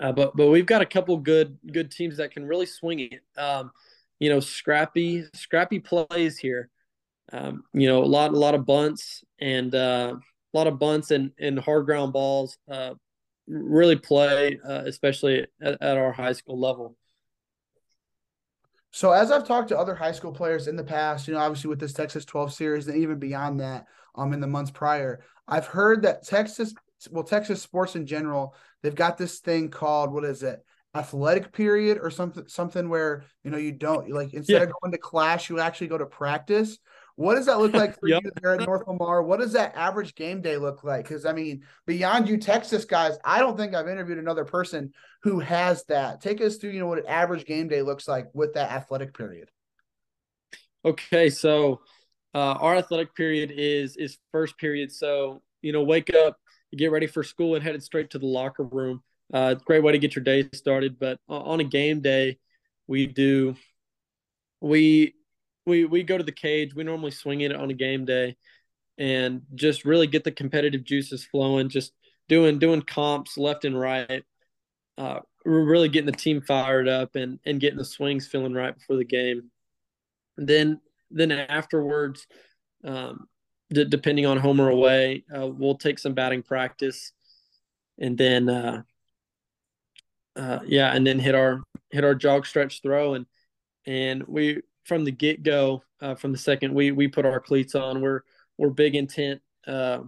Uh, 0.00 0.12
but 0.12 0.36
but 0.36 0.48
we've 0.48 0.66
got 0.66 0.82
a 0.82 0.86
couple 0.86 1.16
good 1.18 1.56
good 1.72 1.90
teams 1.90 2.16
that 2.16 2.32
can 2.32 2.44
really 2.44 2.66
swing 2.66 2.98
it. 3.00 3.22
Um, 3.40 3.70
you 4.18 4.28
know, 4.28 4.40
scrappy 4.40 5.24
scrappy 5.34 5.78
plays 5.78 6.36
here. 6.36 6.68
Um, 7.32 7.62
you 7.72 7.88
know, 7.88 8.02
a 8.02 8.06
lot 8.06 8.32
a 8.32 8.38
lot 8.38 8.54
of 8.54 8.66
bunts 8.66 9.22
and 9.40 9.72
uh, 9.72 10.14
a 10.16 10.56
lot 10.56 10.66
of 10.66 10.80
bunts 10.80 11.12
and 11.12 11.30
and 11.38 11.60
hard 11.60 11.86
ground 11.86 12.12
balls. 12.12 12.58
Uh, 12.68 12.94
really 13.46 13.96
play, 13.96 14.58
uh, 14.64 14.82
especially 14.86 15.46
at, 15.60 15.80
at 15.80 15.96
our 15.96 16.12
high 16.12 16.32
school 16.32 16.58
level. 16.58 16.96
So 18.90 19.12
as 19.12 19.30
I've 19.30 19.46
talked 19.46 19.68
to 19.68 19.78
other 19.78 19.94
high 19.94 20.12
school 20.12 20.32
players 20.32 20.68
in 20.68 20.76
the 20.76 20.84
past, 20.84 21.28
you 21.28 21.34
know, 21.34 21.40
obviously 21.40 21.68
with 21.68 21.80
this 21.80 21.92
Texas 21.92 22.24
12 22.24 22.52
series 22.52 22.88
and 22.88 22.96
even 22.96 23.18
beyond 23.18 23.60
that, 23.60 23.86
um, 24.14 24.32
in 24.32 24.40
the 24.40 24.46
months 24.46 24.70
prior, 24.70 25.22
I've 25.46 25.66
heard 25.66 26.02
that 26.02 26.26
Texas, 26.26 26.74
well, 27.10 27.24
Texas 27.24 27.62
sports 27.62 27.94
in 27.94 28.06
general, 28.06 28.54
they've 28.82 28.94
got 28.94 29.18
this 29.18 29.40
thing 29.40 29.68
called 29.68 30.12
what 30.12 30.24
is 30.24 30.42
it? 30.42 30.64
Athletic 30.94 31.52
period 31.52 31.98
or 32.00 32.10
something, 32.10 32.44
something 32.46 32.88
where 32.88 33.24
you 33.44 33.50
know 33.50 33.58
you 33.58 33.72
don't 33.72 34.08
like 34.10 34.32
instead 34.32 34.62
yeah. 34.62 34.62
of 34.62 34.72
going 34.80 34.92
to 34.92 34.98
class, 34.98 35.50
you 35.50 35.60
actually 35.60 35.88
go 35.88 35.98
to 35.98 36.06
practice. 36.06 36.78
What 37.16 37.34
does 37.34 37.46
that 37.46 37.58
look 37.58 37.72
like 37.72 37.98
for 37.98 38.08
yep. 38.08 38.22
you 38.24 38.30
there 38.40 38.54
at 38.54 38.66
North 38.66 38.86
Lamar? 38.86 39.22
What 39.22 39.40
does 39.40 39.52
that 39.54 39.74
average 39.74 40.14
game 40.14 40.42
day 40.42 40.58
look 40.58 40.84
like? 40.84 41.08
Because 41.08 41.24
I 41.24 41.32
mean, 41.32 41.64
beyond 41.86 42.28
you 42.28 42.36
Texas 42.36 42.84
guys, 42.84 43.18
I 43.24 43.38
don't 43.38 43.56
think 43.56 43.74
I've 43.74 43.88
interviewed 43.88 44.18
another 44.18 44.44
person 44.44 44.92
who 45.22 45.40
has 45.40 45.84
that. 45.84 46.20
Take 46.20 46.42
us 46.42 46.56
through, 46.56 46.70
you 46.70 46.80
know, 46.80 46.86
what 46.86 46.98
an 46.98 47.06
average 47.06 47.46
game 47.46 47.68
day 47.68 47.80
looks 47.80 48.06
like 48.06 48.28
with 48.34 48.52
that 48.54 48.70
athletic 48.70 49.16
period. 49.16 49.50
Okay, 50.84 51.30
so 51.30 51.80
uh, 52.34 52.52
our 52.60 52.76
athletic 52.76 53.14
period 53.14 53.50
is 53.50 53.96
is 53.96 54.18
first 54.30 54.58
period. 54.58 54.92
So 54.92 55.42
you 55.62 55.72
know, 55.72 55.82
wake 55.82 56.14
up, 56.14 56.36
get 56.76 56.92
ready 56.92 57.06
for 57.06 57.24
school, 57.24 57.54
and 57.54 57.64
headed 57.64 57.82
straight 57.82 58.10
to 58.10 58.18
the 58.18 58.26
locker 58.26 58.62
room. 58.62 59.02
Uh, 59.32 59.54
great 59.54 59.82
way 59.82 59.92
to 59.92 59.98
get 59.98 60.14
your 60.14 60.22
day 60.22 60.48
started. 60.52 60.98
But 60.98 61.18
on 61.28 61.60
a 61.60 61.64
game 61.64 62.02
day, 62.02 62.38
we 62.86 63.06
do 63.06 63.56
we 64.60 65.14
we 65.66 65.84
we 65.84 66.02
go 66.02 66.16
to 66.16 66.24
the 66.24 66.32
cage. 66.32 66.74
We 66.74 66.84
normally 66.84 67.10
swing 67.10 67.40
it 67.42 67.54
on 67.54 67.70
a 67.70 67.74
game 67.74 68.04
day, 68.04 68.36
and 68.96 69.42
just 69.54 69.84
really 69.84 70.06
get 70.06 70.24
the 70.24 70.32
competitive 70.32 70.84
juices 70.84 71.24
flowing. 71.24 71.68
Just 71.68 71.92
doing 72.28 72.58
doing 72.58 72.82
comps 72.82 73.36
left 73.36 73.64
and 73.64 73.78
right. 73.78 74.24
Uh, 74.96 75.20
we're 75.44 75.64
really 75.64 75.88
getting 75.88 76.10
the 76.10 76.12
team 76.12 76.40
fired 76.40 76.88
up 76.88 77.16
and 77.16 77.38
and 77.44 77.60
getting 77.60 77.78
the 77.78 77.84
swings 77.84 78.26
feeling 78.26 78.54
right 78.54 78.76
before 78.76 78.96
the 78.96 79.04
game. 79.04 79.50
And 80.36 80.46
then 80.46 80.80
then 81.10 81.32
afterwards, 81.32 82.26
um, 82.84 83.26
d- 83.70 83.84
depending 83.84 84.26
on 84.26 84.38
home 84.38 84.60
or 84.60 84.70
away, 84.70 85.24
uh, 85.36 85.46
we'll 85.46 85.76
take 85.76 85.98
some 85.98 86.14
batting 86.14 86.42
practice, 86.42 87.12
and 87.98 88.16
then 88.16 88.48
uh, 88.48 88.82
uh, 90.36 90.60
yeah, 90.66 90.94
and 90.94 91.06
then 91.06 91.18
hit 91.18 91.34
our 91.34 91.62
hit 91.90 92.04
our 92.04 92.14
jog 92.14 92.46
stretch 92.46 92.82
throw 92.82 93.14
and 93.14 93.26
and 93.86 94.24
we 94.26 94.62
from 94.86 95.04
the 95.04 95.10
get 95.10 95.42
go, 95.42 95.82
uh, 96.00 96.14
from 96.14 96.32
the 96.32 96.38
second 96.38 96.72
we 96.72 96.92
we 96.92 97.08
put 97.08 97.26
our 97.26 97.40
cleats 97.40 97.74
on, 97.74 98.00
we're 98.00 98.20
we're 98.56 98.70
big 98.70 98.94
intent. 98.94 99.40
Uh, 99.66 100.00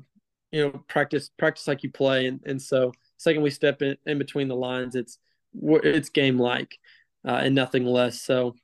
you 0.52 0.62
know, 0.62 0.84
practice 0.88 1.30
practice 1.36 1.66
like 1.66 1.82
you 1.82 1.90
play, 1.90 2.26
and 2.26 2.40
and 2.46 2.62
so 2.62 2.92
second 3.18 3.42
we 3.42 3.50
step 3.50 3.82
in, 3.82 3.96
in 4.06 4.18
between 4.18 4.48
the 4.48 4.56
lines, 4.56 4.94
it's 4.94 5.18
it's 5.62 6.08
game 6.08 6.38
like, 6.38 6.78
uh, 7.26 7.40
and 7.42 7.54
nothing 7.54 7.84
less. 7.84 8.22
So, 8.22 8.54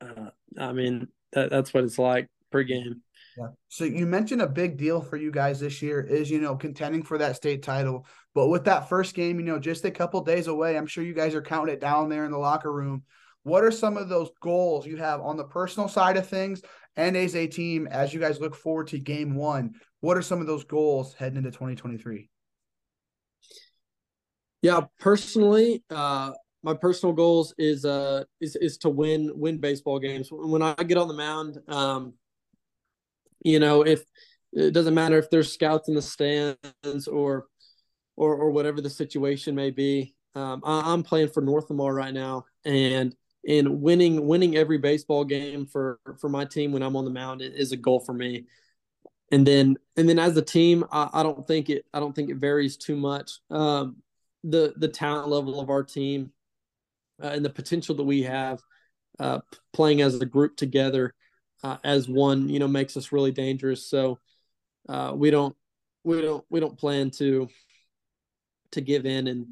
uh, 0.00 0.30
I 0.58 0.72
mean, 0.72 1.08
that, 1.32 1.50
that's 1.50 1.72
what 1.72 1.84
it's 1.84 1.98
like 1.98 2.28
pregame. 2.52 3.00
Yeah. 3.38 3.48
So 3.68 3.84
you 3.84 4.04
mentioned 4.04 4.42
a 4.42 4.48
big 4.48 4.76
deal 4.76 5.00
for 5.00 5.16
you 5.16 5.30
guys 5.30 5.60
this 5.60 5.80
year 5.80 6.00
is 6.00 6.30
you 6.30 6.40
know 6.40 6.56
contending 6.56 7.02
for 7.02 7.18
that 7.18 7.36
state 7.36 7.62
title, 7.62 8.04
but 8.34 8.48
with 8.48 8.64
that 8.64 8.88
first 8.88 9.14
game, 9.14 9.38
you 9.38 9.46
know, 9.46 9.58
just 9.58 9.84
a 9.84 9.90
couple 9.90 10.20
days 10.22 10.48
away, 10.48 10.76
I'm 10.76 10.86
sure 10.86 11.04
you 11.04 11.14
guys 11.14 11.34
are 11.34 11.42
counting 11.42 11.72
it 11.72 11.80
down 11.80 12.08
there 12.08 12.24
in 12.24 12.32
the 12.32 12.38
locker 12.38 12.72
room. 12.72 13.04
What 13.44 13.64
are 13.64 13.70
some 13.70 13.96
of 13.96 14.08
those 14.08 14.30
goals 14.40 14.86
you 14.86 14.96
have 14.98 15.20
on 15.20 15.36
the 15.36 15.44
personal 15.44 15.88
side 15.88 16.16
of 16.16 16.28
things 16.28 16.62
and 16.96 17.16
as 17.16 17.34
a 17.34 17.46
team 17.46 17.88
as 17.88 18.14
you 18.14 18.20
guys 18.20 18.40
look 18.40 18.54
forward 18.54 18.88
to 18.88 18.98
game 18.98 19.34
one? 19.34 19.74
What 20.00 20.16
are 20.16 20.22
some 20.22 20.40
of 20.40 20.46
those 20.46 20.64
goals 20.64 21.14
heading 21.14 21.38
into 21.38 21.50
2023? 21.50 22.28
Yeah, 24.62 24.82
personally, 25.00 25.82
uh, 25.90 26.32
my 26.62 26.74
personal 26.74 27.12
goals 27.12 27.52
is 27.58 27.84
uh 27.84 28.22
is 28.40 28.56
is 28.56 28.78
to 28.78 28.88
win 28.88 29.32
win 29.34 29.58
baseball 29.58 29.98
games. 29.98 30.28
When 30.30 30.62
I 30.62 30.74
get 30.74 30.96
on 30.96 31.08
the 31.08 31.14
mound, 31.14 31.58
um, 31.66 32.14
you 33.44 33.58
know, 33.58 33.82
if 33.82 34.04
it 34.52 34.72
doesn't 34.72 34.94
matter 34.94 35.18
if 35.18 35.30
there's 35.30 35.52
scouts 35.52 35.88
in 35.88 35.94
the 35.94 36.02
stands 36.02 37.08
or 37.08 37.46
or 38.16 38.34
or 38.34 38.50
whatever 38.50 38.80
the 38.80 38.90
situation 38.90 39.54
may 39.54 39.70
be. 39.70 40.14
Um, 40.34 40.62
I, 40.64 40.92
am 40.92 41.02
playing 41.02 41.28
for 41.28 41.42
North 41.42 41.68
Lamar 41.68 41.92
right 41.92 42.14
now, 42.14 42.44
and 42.64 43.14
and 43.46 43.82
winning 43.82 44.26
winning 44.26 44.56
every 44.56 44.78
baseball 44.78 45.24
game 45.24 45.66
for 45.66 45.98
for 46.20 46.28
my 46.28 46.44
team 46.44 46.72
when 46.72 46.82
I'm 46.82 46.96
on 46.96 47.04
the 47.04 47.10
mound 47.10 47.42
is 47.42 47.72
a 47.72 47.76
goal 47.76 48.00
for 48.00 48.12
me. 48.12 48.46
And 49.30 49.46
then 49.46 49.76
and 49.96 50.08
then 50.08 50.18
as 50.18 50.36
a 50.36 50.42
team, 50.42 50.84
I, 50.92 51.08
I 51.12 51.22
don't 51.22 51.46
think 51.46 51.70
it 51.70 51.86
I 51.92 52.00
don't 52.00 52.14
think 52.14 52.30
it 52.30 52.36
varies 52.36 52.76
too 52.76 52.96
much. 52.96 53.40
Um, 53.50 53.96
the 54.44 54.74
the 54.76 54.88
talent 54.88 55.28
level 55.28 55.60
of 55.60 55.70
our 55.70 55.82
team 55.82 56.32
uh, 57.22 57.28
and 57.28 57.44
the 57.44 57.50
potential 57.50 57.94
that 57.96 58.04
we 58.04 58.22
have 58.22 58.60
uh, 59.18 59.40
playing 59.72 60.02
as 60.02 60.20
a 60.20 60.26
group 60.26 60.56
together 60.56 61.14
uh, 61.62 61.78
as 61.84 62.08
one, 62.08 62.48
you 62.48 62.58
know, 62.58 62.68
makes 62.68 62.96
us 62.96 63.12
really 63.12 63.30
dangerous. 63.30 63.86
So 63.86 64.18
uh, 64.88 65.12
we 65.14 65.30
don't 65.30 65.56
we 66.04 66.20
don't 66.20 66.44
we 66.50 66.60
don't 66.60 66.78
plan 66.78 67.10
to 67.10 67.48
to 68.72 68.80
give 68.80 69.06
in 69.06 69.26
and 69.28 69.46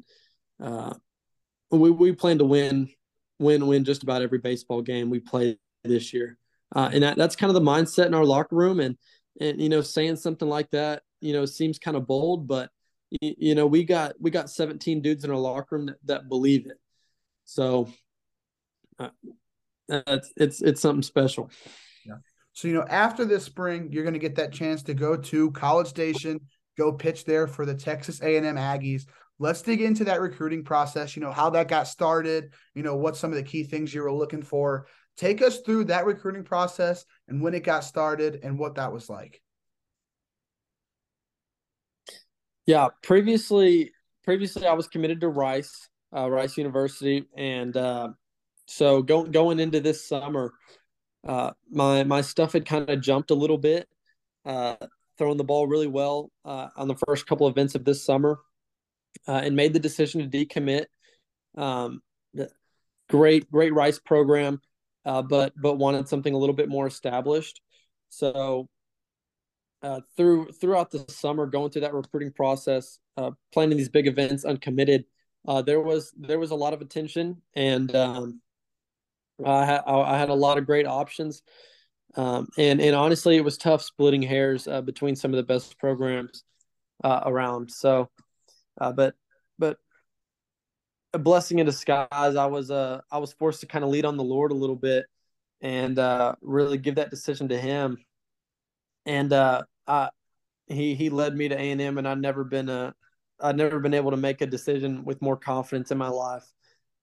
uh, 0.59 0.93
we 1.71 1.91
we 1.91 2.11
plan 2.11 2.37
to 2.39 2.45
win 2.45 2.89
win 3.41 3.67
win 3.67 3.83
just 3.83 4.03
about 4.03 4.21
every 4.21 4.37
baseball 4.37 4.81
game 4.81 5.09
we 5.09 5.19
play 5.19 5.57
this 5.83 6.13
year. 6.13 6.37
Uh, 6.73 6.89
and 6.93 7.03
that, 7.03 7.17
that's 7.17 7.35
kind 7.35 7.49
of 7.49 7.55
the 7.55 7.69
mindset 7.69 8.05
in 8.05 8.13
our 8.13 8.25
locker 8.25 8.55
room. 8.55 8.79
And 8.79 8.97
and 9.39 9.61
you 9.61 9.69
know, 9.69 9.81
saying 9.81 10.17
something 10.17 10.47
like 10.47 10.69
that, 10.71 11.03
you 11.19 11.33
know, 11.33 11.45
seems 11.45 11.79
kind 11.79 11.97
of 11.97 12.07
bold, 12.07 12.47
but 12.47 12.69
you, 13.09 13.33
you 13.37 13.55
know, 13.55 13.67
we 13.67 13.83
got 13.83 14.13
we 14.19 14.31
got 14.31 14.49
17 14.49 15.01
dudes 15.01 15.23
in 15.23 15.31
our 15.31 15.37
locker 15.37 15.77
room 15.77 15.87
that, 15.87 15.97
that 16.05 16.29
believe 16.29 16.67
it. 16.67 16.77
So 17.45 17.89
uh, 18.99 19.09
it's 19.89 20.31
it's 20.37 20.61
it's 20.61 20.81
something 20.81 21.03
special. 21.03 21.49
Yeah. 22.05 22.15
So 22.53 22.67
you 22.67 22.73
know, 22.73 22.85
after 22.87 23.25
this 23.25 23.43
spring, 23.43 23.89
you're 23.91 24.03
going 24.03 24.13
to 24.13 24.19
get 24.19 24.35
that 24.35 24.53
chance 24.53 24.83
to 24.83 24.93
go 24.93 25.17
to 25.17 25.51
College 25.51 25.87
Station, 25.87 26.39
go 26.77 26.91
pitch 26.91 27.25
there 27.25 27.47
for 27.47 27.65
the 27.65 27.75
Texas 27.75 28.21
A&M 28.21 28.55
Aggies 28.55 29.05
let's 29.41 29.63
dig 29.63 29.81
into 29.81 30.03
that 30.03 30.21
recruiting 30.21 30.63
process, 30.63 31.15
you 31.15 31.21
know, 31.21 31.31
how 31.31 31.49
that 31.49 31.67
got 31.67 31.87
started, 31.87 32.53
you 32.75 32.83
know, 32.83 32.95
what 32.95 33.17
some 33.17 33.31
of 33.31 33.35
the 33.35 33.43
key 33.43 33.63
things 33.63 33.91
you 33.91 34.03
were 34.03 34.11
looking 34.11 34.43
for. 34.43 34.85
Take 35.17 35.41
us 35.41 35.61
through 35.61 35.85
that 35.85 36.05
recruiting 36.05 36.43
process 36.43 37.05
and 37.27 37.41
when 37.41 37.55
it 37.55 37.63
got 37.63 37.83
started 37.83 38.41
and 38.43 38.59
what 38.59 38.75
that 38.75 38.93
was 38.93 39.09
like. 39.09 39.41
Yeah, 42.67 42.89
previously 43.01 43.91
previously 44.23 44.67
I 44.67 44.73
was 44.73 44.87
committed 44.87 45.21
to 45.21 45.27
Rice, 45.27 45.89
uh, 46.15 46.29
Rice 46.29 46.55
University 46.55 47.25
and 47.35 47.75
uh, 47.75 48.09
so 48.67 49.01
go, 49.01 49.23
going 49.23 49.59
into 49.59 49.79
this 49.79 50.07
summer 50.07 50.53
uh, 51.27 51.51
my 51.71 52.03
my 52.03 52.21
stuff 52.21 52.53
had 52.53 52.67
kind 52.67 52.87
of 52.87 53.01
jumped 53.01 53.31
a 53.31 53.35
little 53.35 53.57
bit. 53.57 53.87
Uh, 54.45 54.75
throwing 55.17 55.37
the 55.37 55.43
ball 55.43 55.67
really 55.67 55.87
well 55.87 56.31
uh, 56.45 56.69
on 56.75 56.87
the 56.87 56.95
first 57.07 57.27
couple 57.27 57.47
events 57.47 57.75
of 57.75 57.85
this 57.85 58.03
summer 58.03 58.39
uh, 59.27 59.41
and 59.43 59.55
made 59.55 59.73
the 59.73 59.79
decision 59.79 60.21
to 60.21 60.45
decommit. 60.45 60.85
Um, 61.57 62.01
great, 63.09 63.51
great 63.51 63.73
Rice 63.73 63.99
program, 63.99 64.61
uh, 65.05 65.21
but 65.21 65.53
but 65.61 65.75
wanted 65.75 66.07
something 66.07 66.33
a 66.33 66.37
little 66.37 66.55
bit 66.55 66.69
more 66.69 66.87
established. 66.87 67.61
So 68.09 68.67
uh, 69.83 70.01
through 70.15 70.51
throughout 70.53 70.91
the 70.91 71.05
summer, 71.09 71.45
going 71.45 71.71
through 71.71 71.81
that 71.81 71.93
recruiting 71.93 72.31
process, 72.31 72.99
uh, 73.17 73.31
planning 73.51 73.77
these 73.77 73.89
big 73.89 74.07
events, 74.07 74.45
uncommitted, 74.45 75.05
uh, 75.47 75.61
there 75.61 75.81
was 75.81 76.13
there 76.17 76.39
was 76.39 76.51
a 76.51 76.55
lot 76.55 76.73
of 76.73 76.81
attention, 76.81 77.41
and 77.55 77.93
um, 77.95 78.41
I, 79.45 79.65
had, 79.65 79.81
I 79.85 80.17
had 80.17 80.29
a 80.29 80.33
lot 80.35 80.57
of 80.57 80.65
great 80.65 80.87
options. 80.87 81.41
Um, 82.15 82.47
and 82.57 82.81
and 82.81 82.95
honestly, 82.95 83.37
it 83.37 83.43
was 83.43 83.57
tough 83.57 83.81
splitting 83.81 84.21
hairs 84.21 84.67
uh, 84.67 84.81
between 84.81 85.15
some 85.15 85.31
of 85.31 85.37
the 85.37 85.43
best 85.43 85.77
programs 85.79 86.43
uh, 87.03 87.21
around. 87.25 87.71
So 87.71 88.09
uh, 88.79 88.91
but 88.91 89.15
but 89.59 89.77
a 91.13 91.19
blessing 91.19 91.59
in 91.59 91.65
disguise. 91.65 92.07
I 92.11 92.45
was 92.45 92.71
uh 92.71 93.01
I 93.11 93.17
was 93.17 93.33
forced 93.33 93.61
to 93.61 93.67
kind 93.67 93.83
of 93.83 93.91
lead 93.91 94.05
on 94.05 94.17
the 94.17 94.23
Lord 94.23 94.51
a 94.51 94.55
little 94.55 94.75
bit 94.75 95.05
and 95.61 95.99
uh, 95.99 96.35
really 96.41 96.77
give 96.77 96.95
that 96.95 97.09
decision 97.09 97.49
to 97.49 97.57
Him. 97.57 97.97
And 99.05 99.31
uh, 99.33 99.63
I 99.87 100.09
he 100.67 100.95
he 100.95 101.09
led 101.09 101.35
me 101.35 101.49
to 101.49 101.55
A 101.55 101.71
and 101.71 101.81
M, 101.81 101.97
and 101.97 102.07
I've 102.07 102.19
never 102.19 102.43
been 102.43 102.69
a 102.69 102.93
I've 103.39 103.55
never 103.55 103.79
been 103.79 103.93
able 103.93 104.11
to 104.11 104.17
make 104.17 104.41
a 104.41 104.47
decision 104.47 105.03
with 105.03 105.21
more 105.21 105.37
confidence 105.37 105.91
in 105.91 105.97
my 105.97 106.09
life. 106.09 106.45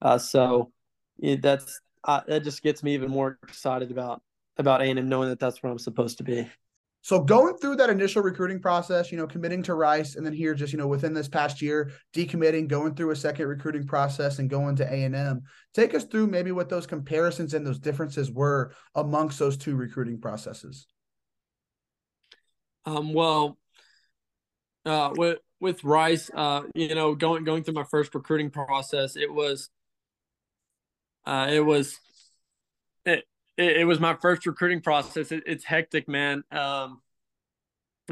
Uh, 0.00 0.18
so 0.18 0.72
yeah, 1.18 1.36
that's 1.40 1.80
that 2.06 2.44
just 2.44 2.62
gets 2.62 2.82
me 2.82 2.94
even 2.94 3.10
more 3.10 3.38
excited 3.42 3.90
about 3.90 4.22
about 4.56 4.80
A 4.80 4.84
and 4.84 4.98
M, 4.98 5.08
knowing 5.08 5.28
that 5.28 5.40
that's 5.40 5.62
where 5.62 5.70
I'm 5.70 5.78
supposed 5.78 6.18
to 6.18 6.24
be. 6.24 6.48
So 7.00 7.20
going 7.20 7.56
through 7.56 7.76
that 7.76 7.90
initial 7.90 8.22
recruiting 8.22 8.60
process, 8.60 9.10
you 9.12 9.18
know, 9.18 9.26
committing 9.26 9.62
to 9.64 9.74
Rice, 9.74 10.16
and 10.16 10.26
then 10.26 10.32
here 10.32 10.54
just 10.54 10.72
you 10.72 10.78
know 10.78 10.88
within 10.88 11.14
this 11.14 11.28
past 11.28 11.62
year, 11.62 11.92
decommitting, 12.14 12.68
going 12.68 12.94
through 12.94 13.12
a 13.12 13.16
second 13.16 13.46
recruiting 13.46 13.86
process, 13.86 14.38
and 14.38 14.50
going 14.50 14.76
to 14.76 14.92
A 14.92 15.04
and 15.04 15.14
M. 15.14 15.42
Take 15.74 15.94
us 15.94 16.04
through 16.04 16.26
maybe 16.26 16.52
what 16.52 16.68
those 16.68 16.86
comparisons 16.86 17.54
and 17.54 17.66
those 17.66 17.78
differences 17.78 18.30
were 18.30 18.74
amongst 18.94 19.38
those 19.38 19.56
two 19.56 19.76
recruiting 19.76 20.20
processes. 20.20 20.86
Um, 22.84 23.12
well, 23.12 23.58
uh, 24.84 25.12
with 25.14 25.38
with 25.60 25.84
Rice, 25.84 26.30
uh, 26.34 26.62
you 26.74 26.94
know, 26.94 27.14
going 27.14 27.44
going 27.44 27.62
through 27.62 27.74
my 27.74 27.84
first 27.84 28.14
recruiting 28.14 28.50
process, 28.50 29.16
it 29.16 29.32
was, 29.32 29.70
uh, 31.26 31.48
it 31.50 31.60
was 31.60 31.98
it, 33.04 33.24
it, 33.58 33.78
it 33.78 33.84
was 33.84 34.00
my 34.00 34.14
first 34.14 34.46
recruiting 34.46 34.80
process. 34.80 35.32
It, 35.32 35.42
it's 35.46 35.64
hectic, 35.64 36.08
man. 36.08 36.44
Um, 36.50 37.02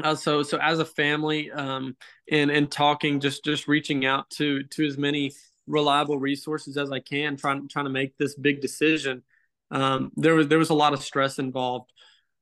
uh, 0.03 0.13
so 0.13 0.43
so 0.43 0.59
as 0.59 0.79
a 0.79 0.85
family 0.85 1.51
um, 1.51 1.95
and 2.31 2.51
and 2.51 2.69
talking 2.69 3.19
just 3.19 3.43
just 3.43 3.67
reaching 3.67 4.05
out 4.05 4.29
to 4.29 4.63
to 4.63 4.85
as 4.85 4.97
many 4.97 5.31
reliable 5.65 6.19
resources 6.19 6.77
as 6.77 6.91
I 6.91 6.99
can 6.99 7.35
trying 7.35 7.67
trying 7.67 7.85
to 7.85 7.91
make 7.91 8.15
this 8.15 8.35
big 8.35 8.61
decision 8.61 9.23
um, 9.71 10.11
there 10.15 10.35
was 10.35 10.49
there 10.49 10.59
was 10.59 10.69
a 10.69 10.75
lot 10.75 10.93
of 10.93 11.03
stress 11.03 11.39
involved 11.39 11.91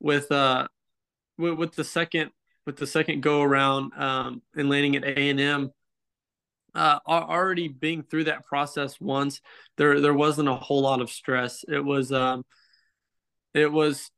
with 0.01 0.29
uh 0.33 0.67
with, 1.37 1.53
with 1.53 1.75
the 1.75 1.85
second 1.85 2.31
with 2.65 2.77
the 2.77 2.87
second 2.87 3.21
go 3.21 3.41
around 3.41 3.93
um, 3.95 4.41
and 4.55 4.69
landing 4.69 4.95
at 4.95 5.03
A 5.03 5.29
and 5.29 5.39
M. 5.39 5.71
Uh, 6.73 6.99
already 7.07 7.69
being 7.69 8.03
through 8.03 8.25
that 8.25 8.45
process 8.45 8.99
once, 8.99 9.39
there 9.77 10.01
there 10.01 10.13
wasn't 10.13 10.49
a 10.49 10.55
whole 10.55 10.81
lot 10.81 10.99
of 10.99 11.09
stress. 11.09 11.63
It 11.69 11.79
was 11.83 12.11
um, 12.11 12.43
it 13.55 13.71
was 13.71 14.11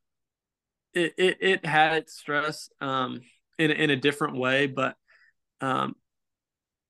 it 0.94 1.14
it, 1.16 1.38
it 1.40 1.66
had 1.66 1.98
its 1.98 2.18
stress 2.18 2.70
um, 2.80 3.20
in 3.58 3.70
in 3.70 3.90
a 3.90 3.96
different 3.96 4.36
way, 4.36 4.66
but 4.66 4.96
um, 5.60 5.94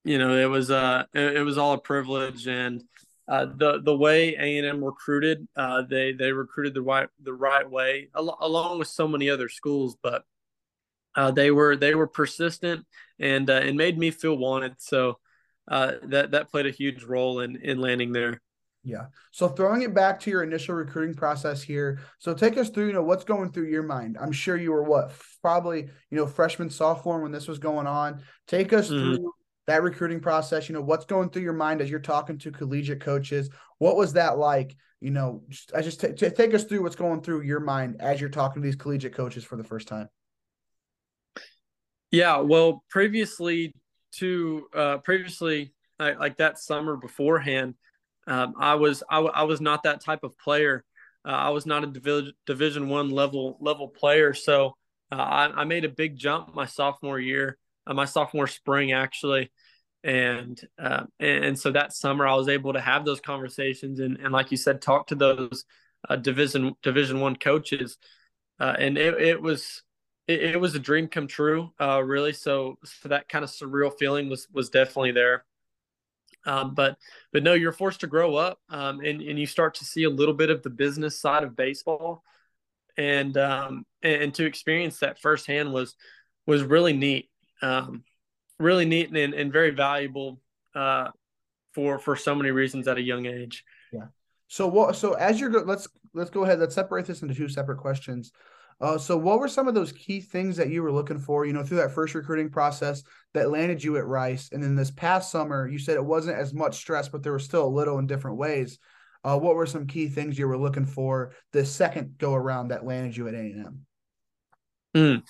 you 0.05 0.19
know 0.19 0.37
it 0.37 0.47
was 0.47 0.71
uh 0.71 1.05
it, 1.15 1.37
it 1.37 1.43
was 1.43 1.59
all 1.59 1.75
a 1.75 1.79
privilege 1.79 2.47
and 2.47 2.83
uh, 3.29 3.45
the 3.45 3.81
the 3.83 3.95
way 3.95 4.35
A 4.37 4.59
and 4.59 4.67
M 4.67 4.83
recruited, 4.83 5.47
uh, 5.55 5.83
they 5.83 6.13
they 6.13 6.33
recruited 6.33 6.73
the 6.73 6.81
right 6.81 7.09
the 7.23 7.35
right 7.35 7.69
way, 7.69 8.09
al- 8.17 8.39
along 8.41 8.79
with 8.79 8.89
so 8.89 9.07
many 9.07 9.29
other 9.29 9.51
schools. 9.51 9.97
But 10.03 10.25
uh, 11.15 11.31
they 11.31 11.51
were 11.51 11.77
they 11.77 11.95
were 11.95 12.07
persistent 12.07 12.87
and 13.19 13.51
uh, 13.51 13.55
and 13.55 13.77
made 13.77 13.99
me 13.99 14.11
feel 14.11 14.37
wanted. 14.39 14.77
So 14.79 15.19
uh, 15.71 15.93
that 16.05 16.31
that 16.31 16.51
played 16.51 16.67
a 16.67 16.71
huge 16.71 17.05
role 17.05 17.41
in 17.41 17.57
in 17.57 17.81
landing 17.81 18.13
there. 18.13 18.41
Yeah. 18.89 19.07
So 19.33 19.49
throwing 19.49 19.83
it 19.83 19.93
back 19.93 20.19
to 20.21 20.31
your 20.31 20.43
initial 20.43 20.75
recruiting 20.75 21.15
process 21.15 21.63
here. 21.63 22.01
So 22.19 22.33
take 22.33 22.57
us 22.57 22.71
through, 22.71 22.87
you 22.87 22.93
know, 22.95 23.03
what's 23.03 23.25
going 23.25 23.53
through 23.53 23.69
your 23.69 23.83
mind. 23.83 24.17
I'm 24.19 24.33
sure 24.33 24.57
you 24.57 24.73
were 24.73 24.83
what, 24.83 25.13
probably, 25.43 25.91
you 26.11 26.17
know, 26.17 26.27
freshman, 26.27 26.71
sophomore 26.71 27.21
when 27.21 27.31
this 27.31 27.47
was 27.47 27.59
going 27.59 27.87
on. 27.87 28.23
Take 28.47 28.73
us 28.73 28.89
mm-hmm. 28.89 29.17
through 29.17 29.33
that 29.67 29.83
recruiting 29.83 30.21
process, 30.21 30.71
you 30.71 30.75
know, 30.75 30.81
what's 30.81 31.05
going 31.05 31.29
through 31.29 31.43
your 31.43 31.53
mind 31.53 31.83
as 31.83 31.91
you're 31.91 32.01
talking 32.01 32.39
to 32.39 32.51
collegiate 32.51 33.03
coaches? 33.03 33.51
What 33.77 33.97
was 33.97 34.15
that 34.15 34.39
like? 34.39 34.75
You 35.03 35.11
know, 35.11 35.43
I 35.77 35.83
just 35.83 36.01
t- 36.01 36.15
t- 36.15 36.31
take 36.31 36.55
us 36.55 36.65
through 36.65 36.83
what's 36.83 36.97
going 36.97 37.21
through 37.21 37.43
your 37.43 37.61
mind 37.61 37.97
as 38.01 38.23
you're 38.23 38.31
talking 38.31 38.63
to 38.63 38.67
these 38.67 38.77
collegiate 38.77 39.15
coaches 39.15 39.45
for 39.45 39.57
the 39.57 39.65
first 39.65 39.87
time. 39.87 40.09
Yeah, 42.11 42.39
well, 42.39 42.83
previously 42.89 43.75
to 44.13 44.67
uh, 44.75 44.99
previously 44.99 45.75
like 45.99 46.39
that 46.39 46.59
summer 46.59 46.97
beforehand, 46.97 47.75
um, 48.29 48.55
I 48.59 48.75
was 48.75 49.03
I, 49.11 49.43
was 49.45 49.61
not 49.61 49.83
that 49.85 50.03
type 50.05 50.23
of 50.23 50.39
player. 50.39 50.85
Uh, 51.25 51.33
I 51.33 51.49
was 51.51 51.67
not 51.67 51.83
a 51.83 51.87
division 51.87 52.33
Division 52.47 52.89
one 52.89 53.11
level 53.11 53.57
level 53.61 53.89
player, 53.89 54.35
so 54.35 54.77
uh, 55.11 55.17
I, 55.17 55.63
I 55.63 55.65
made 55.65 55.85
a 55.85 55.89
big 55.89 56.17
jump 56.17 56.55
my 56.55 56.67
sophomore 56.67 57.19
year 57.19 57.59
uh, 57.89 57.95
my 57.95 58.05
sophomore 58.05 58.47
spring 58.47 58.93
actually. 58.93 59.51
And 60.05 60.61
uh, 60.79 61.05
and 61.19 61.59
so 61.59 61.73
that 61.73 61.93
summer 61.93 62.27
I 62.27 62.35
was 62.35 62.49
able 62.49 62.75
to 62.75 62.81
have 62.81 63.05
those 63.05 63.21
conversations 63.21 63.99
and 63.99 64.17
and 64.19 64.33
like 64.33 64.53
you 64.53 64.57
said 64.57 64.81
talk 64.81 65.09
to 65.09 65.17
those 65.17 65.65
uh, 66.09 66.17
division 66.17 66.75
division 66.83 67.19
one 67.19 67.35
coaches. 67.35 67.99
Uh, 68.61 68.77
and 68.79 68.97
it, 68.97 69.21
it 69.21 69.43
was 69.43 69.83
it, 70.29 70.43
it, 70.43 70.61
was 70.61 70.75
a 70.75 70.79
dream 70.79 71.09
come 71.09 71.27
true 71.27 71.73
uh, 71.81 72.01
really. 72.03 72.33
So 72.33 72.79
so 72.85 73.09
that 73.09 73.29
kind 73.29 73.45
of 73.45 73.51
surreal 73.51 73.93
feeling 73.99 74.29
was 74.29 74.47
was 74.53 74.71
definitely 74.71 75.13
there 75.13 75.45
um, 76.49 76.75
but 76.75 76.97
but 77.33 77.43
no 77.43 77.55
you're 77.55 77.73
forced 77.73 78.01
to 78.01 78.07
grow 78.07 78.35
up 78.37 78.59
um, 78.71 79.01
and 79.01 79.21
and 79.21 79.39
you 79.39 79.47
start 79.47 79.75
to 79.75 79.85
see 79.85 80.05
a 80.05 80.11
little 80.11 80.35
bit 80.35 80.51
of 80.51 80.63
the 80.63 80.71
business 80.71 81.21
side 81.21 81.45
of 81.45 81.55
baseball 81.57 82.23
and 82.97 83.37
um, 83.37 83.85
and, 84.03 84.35
to 84.35 84.45
experience 84.45 84.99
that 84.99 85.21
firsthand 85.21 85.73
was 85.73 85.95
was 86.47 86.63
really 86.63 86.93
neat 86.93 87.29
um, 87.63 88.03
really 88.59 88.85
neat 88.85 89.15
and, 89.15 89.35
and 89.35 89.53
very 89.53 89.71
valuable 89.71 90.41
uh, 90.75 91.09
for 91.73 91.99
for 91.99 92.17
so 92.17 92.35
many 92.35 92.51
reasons 92.51 92.89
at 92.89 92.99
a 92.99 93.03
young 93.03 93.27
age. 93.27 93.65
Yeah. 93.93 94.07
So 94.49 94.67
what? 94.67 94.97
So 94.97 95.13
as 95.15 95.41
you're 95.41 95.51
go, 95.51 95.61
let's 95.61 95.89
let's 96.15 96.31
go 96.31 96.45
ahead. 96.45 96.59
Let's 96.59 96.75
separate 96.75 97.07
this 97.07 97.23
into 97.23 97.35
two 97.35 97.49
separate 97.49 97.79
questions. 97.79 98.33
Uh, 98.81 98.97
so 98.97 99.17
what 99.17 99.41
were 99.41 99.49
some 99.49 99.67
of 99.67 99.75
those 99.75 99.93
key 99.93 100.21
things 100.21 100.57
that 100.57 100.71
you 100.71 100.83
were 100.83 100.93
looking 100.93 101.19
for? 101.19 101.45
You 101.45 101.53
know, 101.53 101.65
through 101.65 101.79
that 101.79 101.95
first 101.95 102.15
recruiting 102.15 102.51
process 102.51 103.03
that 103.35 103.51
landed 103.51 103.83
you 103.83 103.97
at 103.97 104.07
Rice, 104.07 104.51
and 104.53 104.63
then 104.63 104.77
this 104.77 104.91
past 104.91 105.31
summer, 105.31 105.67
you 105.69 105.79
said 105.79 105.97
it 105.97 106.05
wasn't 106.05 106.39
as 106.39 106.55
much 106.55 106.77
stress, 106.77 107.09
but 107.09 107.23
there 107.23 107.33
was 107.33 107.45
still 107.45 107.67
a 107.67 107.69
little 107.69 107.99
in 107.99 108.07
different 108.07 108.37
ways. 108.37 108.79
Uh, 109.25 109.37
what 109.37 109.57
were 109.57 109.67
some 109.67 109.87
key 109.87 110.09
things 110.09 110.39
you 110.39 110.47
were 110.47 110.57
looking 110.57 110.87
for 110.87 111.33
the 111.53 111.65
second 111.65 112.17
go 112.19 112.35
around 112.35 112.69
that 112.69 112.87
landed 112.87 113.17
you 113.17 113.27
at 113.27 113.35
A 113.35 113.39
and 113.39 113.67
M? 113.67 113.87
Mm. 114.97 115.23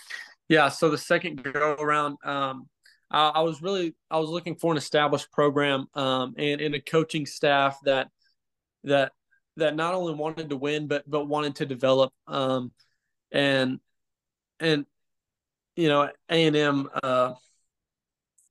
Yeah, 0.48 0.68
so 0.68 0.90
the 0.90 0.98
second 0.98 1.42
go 1.42 1.74
around, 1.74 2.16
um, 2.24 2.68
I, 3.10 3.40
was 3.40 3.62
really 3.62 3.94
I 4.10 4.18
was 4.18 4.28
looking 4.28 4.56
for 4.56 4.72
an 4.72 4.78
established 4.78 5.30
program 5.32 5.86
um, 5.94 6.34
and, 6.36 6.60
and 6.60 6.74
a 6.74 6.80
coaching 6.80 7.26
staff 7.26 7.78
that 7.84 8.08
that 8.84 9.12
that 9.56 9.74
not 9.74 9.94
only 9.94 10.14
wanted 10.14 10.50
to 10.50 10.56
win 10.56 10.86
but 10.86 11.08
but 11.08 11.26
wanted 11.26 11.56
to 11.56 11.66
develop 11.66 12.12
um, 12.26 12.70
and 13.32 13.80
and 14.60 14.86
you 15.76 15.88
know 15.88 16.10
A 16.30 16.46
and 16.46 16.56
M 16.56 16.90
uh, 17.02 17.34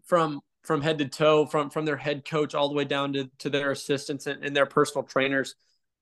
from 0.05 0.41
from 0.63 0.82
head 0.82 0.97
to 0.99 1.07
toe 1.07 1.45
from 1.45 1.69
from 1.69 1.86
their 1.86 1.97
head 1.97 2.25
coach 2.25 2.55
all 2.55 2.69
the 2.69 2.75
way 2.75 2.86
down 2.86 3.13
to 3.13 3.30
to 3.39 3.49
their 3.49 3.71
assistants 3.71 4.28
and, 4.28 4.43
and 4.43 4.55
their 4.55 4.65
personal 4.65 5.03
trainers 5.03 5.55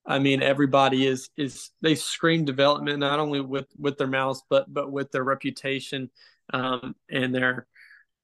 I 0.05 0.19
mean, 0.19 0.43
everybody 0.43 1.07
is 1.07 1.29
is 1.35 1.71
they 1.81 1.95
scream 1.95 2.45
development 2.45 2.99
not 2.99 3.19
only 3.19 3.41
with 3.41 3.67
with 3.77 3.97
their 3.97 4.07
mouths 4.07 4.43
but 4.49 4.71
but 4.71 4.91
with 4.91 5.11
their 5.11 5.23
reputation 5.23 6.11
um, 6.53 6.95
and 7.09 7.33
their 7.33 7.67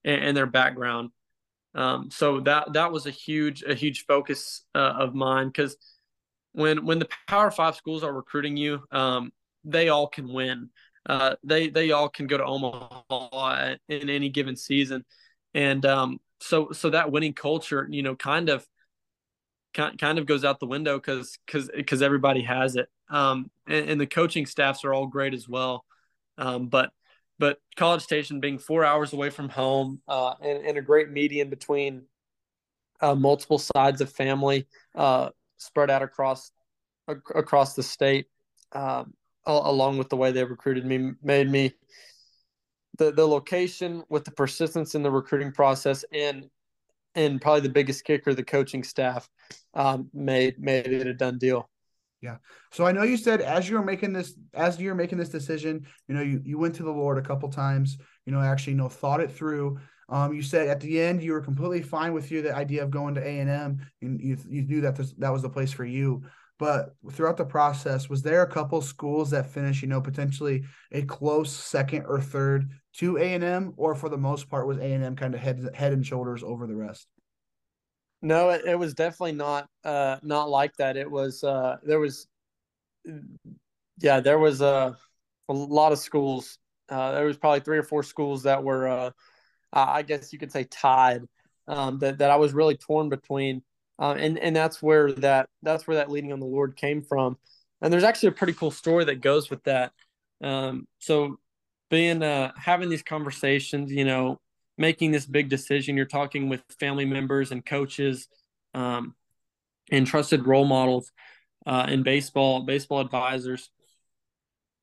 and, 0.04 0.36
their 0.38 0.46
background. 0.46 1.10
Um, 1.74 2.10
so 2.12 2.42
that 2.42 2.74
that 2.74 2.92
was 2.92 3.08
a 3.08 3.12
huge 3.12 3.64
a 3.64 3.74
huge 3.74 4.06
focus 4.06 4.64
uh, 4.76 4.94
of 5.00 5.16
mine 5.16 5.48
because 5.48 5.76
when 6.52 6.86
when 6.86 7.00
the 7.00 7.10
Power 7.28 7.50
Five 7.50 7.76
schools 7.76 8.04
are 8.04 8.14
recruiting 8.14 8.58
you, 8.58 8.84
um, 8.92 9.32
they 9.64 9.90
all 9.90 10.08
can 10.08 10.32
win. 10.32 10.70
Uh, 11.06 11.36
they 11.44 11.70
they 11.70 11.92
all 11.92 12.10
can 12.10 12.28
go 12.28 12.38
to 12.38 12.46
Omaha 12.46 13.76
in 13.90 14.10
any 14.10 14.30
given 14.30 14.56
season, 14.56 15.04
and 15.54 15.86
um, 15.86 16.20
so 16.40 16.72
so 16.72 16.90
that 16.92 17.12
winning 17.12 17.34
culture, 17.34 17.88
you 17.90 18.04
know, 18.04 18.16
kind 18.16 18.50
of 18.50 18.66
kind 19.74 19.98
kind 20.00 20.20
of 20.20 20.26
goes 20.26 20.44
out 20.44 20.60
the 20.60 20.68
window 20.68 20.98
because 20.98 21.38
because 21.46 21.70
because 21.76 22.02
everybody 22.02 22.42
has 22.42 22.76
it. 22.76 22.88
Um, 23.10 23.50
and, 23.68 23.90
and, 23.90 24.02
the 24.02 24.08
coaching 24.08 24.46
staffs 24.46 24.86
are 24.86 24.94
all 24.94 25.06
great 25.06 25.34
as 25.34 25.48
well. 25.48 25.84
Um, 26.38 26.68
but 26.68 26.92
but 27.40 27.58
College 27.76 28.02
Station 28.02 28.40
being 28.40 28.58
four 28.58 28.86
hours 28.86 29.12
away 29.12 29.32
from 29.32 29.50
home 29.50 30.02
uh, 30.08 30.36
and, 30.42 30.66
and 30.66 30.78
a 30.78 30.82
great 30.82 31.10
median 31.10 31.50
between 31.50 32.04
uh, 33.02 33.16
multiple 33.16 33.58
sides 33.58 34.00
of 34.00 34.12
family 34.12 34.68
uh, 34.96 35.30
spread 35.58 35.90
out 35.90 36.04
across 36.04 36.52
across 37.08 37.74
the 37.74 37.84
state, 37.84 38.28
um, 38.72 39.14
along 39.46 39.98
with 39.98 40.10
the 40.10 40.18
way 40.18 40.32
they 40.32 40.44
recruited 40.44 40.86
me, 40.86 41.12
made 41.22 41.50
me 41.50 41.74
the 42.98 43.12
the 43.12 43.28
location 43.28 44.04
with 44.10 44.26
the 44.26 44.32
persistence 44.32 44.96
in 44.96 45.04
the 45.04 45.12
recruiting 45.12 45.52
process 45.52 46.06
and 46.14 46.50
and 47.16 47.42
probably 47.42 47.62
the 47.62 47.70
biggest 47.70 48.06
kicker, 48.06 48.34
the 48.34 48.44
coaching 48.44 48.84
staff 48.84 49.30
um, 49.74 50.10
made 50.14 50.60
made 50.60 50.88
it 50.88 51.08
a 51.08 51.14
done 51.14 51.38
deal. 51.38 51.70
Yeah. 52.22 52.38
So 52.72 52.86
I 52.86 52.92
know 52.92 53.04
you 53.04 53.18
said 53.18 53.42
as 53.42 53.68
you 53.68 53.76
were 53.76 53.84
making 53.84 54.14
this, 54.14 54.36
as 54.54 54.80
you 54.80 54.90
were 54.90 54.96
making 54.96 55.18
this 55.18 55.30
decision, 55.30 55.86
you 56.08 56.16
know, 56.16 56.22
you 56.22 56.42
you 56.46 56.58
went 56.58 56.76
to 56.76 56.84
the 56.84 56.92
Lord 56.92 57.18
a 57.18 57.22
couple 57.22 57.50
times, 57.50 57.98
you 58.26 58.32
know, 58.32 58.40
actually, 58.40 58.74
you 58.74 58.78
know, 58.78 58.90
thought 58.90 59.22
it 59.22 59.32
through. 59.32 59.80
Um, 60.08 60.34
you 60.34 60.42
said 60.42 60.68
at 60.68 60.82
the 60.82 61.02
end 61.02 61.24
you 61.24 61.32
were 61.32 61.42
completely 61.42 61.82
fine 61.82 62.14
with 62.14 62.32
you 62.32 62.42
the 62.42 62.56
idea 62.56 62.84
of 62.84 62.92
going 62.92 63.16
to 63.16 63.26
A 63.26 63.40
and 63.40 63.50
M, 63.50 63.80
and 64.02 64.22
you 64.22 64.38
you 64.48 64.62
knew 64.62 64.82
that 64.82 64.96
this, 64.96 65.14
that 65.18 65.34
was 65.34 65.42
the 65.42 65.50
place 65.50 65.72
for 65.72 65.86
you. 65.86 66.24
But 66.62 66.94
throughout 67.14 67.38
the 67.38 67.46
process, 67.46 68.08
was 68.08 68.22
there 68.22 68.44
a 68.44 68.48
couple 68.48 68.84
schools 68.84 69.32
that 69.32 69.50
finished, 69.50 69.82
you 69.82 69.88
know, 69.88 70.00
potentially 70.00 70.64
a 70.92 71.02
close 71.02 71.52
second 71.52 72.06
or 72.06 72.22
third 72.22 72.70
to 72.98 73.18
A 73.18 73.34
and 73.34 73.44
M, 73.44 73.74
or 73.78 73.96
for 73.96 74.10
the 74.10 74.18
most 74.20 74.48
part 74.48 74.68
was 74.68 74.78
A 74.78 74.94
and 74.94 75.04
M 75.04 75.16
kind 75.16 75.34
of 75.34 75.40
head 75.40 75.72
head 75.74 75.92
and 75.92 76.06
shoulders 76.06 76.44
over 76.44 76.68
the 76.68 76.76
rest? 76.76 77.08
No, 78.22 78.52
it, 78.52 78.62
it 78.64 78.76
was 78.78 78.94
definitely 78.94 79.32
not 79.32 79.70
uh, 79.84 80.18
not 80.22 80.52
like 80.52 80.78
that. 80.78 80.98
It 80.98 81.10
was 81.10 81.44
uh, 81.44 81.78
there 81.82 82.00
was 82.00 82.28
yeah 83.98 84.20
there 84.20 84.38
was 84.38 84.62
uh, 84.62 84.94
a 85.50 85.54
lot 85.54 85.94
of 85.94 85.98
schools. 85.98 86.60
Uh, 86.90 87.14
there 87.14 87.26
was 87.26 87.38
probably 87.38 87.62
three 87.62 87.80
or 87.80 87.84
four 87.84 88.04
schools 88.04 88.44
that 88.44 88.64
were 88.64 88.88
uh, 88.88 89.10
I 89.74 90.04
guess 90.04 90.32
you 90.32 90.38
could 90.38 90.52
say 90.52 90.66
tied 90.66 91.24
um, 91.68 91.98
that 91.98 92.20
that 92.20 92.30
I 92.30 92.36
was 92.36 92.54
really 92.54 92.78
torn 92.78 93.10
between. 93.10 93.64
Uh, 94.02 94.16
and 94.18 94.40
and 94.40 94.56
that's 94.56 94.82
where 94.82 95.14
that 95.14 95.48
that's 95.62 95.88
where 95.88 95.98
that 95.98 96.10
leading 96.10 96.34
on 96.34 96.40
the 96.40 96.46
Lord 96.48 96.76
came 96.76 97.04
from. 97.04 97.38
And 97.82 97.94
there's 97.94 98.04
actually 98.04 98.30
a 98.30 98.34
pretty 98.34 98.54
cool 98.54 98.72
story 98.72 99.06
that 99.06 99.22
goes 99.22 99.50
with 99.52 99.64
that. 99.66 99.92
Um, 100.44 100.88
so 101.00 101.38
being 101.92 102.24
uh, 102.24 102.52
having 102.58 102.90
these 102.90 103.04
conversations, 103.04 103.92
you 103.92 104.06
know, 104.06 104.40
making 104.78 105.12
this 105.12 105.26
big 105.28 105.50
decision, 105.50 105.98
you're 105.98 106.06
talking 106.08 106.50
with 106.50 106.64
family 106.80 107.06
members 107.06 107.52
and 107.52 107.66
coaches 107.66 108.28
um, 108.74 109.16
and 109.92 110.08
trusted 110.08 110.48
role 110.48 110.66
models. 110.66 111.12
uh, 111.66 111.86
in 111.90 112.04
baseball, 112.04 112.62
baseball 112.64 113.02
advisors, 113.02 113.70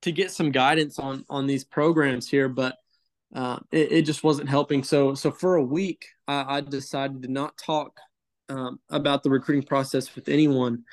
to 0.02 0.12
get 0.12 0.30
some 0.30 0.52
guidance 0.52 0.98
on 0.98 1.24
on 1.28 1.46
these 1.46 1.64
programs 1.64 2.28
here, 2.28 2.48
but 2.48 2.76
uh, 3.34 3.58
it, 3.72 3.92
it, 3.92 4.02
just 4.02 4.22
wasn't 4.24 4.48
helping. 4.48 4.84
So 4.84 5.14
so 5.14 5.30
for 5.32 5.56
a 5.56 5.62
week, 5.64 6.06
I, 6.28 6.58
I 6.58 6.60
decided 6.60 7.22
to 7.22 7.32
not 7.32 7.58
talk 7.58 7.98
um, 8.48 8.80
about 8.90 9.22
the 9.22 9.30
recruiting 9.30 9.64
process 9.66 10.14
with 10.14 10.28
anyone, 10.28 10.84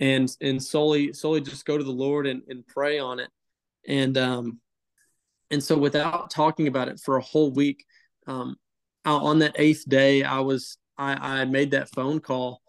and 0.00 0.34
and 0.40 0.62
solely 0.62 1.12
solely 1.12 1.40
just 1.40 1.64
go 1.64 1.78
to 1.78 1.84
the 1.84 1.90
Lord 1.90 2.26
and, 2.26 2.42
and 2.48 2.66
pray 2.66 2.98
on 2.98 3.20
it, 3.20 3.30
and 3.86 4.16
um, 4.18 4.60
and 5.50 5.62
so 5.62 5.76
without 5.76 6.30
talking 6.30 6.66
about 6.66 6.88
it 6.88 7.00
for 7.00 7.16
a 7.16 7.22
whole 7.22 7.50
week, 7.52 7.84
um, 8.26 8.56
on 9.04 9.40
that 9.40 9.56
eighth 9.58 9.84
day, 9.88 10.22
I 10.22 10.40
was 10.40 10.78
I, 10.96 11.40
I 11.40 11.44
made 11.44 11.72
that 11.72 11.90
phone 11.90 12.20
call 12.20 12.62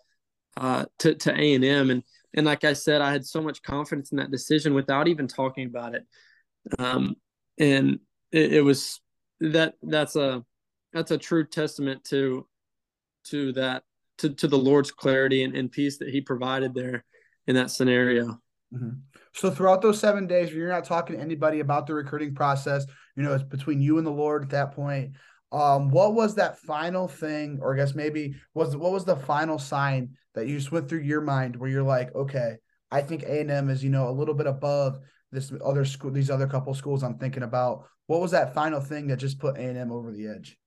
uh, 0.57 0.85
to 0.99 1.15
to 1.15 1.31
A 1.31 1.53
and 1.53 1.63
M, 1.63 1.89
and 1.89 2.03
and 2.33 2.45
like 2.45 2.63
I 2.63 2.73
said, 2.73 3.01
I 3.01 3.11
had 3.11 3.25
so 3.25 3.41
much 3.41 3.61
confidence 3.61 4.11
in 4.11 4.17
that 4.17 4.31
decision 4.31 4.73
without 4.73 5.07
even 5.07 5.27
talking 5.27 5.67
about 5.67 5.95
it, 5.95 6.05
um, 6.79 7.15
and 7.57 7.99
it, 8.31 8.53
it 8.53 8.61
was 8.61 8.99
that 9.39 9.75
that's 9.83 10.15
a 10.15 10.43
that's 10.91 11.11
a 11.11 11.17
true 11.17 11.45
testament 11.45 12.03
to 12.05 12.47
to 13.25 13.53
that 13.53 13.83
to, 14.19 14.29
to 14.29 14.47
the 14.47 14.57
Lord's 14.57 14.91
clarity 14.91 15.43
and, 15.43 15.55
and 15.55 15.71
peace 15.71 15.97
that 15.97 16.09
He 16.09 16.21
provided 16.21 16.73
there 16.73 17.03
in 17.47 17.55
that 17.55 17.71
scenario. 17.71 18.39
Mm-hmm. 18.73 18.89
So 19.33 19.49
throughout 19.49 19.81
those 19.81 19.99
seven 19.99 20.27
days, 20.27 20.53
you're 20.53 20.69
not 20.69 20.85
talking 20.85 21.15
to 21.15 21.21
anybody 21.21 21.59
about 21.59 21.87
the 21.87 21.93
recruiting 21.93 22.35
process. 22.35 22.85
You 23.15 23.23
know, 23.23 23.33
it's 23.33 23.43
between 23.43 23.81
you 23.81 23.97
and 23.97 24.05
the 24.05 24.11
Lord 24.11 24.43
at 24.43 24.49
that 24.51 24.71
point. 24.73 25.13
Um, 25.51 25.89
what 25.89 26.13
was 26.13 26.35
that 26.35 26.59
final 26.59 27.07
thing, 27.07 27.59
or 27.61 27.73
I 27.73 27.77
guess 27.77 27.93
maybe 27.93 28.35
was 28.53 28.75
what 28.75 28.91
was 28.91 29.05
the 29.05 29.15
final 29.15 29.59
sign 29.59 30.15
that 30.33 30.47
you 30.47 30.57
just 30.57 30.71
went 30.71 30.89
through 30.89 31.01
your 31.01 31.21
mind 31.21 31.55
where 31.55 31.69
you're 31.69 31.83
like, 31.83 32.13
okay, 32.15 32.55
I 32.89 33.01
think 33.01 33.23
A 33.23 33.41
and 33.41 33.51
M 33.51 33.69
is 33.69 33.83
you 33.83 33.89
know 33.89 34.09
a 34.09 34.11
little 34.11 34.33
bit 34.33 34.47
above 34.47 34.99
this 35.31 35.51
other 35.63 35.85
school, 35.85 36.11
these 36.11 36.31
other 36.31 36.47
couple 36.47 36.73
schools 36.73 37.03
I'm 37.03 37.17
thinking 37.17 37.43
about. 37.43 37.85
What 38.07 38.21
was 38.21 38.31
that 38.31 38.53
final 38.53 38.81
thing 38.81 39.07
that 39.07 39.17
just 39.17 39.39
put 39.39 39.57
A 39.57 39.61
and 39.61 39.77
M 39.77 39.91
over 39.91 40.11
the 40.11 40.27
edge? 40.27 40.57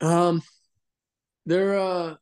Um, 0.00 0.42
there, 1.46 1.78
uh, 1.78 2.14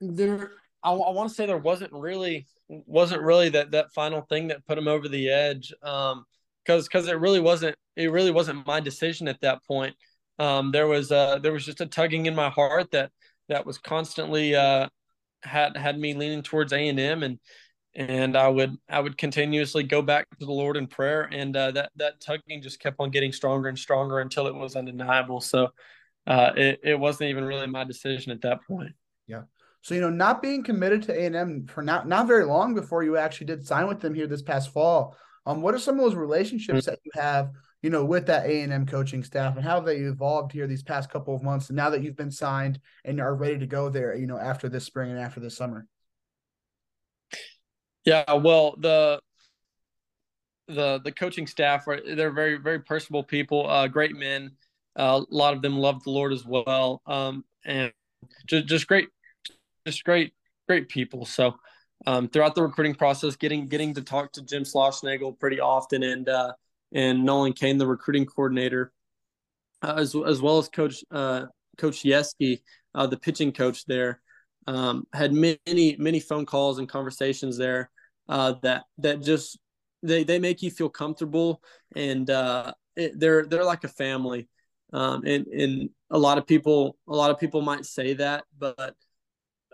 there. 0.00 0.52
I, 0.82 0.90
I 0.92 1.10
want 1.10 1.28
to 1.28 1.34
say 1.34 1.46
there 1.46 1.58
wasn't 1.58 1.92
really 1.92 2.46
wasn't 2.68 3.22
really 3.22 3.50
that 3.50 3.72
that 3.72 3.92
final 3.92 4.22
thing 4.22 4.48
that 4.48 4.66
put 4.66 4.78
him 4.78 4.88
over 4.88 5.08
the 5.08 5.30
edge. 5.30 5.72
Um, 5.82 6.24
because 6.64 6.88
because 6.88 7.08
it 7.08 7.18
really 7.18 7.40
wasn't 7.40 7.76
it 7.96 8.10
really 8.10 8.30
wasn't 8.30 8.66
my 8.66 8.80
decision 8.80 9.28
at 9.28 9.40
that 9.42 9.64
point. 9.64 9.94
Um, 10.38 10.72
there 10.72 10.86
was 10.86 11.12
uh 11.12 11.38
there 11.38 11.52
was 11.52 11.64
just 11.64 11.80
a 11.80 11.86
tugging 11.86 12.26
in 12.26 12.34
my 12.34 12.50
heart 12.50 12.90
that 12.92 13.10
that 13.48 13.66
was 13.66 13.78
constantly 13.78 14.54
uh 14.54 14.88
had 15.42 15.76
had 15.76 15.98
me 15.98 16.14
leaning 16.14 16.42
towards 16.42 16.72
A 16.72 16.88
and 16.88 16.98
M 16.98 17.22
and 17.22 17.38
and 17.94 18.36
I 18.36 18.48
would 18.48 18.76
I 18.88 19.00
would 19.00 19.16
continuously 19.18 19.84
go 19.84 20.02
back 20.02 20.26
to 20.38 20.46
the 20.46 20.52
Lord 20.52 20.76
in 20.76 20.86
prayer 20.86 21.28
and 21.32 21.56
uh, 21.56 21.70
that 21.72 21.92
that 21.96 22.20
tugging 22.20 22.62
just 22.62 22.80
kept 22.80 22.96
on 22.98 23.10
getting 23.10 23.32
stronger 23.32 23.68
and 23.68 23.78
stronger 23.78 24.20
until 24.20 24.46
it 24.46 24.54
was 24.54 24.76
undeniable. 24.76 25.40
So 25.40 25.68
uh, 26.26 26.52
it 26.56 26.80
it 26.82 26.98
wasn't 26.98 27.30
even 27.30 27.44
really 27.44 27.66
my 27.66 27.84
decision 27.84 28.32
at 28.32 28.42
that 28.42 28.66
point. 28.66 28.92
Yeah. 29.26 29.42
So 29.82 29.94
you 29.94 30.00
know, 30.00 30.10
not 30.10 30.40
being 30.40 30.62
committed 30.62 31.02
to 31.04 31.12
A 31.18 31.26
and 31.26 31.36
M 31.36 31.66
for 31.66 31.82
not 31.82 32.08
not 32.08 32.26
very 32.26 32.44
long 32.44 32.74
before 32.74 33.02
you 33.02 33.16
actually 33.16 33.48
did 33.48 33.66
sign 33.66 33.86
with 33.86 34.00
them 34.00 34.14
here 34.14 34.26
this 34.26 34.42
past 34.42 34.72
fall. 34.72 35.16
Um, 35.46 35.60
what 35.60 35.74
are 35.74 35.78
some 35.78 35.96
of 35.96 36.00
those 36.00 36.14
relationships 36.14 36.86
that 36.86 37.00
you 37.04 37.10
have, 37.14 37.50
you 37.82 37.90
know, 37.90 38.02
with 38.02 38.26
that 38.26 38.46
A 38.46 38.62
and 38.62 38.72
M 38.72 38.86
coaching 38.86 39.22
staff, 39.22 39.56
and 39.56 39.64
how 39.64 39.74
have 39.74 39.84
they 39.84 39.98
evolved 39.98 40.52
here 40.52 40.66
these 40.66 40.82
past 40.82 41.10
couple 41.10 41.34
of 41.34 41.42
months? 41.42 41.68
And 41.68 41.76
now 41.76 41.90
that 41.90 42.02
you've 42.02 42.16
been 42.16 42.30
signed 42.30 42.80
and 43.04 43.20
are 43.20 43.34
ready 43.34 43.58
to 43.58 43.66
go 43.66 43.90
there, 43.90 44.14
you 44.14 44.26
know, 44.26 44.38
after 44.38 44.70
this 44.70 44.84
spring 44.84 45.10
and 45.10 45.20
after 45.20 45.40
this 45.40 45.56
summer. 45.56 45.86
Yeah, 48.06 48.32
well, 48.32 48.76
the 48.78 49.20
the 50.66 51.00
the 51.04 51.12
coaching 51.12 51.46
staff 51.46 51.86
are 51.88 52.00
they're 52.00 52.30
very 52.30 52.56
very 52.56 52.80
personable 52.80 53.22
people, 53.22 53.68
uh, 53.68 53.86
great 53.86 54.16
men. 54.16 54.52
Uh, 54.96 55.22
a 55.28 55.34
lot 55.34 55.54
of 55.54 55.62
them 55.62 55.78
love 55.78 56.02
the 56.04 56.10
Lord 56.10 56.32
as 56.32 56.44
well, 56.44 57.02
um, 57.06 57.44
and 57.64 57.92
just 58.46 58.66
just 58.66 58.86
great, 58.86 59.08
just 59.86 60.04
great 60.04 60.32
great 60.68 60.88
people. 60.88 61.24
So 61.24 61.56
um, 62.06 62.28
throughout 62.28 62.54
the 62.54 62.62
recruiting 62.62 62.94
process, 62.94 63.36
getting 63.36 63.66
getting 63.66 63.94
to 63.94 64.02
talk 64.02 64.32
to 64.32 64.42
Jim 64.42 64.64
Schlossnagle 64.64 65.38
pretty 65.38 65.60
often, 65.60 66.02
and 66.02 66.28
uh, 66.28 66.52
and 66.92 67.24
Nolan 67.24 67.52
Cain, 67.54 67.78
the 67.78 67.86
recruiting 67.86 68.26
coordinator, 68.26 68.92
uh, 69.82 69.94
as 69.96 70.14
as 70.14 70.42
well 70.42 70.58
as 70.58 70.68
Coach 70.68 71.04
uh, 71.10 71.46
Coach 71.78 72.02
Yeskie, 72.02 72.60
uh, 72.94 73.06
the 73.06 73.16
pitching 73.16 73.52
coach 73.52 73.86
there, 73.86 74.20
um, 74.66 75.06
had 75.12 75.32
many 75.32 75.96
many 75.98 76.20
phone 76.20 76.46
calls 76.46 76.78
and 76.78 76.88
conversations 76.88 77.56
there 77.56 77.90
that 78.28 78.84
that 78.98 79.22
just 79.22 79.58
they 80.02 80.24
they 80.24 80.38
make 80.38 80.62
you 80.62 80.70
feel 80.70 80.90
comfortable, 80.90 81.62
and 81.96 82.28
it, 82.96 83.18
they're 83.18 83.46
they're 83.46 83.64
like 83.64 83.84
a 83.84 83.88
family, 83.88 84.48
um, 84.94 85.24
and 85.26 85.46
and 85.48 85.90
a 86.10 86.18
lot 86.18 86.38
of 86.38 86.46
people 86.46 86.96
a 87.08 87.14
lot 87.14 87.32
of 87.32 87.38
people 87.40 87.60
might 87.60 87.84
say 87.84 88.14
that, 88.14 88.44
but 88.56 88.94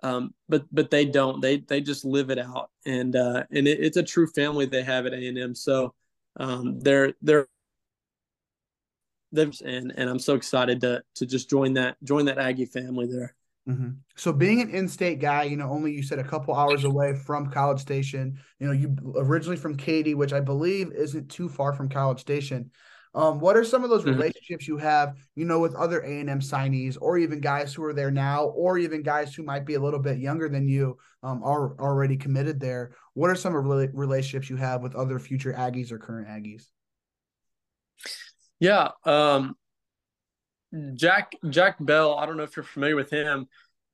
um, 0.03 0.35
but 0.49 0.65
but 0.73 0.91
they 0.91 1.05
don't. 1.05 1.43
They 1.43 1.59
they 1.59 1.83
just 1.83 2.07
live 2.07 2.31
it 2.31 2.39
out, 2.39 2.71
and 2.87 3.15
uh, 3.15 3.45
and 3.51 3.69
it, 3.69 3.81
it's 3.81 3.99
a 3.99 4.03
true 4.03 4.27
family 4.27 4.65
they 4.65 4.83
have 4.83 5.05
at 5.05 5.13
A 5.13 5.29
and 5.29 5.39
M. 5.39 5.55
So 5.55 5.95
um, 6.39 6.81
they're 6.81 7.13
they're 7.21 7.47
and 9.33 9.93
and 9.95 10.11
I'm 10.11 10.19
so 10.19 10.35
excited 10.35 10.81
to 10.81 11.03
to 11.17 11.27
just 11.27 11.51
join 11.51 11.75
that 11.75 11.97
join 12.03 12.25
that 12.25 12.39
Aggie 12.39 12.65
family 12.65 13.07
there. 13.07 13.35
Mm-hmm. 13.69 13.91
So 14.17 14.33
being 14.33 14.63
an 14.63 14.71
in-state 14.71 15.21
guy, 15.21 15.43
you 15.43 15.57
know, 15.57 15.71
only 15.71 15.93
you 15.93 16.03
said 16.03 16.19
a 16.19 16.25
couple 16.25 16.55
hours 16.55 16.85
away 16.85 17.15
from 17.15 17.51
College 17.51 17.79
Station. 17.79 18.39
You 18.59 18.69
know, 18.69 18.73
you 18.73 18.97
originally 19.17 19.59
from 19.59 19.77
Katy, 19.77 20.15
which 20.15 20.33
I 20.33 20.41
believe 20.41 20.93
isn't 20.93 21.29
too 21.29 21.49
far 21.49 21.75
from 21.75 21.91
College 21.91 22.21
Station. 22.21 22.71
Um, 23.15 23.41
what 23.41 23.57
are 23.57 23.65
some 23.65 23.83
of 23.83 23.91
those 23.91 24.03
mm-hmm. 24.03 24.13
relationships 24.13 24.69
you 24.69 24.77
have, 24.79 25.17
you 25.35 25.45
know, 25.45 25.59
with 25.59 25.75
other 25.75 26.01
A 26.01 26.21
and 26.21 26.31
M 26.31 26.41
signees, 26.41 26.97
or 27.01 27.19
even 27.19 27.41
guys 27.41 27.75
who 27.75 27.83
are 27.85 27.93
there 27.93 28.11
now, 28.11 28.45
or 28.47 28.79
even 28.79 29.03
guys 29.03 29.35
who 29.35 29.43
might 29.43 29.67
be 29.67 29.75
a 29.75 29.81
little 29.81 29.99
bit 29.99 30.19
younger 30.19 30.49
than 30.49 30.69
you, 30.69 30.97
um, 31.23 31.43
are 31.43 31.79
already 31.81 32.17
committed 32.17 32.61
there? 32.61 32.93
What 33.15 33.31
are 33.31 33.35
some 33.35 33.57
of 33.57 33.65
the 33.65 33.91
relationships 33.93 34.49
you 34.49 34.57
have 34.57 34.83
with 34.83 34.95
other 34.95 35.19
future 35.19 35.53
Aggies 35.53 35.91
or 35.91 35.99
current 35.99 36.29
Aggies? 36.29 36.67
Yeah, 38.61 38.91
um, 39.05 39.57
Jack 40.95 41.33
Jack 41.49 41.77
Bell. 41.81 42.17
I 42.17 42.27
don't 42.27 42.37
know 42.37 42.45
if 42.45 42.57
you're 42.57 42.63
familiar 42.63 42.97
with 42.97 43.11
him. 43.11 43.49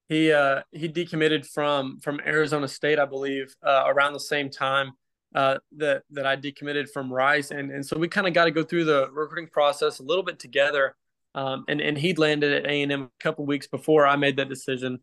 He 0.08 0.30
uh, 0.30 0.60
he 0.72 0.88
decommitted 0.88 1.46
from 1.46 2.00
from 2.00 2.20
Arizona 2.20 2.68
State, 2.68 2.98
I 2.98 3.06
believe, 3.06 3.54
uh, 3.62 3.84
around 3.86 4.12
the 4.12 4.20
same 4.20 4.50
time 4.50 4.92
uh, 5.36 5.58
that 5.76 6.02
that 6.10 6.26
I 6.26 6.34
decommitted 6.34 6.88
from 6.90 7.12
Rice, 7.12 7.50
and 7.50 7.70
and 7.70 7.84
so 7.84 7.98
we 7.98 8.08
kind 8.08 8.26
of 8.26 8.32
got 8.32 8.46
to 8.46 8.50
go 8.50 8.64
through 8.64 8.84
the 8.84 9.10
recruiting 9.12 9.50
process 9.50 9.98
a 9.98 10.02
little 10.02 10.24
bit 10.24 10.38
together. 10.38 10.96
Um, 11.34 11.66
and 11.68 11.78
and 11.82 11.98
he'd 11.98 12.18
landed 12.18 12.52
at 12.54 12.64
A 12.64 12.82
and 12.82 12.90
M 12.90 13.02
a 13.02 13.22
couple 13.22 13.44
weeks 13.44 13.66
before 13.66 14.06
I 14.06 14.16
made 14.16 14.38
that 14.38 14.48
decision, 14.48 15.00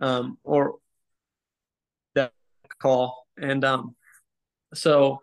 um, 0.00 0.38
or 0.44 0.76
that 2.14 2.32
call, 2.78 3.26
and 3.36 3.64
um, 3.64 3.96
so 4.72 5.18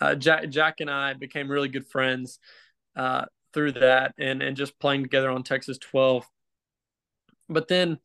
uh, 0.00 0.14
Jack 0.14 0.48
Jack 0.50 0.76
and 0.78 0.88
I 0.88 1.14
became 1.14 1.50
really 1.50 1.68
good 1.68 1.88
friends 1.88 2.38
uh, 2.94 3.24
through 3.52 3.72
that, 3.72 4.14
and 4.16 4.42
and 4.42 4.56
just 4.56 4.78
playing 4.78 5.02
together 5.02 5.28
on 5.28 5.42
Texas 5.42 5.76
12. 5.78 6.24
But 7.48 7.68
then. 7.68 7.98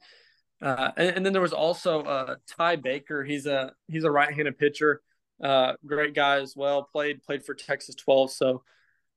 Uh, 0.60 0.90
and, 0.98 1.18
and, 1.18 1.24
then 1.24 1.34
there 1.34 1.42
was 1.44 1.54
also 1.54 2.02
uh, 2.02 2.36
Ty 2.58 2.78
Baker. 2.78 3.24
He's 3.24 3.46
a 3.46 3.74
he's 3.88 4.06
a 4.06 4.10
right-handed 4.10 4.58
pitcher 4.58 5.04
uh, 5.42 5.74
great 5.86 6.14
guy 6.14 6.40
as 6.40 6.56
well. 6.56 6.84
Played 6.84 7.24
played 7.24 7.46
for 7.46 7.54
Texas 7.54 7.96
12. 7.96 8.32
So 8.32 8.64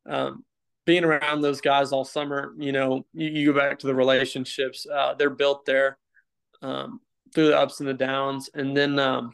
um, 0.06 0.44
being 0.86 1.04
around 1.04 1.40
those 1.40 1.60
guys 1.60 1.92
all 1.92 2.04
summer, 2.04 2.52
you 2.58 2.72
know, 2.72 3.06
you, 3.12 3.28
you 3.28 3.52
go 3.52 3.58
back 3.58 3.78
to 3.78 3.86
the 3.86 3.94
relationships. 3.94 4.86
Uh, 4.86 5.14
they're 5.14 5.30
built 5.30 5.64
there 5.64 5.98
um, 6.62 7.00
through 7.34 7.48
the 7.48 7.58
ups 7.58 7.80
and 7.80 7.88
the 7.88 7.94
downs, 7.94 8.50
and 8.54 8.76
then 8.76 8.98
um, 8.98 9.32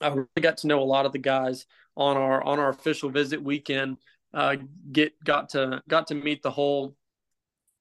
I 0.00 0.08
really 0.08 0.26
got 0.40 0.58
to 0.58 0.66
know 0.66 0.82
a 0.82 0.84
lot 0.84 1.06
of 1.06 1.12
the 1.12 1.18
guys 1.18 1.66
on 1.96 2.16
our 2.16 2.42
on 2.42 2.58
our 2.58 2.70
official 2.70 3.10
visit 3.10 3.42
weekend. 3.42 3.98
Uh, 4.32 4.56
get 4.90 5.12
got 5.24 5.50
to 5.50 5.82
got 5.88 6.08
to 6.08 6.14
meet 6.14 6.42
the 6.42 6.50
whole 6.50 6.96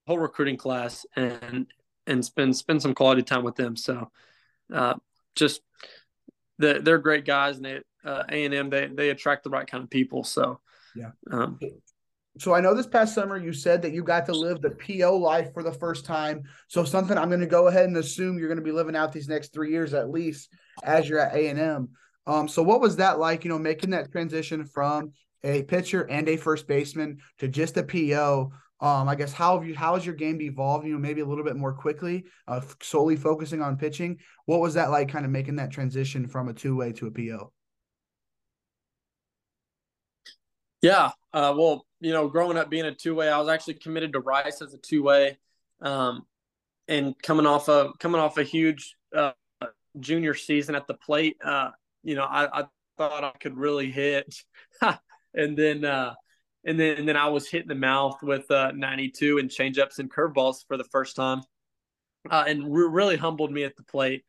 whole 0.05 0.19
recruiting 0.19 0.57
class 0.57 1.05
and 1.15 1.67
and 2.05 2.23
spend 2.23 2.55
spend 2.55 2.81
some 2.81 2.93
quality 2.93 3.23
time 3.23 3.43
with 3.43 3.55
them. 3.55 3.75
So 3.75 4.11
uh, 4.71 4.95
just 5.35 5.61
the, 6.59 6.79
they're 6.81 6.99
great 6.99 7.25
guys, 7.25 7.57
and 7.57 7.65
they 7.65 7.79
uh, 8.05 8.23
A 8.29 8.45
and 8.45 8.53
M 8.53 8.69
they 8.69 8.87
they 8.87 9.09
attract 9.09 9.43
the 9.43 9.49
right 9.49 9.67
kind 9.67 9.83
of 9.83 9.89
people. 9.89 10.23
So 10.23 10.59
yeah. 10.95 11.11
Um, 11.31 11.59
so 12.39 12.53
I 12.53 12.61
know 12.61 12.73
this 12.73 12.87
past 12.87 13.13
summer 13.13 13.37
you 13.37 13.53
said 13.53 13.83
that 13.83 13.93
you 13.93 14.03
got 14.03 14.25
to 14.25 14.33
live 14.33 14.61
the 14.61 14.71
PO 14.71 15.17
life 15.17 15.53
for 15.53 15.61
the 15.61 15.71
first 15.71 16.03
time. 16.05 16.43
So 16.67 16.83
something 16.83 17.17
I'm 17.17 17.29
going 17.29 17.41
to 17.41 17.47
go 17.47 17.67
ahead 17.67 17.85
and 17.85 17.97
assume 17.97 18.39
you're 18.39 18.47
going 18.47 18.57
to 18.57 18.63
be 18.63 18.71
living 18.71 18.95
out 18.95 19.11
these 19.11 19.29
next 19.29 19.53
three 19.53 19.71
years 19.71 19.93
at 19.93 20.09
least 20.09 20.49
as 20.83 21.07
you're 21.07 21.19
at 21.19 21.35
A 21.35 21.47
and 21.49 21.59
M. 21.59 21.89
Um, 22.25 22.47
so 22.47 22.63
what 22.63 22.81
was 22.81 22.95
that 22.95 23.19
like? 23.19 23.43
You 23.43 23.49
know, 23.49 23.59
making 23.59 23.91
that 23.91 24.11
transition 24.11 24.65
from 24.65 25.11
a 25.43 25.63
pitcher 25.63 26.09
and 26.09 26.27
a 26.27 26.37
first 26.37 26.67
baseman 26.67 27.19
to 27.39 27.47
just 27.47 27.77
a 27.77 27.83
PO. 27.83 28.51
Um, 28.83 29.07
I 29.07 29.15
guess 29.15 29.31
how 29.31 29.57
have 29.57 29.65
you 29.65 29.73
how 29.75 29.95
has 29.95 30.05
your 30.05 30.13
game 30.13 30.41
evolved? 30.41 30.85
You 30.85 30.91
know, 30.91 30.99
maybe 30.99 31.21
a 31.21 31.25
little 31.25 31.45
bit 31.45 31.55
more 31.55 31.71
quickly, 31.71 32.25
uh, 32.49 32.59
solely 32.81 33.15
focusing 33.15 33.61
on 33.61 33.77
pitching. 33.77 34.19
What 34.45 34.59
was 34.59 34.73
that 34.73 34.91
like, 34.91 35.07
kind 35.07 35.23
of 35.23 35.31
making 35.31 35.55
that 35.55 35.71
transition 35.71 36.27
from 36.27 36.49
a 36.49 36.53
two 36.53 36.75
way 36.75 36.91
to 36.91 37.07
a 37.07 37.11
PO? 37.11 37.53
Yeah, 40.81 41.11
uh, 41.31 41.53
well, 41.57 41.85
you 42.01 42.11
know, 42.11 42.27
growing 42.27 42.57
up 42.57 42.69
being 42.69 42.83
a 42.83 42.93
two 42.93 43.15
way, 43.15 43.29
I 43.29 43.39
was 43.39 43.47
actually 43.47 43.75
committed 43.75 44.11
to 44.13 44.19
Rice 44.19 44.61
as 44.61 44.73
a 44.73 44.77
two 44.79 45.01
way, 45.01 45.37
um, 45.81 46.23
and 46.89 47.15
coming 47.23 47.45
off 47.45 47.69
a 47.69 47.93
coming 47.99 48.19
off 48.19 48.37
a 48.37 48.43
huge 48.43 48.97
uh, 49.15 49.31
junior 49.97 50.33
season 50.33 50.75
at 50.75 50.87
the 50.87 50.95
plate, 50.95 51.37
uh, 51.41 51.69
you 52.03 52.15
know, 52.15 52.25
I, 52.25 52.63
I, 52.63 52.65
thought 52.97 53.23
I 53.23 53.31
could 53.39 53.57
really 53.57 53.89
hit, 53.89 54.35
and 55.33 55.57
then 55.57 55.85
uh, 55.85 56.13
and 56.65 56.79
then 56.79 56.97
and 56.97 57.07
then 57.07 57.17
I 57.17 57.27
was 57.27 57.49
hitting 57.49 57.67
the 57.67 57.75
mouth 57.75 58.21
with 58.21 58.49
uh, 58.51 58.71
92 58.73 59.37
and 59.37 59.49
changeups 59.49 59.99
and 59.99 60.11
curveballs 60.11 60.65
for 60.67 60.77
the 60.77 60.83
first 60.85 61.15
time, 61.15 61.41
uh, 62.29 62.45
and 62.47 62.73
re- 62.73 62.89
really 62.89 63.17
humbled 63.17 63.51
me 63.51 63.63
at 63.63 63.75
the 63.75 63.83
plate. 63.83 64.23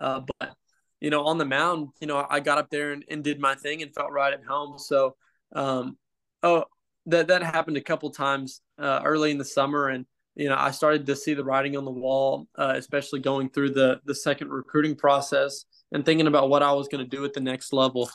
Uh, 0.00 0.22
but 0.38 0.54
you 1.00 1.10
know, 1.10 1.24
on 1.24 1.38
the 1.38 1.44
mound, 1.44 1.88
you 2.00 2.06
know, 2.06 2.26
I 2.28 2.40
got 2.40 2.58
up 2.58 2.70
there 2.70 2.92
and, 2.92 3.04
and 3.08 3.22
did 3.22 3.40
my 3.40 3.54
thing 3.54 3.82
and 3.82 3.94
felt 3.94 4.10
right 4.10 4.32
at 4.32 4.44
home. 4.44 4.78
So, 4.78 5.16
um, 5.52 5.96
oh, 6.42 6.64
that 7.06 7.28
that 7.28 7.42
happened 7.42 7.76
a 7.76 7.82
couple 7.82 8.10
times 8.10 8.60
uh, 8.78 9.00
early 9.04 9.30
in 9.30 9.38
the 9.38 9.44
summer, 9.44 9.88
and 9.88 10.06
you 10.34 10.48
know, 10.48 10.56
I 10.58 10.70
started 10.70 11.06
to 11.06 11.16
see 11.16 11.34
the 11.34 11.44
writing 11.44 11.76
on 11.76 11.84
the 11.84 11.90
wall, 11.90 12.46
uh, 12.56 12.74
especially 12.76 13.20
going 13.20 13.50
through 13.50 13.70
the 13.70 14.00
the 14.04 14.14
second 14.14 14.50
recruiting 14.50 14.96
process 14.96 15.64
and 15.92 16.04
thinking 16.04 16.26
about 16.26 16.48
what 16.48 16.62
I 16.62 16.72
was 16.72 16.88
going 16.88 17.04
to 17.04 17.16
do 17.16 17.24
at 17.24 17.32
the 17.32 17.40
next 17.40 17.72
level. 17.72 18.10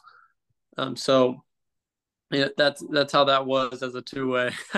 Um, 0.77 0.95
so 0.95 1.43
yeah, 2.31 2.47
that's 2.57 2.83
that's 2.91 3.11
how 3.11 3.23
that 3.23 3.47
was 3.47 3.81
as 3.81 3.95
a 3.95 4.01
two 4.01 4.29
way. 4.29 4.51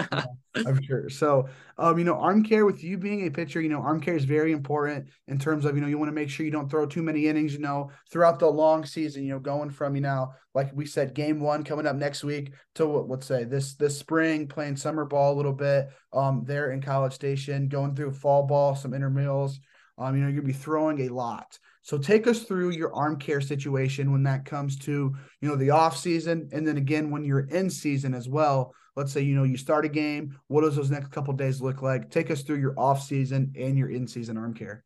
I'm 0.55 0.81
sure. 0.83 1.09
So, 1.09 1.49
um, 1.77 1.97
you 1.97 2.05
know, 2.05 2.15
arm 2.15 2.43
care 2.43 2.65
with 2.65 2.81
you 2.81 2.97
being 2.97 3.27
a 3.27 3.31
pitcher, 3.31 3.61
you 3.61 3.67
know, 3.67 3.81
arm 3.81 3.99
care 3.99 4.15
is 4.15 4.23
very 4.23 4.53
important 4.53 5.09
in 5.27 5.37
terms 5.37 5.65
of 5.65 5.75
you 5.75 5.81
know 5.81 5.87
you 5.87 5.97
want 5.97 6.07
to 6.07 6.13
make 6.15 6.29
sure 6.29 6.45
you 6.45 6.51
don't 6.51 6.69
throw 6.69 6.85
too 6.85 7.03
many 7.03 7.27
innings. 7.27 7.51
You 7.51 7.59
know, 7.59 7.91
throughout 8.09 8.39
the 8.39 8.47
long 8.47 8.85
season, 8.85 9.23
you 9.23 9.33
know, 9.33 9.39
going 9.39 9.69
from 9.69 9.95
you 9.95 10.01
know, 10.01 10.33
like 10.53 10.71
we 10.73 10.85
said, 10.85 11.13
game 11.13 11.41
one 11.41 11.63
coming 11.63 11.85
up 11.85 11.97
next 11.97 12.23
week 12.23 12.53
to 12.75 12.85
what 12.85 13.09
let's 13.09 13.27
say 13.27 13.43
this 13.43 13.75
this 13.75 13.97
spring 13.97 14.47
playing 14.47 14.77
summer 14.77 15.03
ball 15.03 15.33
a 15.33 15.37
little 15.37 15.53
bit. 15.53 15.89
Um, 16.13 16.43
there 16.45 16.71
in 16.71 16.81
College 16.81 17.13
Station, 17.13 17.67
going 17.67 17.95
through 17.95 18.13
fall 18.13 18.43
ball, 18.43 18.75
some 18.75 18.91
intramurals. 18.91 19.57
Um, 19.97 20.15
you 20.15 20.21
know, 20.21 20.29
you're 20.29 20.41
gonna 20.41 20.53
be 20.53 20.57
throwing 20.57 21.01
a 21.01 21.09
lot. 21.09 21.59
So 21.82 21.97
take 21.97 22.27
us 22.27 22.43
through 22.43 22.71
your 22.71 22.93
arm 22.93 23.17
care 23.17 23.41
situation 23.41 24.11
when 24.11 24.23
that 24.23 24.45
comes 24.45 24.77
to, 24.79 25.15
you 25.41 25.49
know, 25.49 25.55
the 25.55 25.71
off 25.71 25.97
season 25.97 26.49
and 26.51 26.67
then 26.67 26.77
again 26.77 27.09
when 27.09 27.23
you're 27.23 27.47
in 27.47 27.69
season 27.69 28.13
as 28.13 28.29
well. 28.29 28.73
Let's 28.95 29.11
say, 29.11 29.21
you 29.21 29.36
know, 29.36 29.43
you 29.43 29.57
start 29.57 29.86
a 29.86 29.89
game, 29.89 30.38
what 30.47 30.61
does 30.61 30.75
those 30.75 30.91
next 30.91 31.11
couple 31.11 31.34
days 31.34 31.61
look 31.61 31.82
like? 31.82 32.11
Take 32.11 32.29
us 32.29 32.43
through 32.43 32.59
your 32.59 32.79
off 32.79 33.01
season 33.01 33.53
and 33.57 33.77
your 33.77 33.89
in 33.89 34.07
season 34.07 34.38
arm 34.38 34.53
care. 34.53 34.84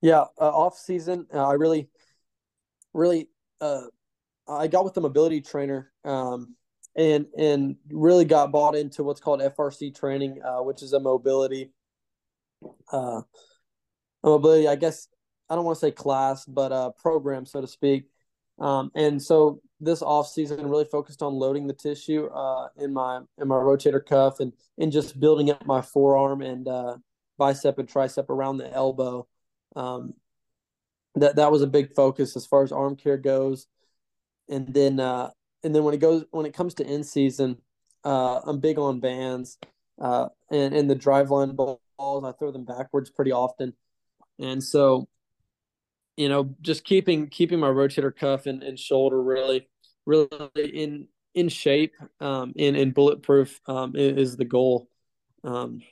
Yeah, 0.00 0.24
uh, 0.40 0.50
off 0.50 0.76
season, 0.76 1.28
uh, 1.32 1.46
I 1.46 1.52
really 1.52 1.88
really 2.92 3.28
uh 3.60 3.82
I 4.48 4.68
got 4.68 4.84
with 4.84 4.94
the 4.94 5.00
mobility 5.00 5.40
trainer 5.40 5.92
um 6.04 6.56
and 6.96 7.26
and 7.36 7.76
really 7.90 8.24
got 8.24 8.52
bought 8.52 8.74
into 8.74 9.02
what's 9.02 9.20
called 9.20 9.40
FRC 9.40 9.94
training, 9.94 10.40
uh, 10.42 10.62
which 10.62 10.82
is 10.82 10.92
a 10.92 11.00
mobility, 11.00 11.72
uh, 12.92 13.22
a 14.22 14.26
mobility. 14.26 14.68
I 14.68 14.76
guess 14.76 15.08
I 15.48 15.54
don't 15.54 15.64
want 15.64 15.76
to 15.76 15.80
say 15.80 15.90
class, 15.90 16.44
but 16.44 16.72
a 16.72 16.92
program, 16.98 17.46
so 17.46 17.60
to 17.60 17.66
speak. 17.66 18.08
Um, 18.58 18.90
and 18.94 19.20
so 19.20 19.60
this 19.80 20.02
off 20.02 20.28
season 20.28 20.68
really 20.68 20.84
focused 20.84 21.22
on 21.22 21.34
loading 21.34 21.66
the 21.66 21.74
tissue 21.74 22.26
uh, 22.26 22.68
in 22.78 22.92
my 22.92 23.20
in 23.40 23.48
my 23.48 23.56
rotator 23.56 24.04
cuff 24.04 24.40
and 24.40 24.52
and 24.78 24.92
just 24.92 25.18
building 25.18 25.50
up 25.50 25.66
my 25.66 25.82
forearm 25.82 26.42
and 26.42 26.68
uh, 26.68 26.96
bicep 27.38 27.78
and 27.78 27.88
tricep 27.88 28.28
around 28.28 28.58
the 28.58 28.72
elbow. 28.72 29.26
Um, 29.74 30.14
that 31.14 31.36
that 31.36 31.50
was 31.50 31.62
a 31.62 31.66
big 31.66 31.94
focus 31.94 32.36
as 32.36 32.46
far 32.46 32.62
as 32.62 32.72
arm 32.72 32.96
care 32.96 33.16
goes. 33.16 33.66
And 34.48 34.72
then 34.72 35.00
uh, 35.00 35.30
and 35.62 35.74
then 35.74 35.84
when 35.84 35.94
it 35.94 36.00
goes 36.00 36.24
when 36.30 36.46
it 36.46 36.54
comes 36.54 36.74
to 36.74 36.86
in 36.86 37.04
season, 37.04 37.58
uh, 38.04 38.40
I'm 38.44 38.60
big 38.60 38.78
on 38.78 39.00
bands, 39.00 39.58
uh, 40.00 40.28
and 40.50 40.74
and 40.74 40.90
the 40.90 40.96
driveline 40.96 41.56
balls 41.56 41.80
I 41.98 42.32
throw 42.32 42.50
them 42.50 42.64
backwards 42.64 43.10
pretty 43.10 43.32
often, 43.32 43.74
and 44.38 44.62
so, 44.62 45.08
you 46.16 46.28
know, 46.28 46.54
just 46.60 46.84
keeping 46.84 47.28
keeping 47.28 47.60
my 47.60 47.68
rotator 47.68 48.14
cuff 48.14 48.46
and, 48.46 48.62
and 48.62 48.78
shoulder 48.78 49.22
really 49.22 49.68
really 50.04 50.28
in 50.56 51.08
in 51.34 51.48
shape, 51.48 51.94
um, 52.20 52.52
in 52.56 52.90
bulletproof 52.90 53.60
um, 53.66 53.92
is 53.96 54.36
the 54.36 54.44
goal. 54.44 54.88
Um, 55.44 55.82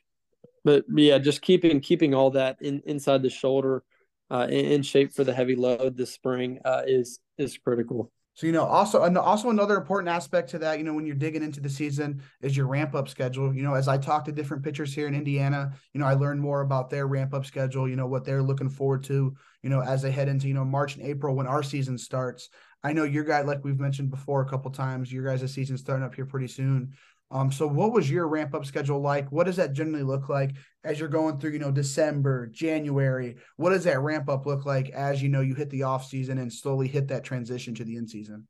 but 0.65 0.85
yeah, 0.95 1.19
just 1.19 1.43
keeping 1.43 1.81
keeping 1.81 2.15
all 2.15 2.33
that 2.33 2.59
in 2.61 2.83
inside 2.87 3.23
the 3.23 3.31
shoulder, 3.31 3.83
uh, 4.31 4.47
in, 4.51 4.65
in 4.67 4.83
shape 4.83 5.13
for 5.13 5.25
the 5.25 5.33
heavy 5.33 5.57
load 5.57 5.97
this 5.97 6.13
spring 6.13 6.59
uh, 6.65 6.83
is 6.87 7.21
is 7.39 7.57
critical. 7.57 8.11
So 8.35 8.47
you 8.47 8.53
know, 8.53 8.65
also 8.65 9.03
and 9.03 9.19
also 9.19 9.51
another 9.51 9.77
important 9.77 10.09
aspect 10.09 10.51
to 10.51 10.59
that, 10.61 10.79
you 10.79 10.85
know, 10.85 10.95
when 10.95 11.05
you're 11.05 11.15
digging 11.17 11.43
into 11.43 11.61
the 11.61 11.69
season 11.69 12.23
is 12.41 12.57
your 12.57 12.67
ramp 12.67 12.95
up 12.95 13.09
schedule. 13.09 13.55
You 13.55 13.63
know, 13.63 13.75
as 13.75 13.89
I 13.89 13.99
talk 13.99 14.25
to 14.25 14.33
different 14.33 14.63
pitchers 14.63 14.95
here 14.95 15.09
in 15.09 15.15
Indiana, 15.15 15.75
you 15.93 16.01
know, 16.01 16.07
I 16.07 16.15
learn 16.15 16.39
more 16.39 16.63
about 16.63 16.89
their 16.89 17.07
ramp 17.07 17.35
up 17.35 17.45
schedule. 17.45 17.89
You 17.89 17.97
know, 17.97 18.07
what 18.07 18.25
they're 18.25 18.43
looking 18.43 18.71
forward 18.71 19.03
to. 19.05 19.35
You 19.63 19.71
know, 19.71 19.83
as 19.83 20.01
they 20.01 20.11
head 20.11 20.29
into 20.29 20.49
you 20.49 20.55
know 20.55 20.65
March 20.65 20.97
and 20.97 21.05
April 21.05 21.35
when 21.35 21.47
our 21.47 21.63
season 21.63 21.99
starts. 21.99 22.49
I 22.83 22.95
know 22.95 23.05
your 23.05 23.25
guy, 23.25 23.43
like 23.43 23.63
we've 23.63 23.79
mentioned 23.79 24.11
before 24.11 24.41
a 24.41 24.49
couple 24.49 24.71
times, 24.71 25.13
your 25.13 25.25
guys' 25.25 25.53
season 25.53 25.77
starting 25.77 26.05
up 26.05 26.15
here 26.15 26.25
pretty 26.25 26.49
soon. 26.49 26.95
Um, 27.31 27.53
so 27.53 27.67
what 27.67 27.93
was 27.93 28.11
your 28.11 28.27
ramp 28.27 28.55
up 28.55 28.67
schedule 28.67 29.01
like? 29.01 29.31
What 29.31 29.47
does 29.47 29.57
that 29.57 29.73
generally 29.73 30.03
look 30.03 30.29
like 30.29 30.57
as 30.83 30.99
you're 30.99 31.09
going 31.09 31.39
through, 31.39 31.53
you 31.53 31.59
know, 31.61 31.71
December, 31.71 32.49
January? 32.49 33.37
What 33.57 33.71
does 33.71 33.85
that 33.85 34.01
ramp 34.01 34.29
up 34.29 34.47
look 34.47 34.67
like 34.67 34.91
as 34.91 35.23
you 35.23 35.29
know 35.29 35.41
you 35.41 35.55
hit 35.55 35.71
the 35.71 35.85
off 35.85 36.07
season 36.07 36.39
and 36.39 36.53
slowly 36.53 36.89
hit 36.89 37.09
that 37.09 37.23
transition 37.23 37.75
to 37.77 37.85
the 37.85 37.97
in 37.97 38.09
season? 38.09 38.49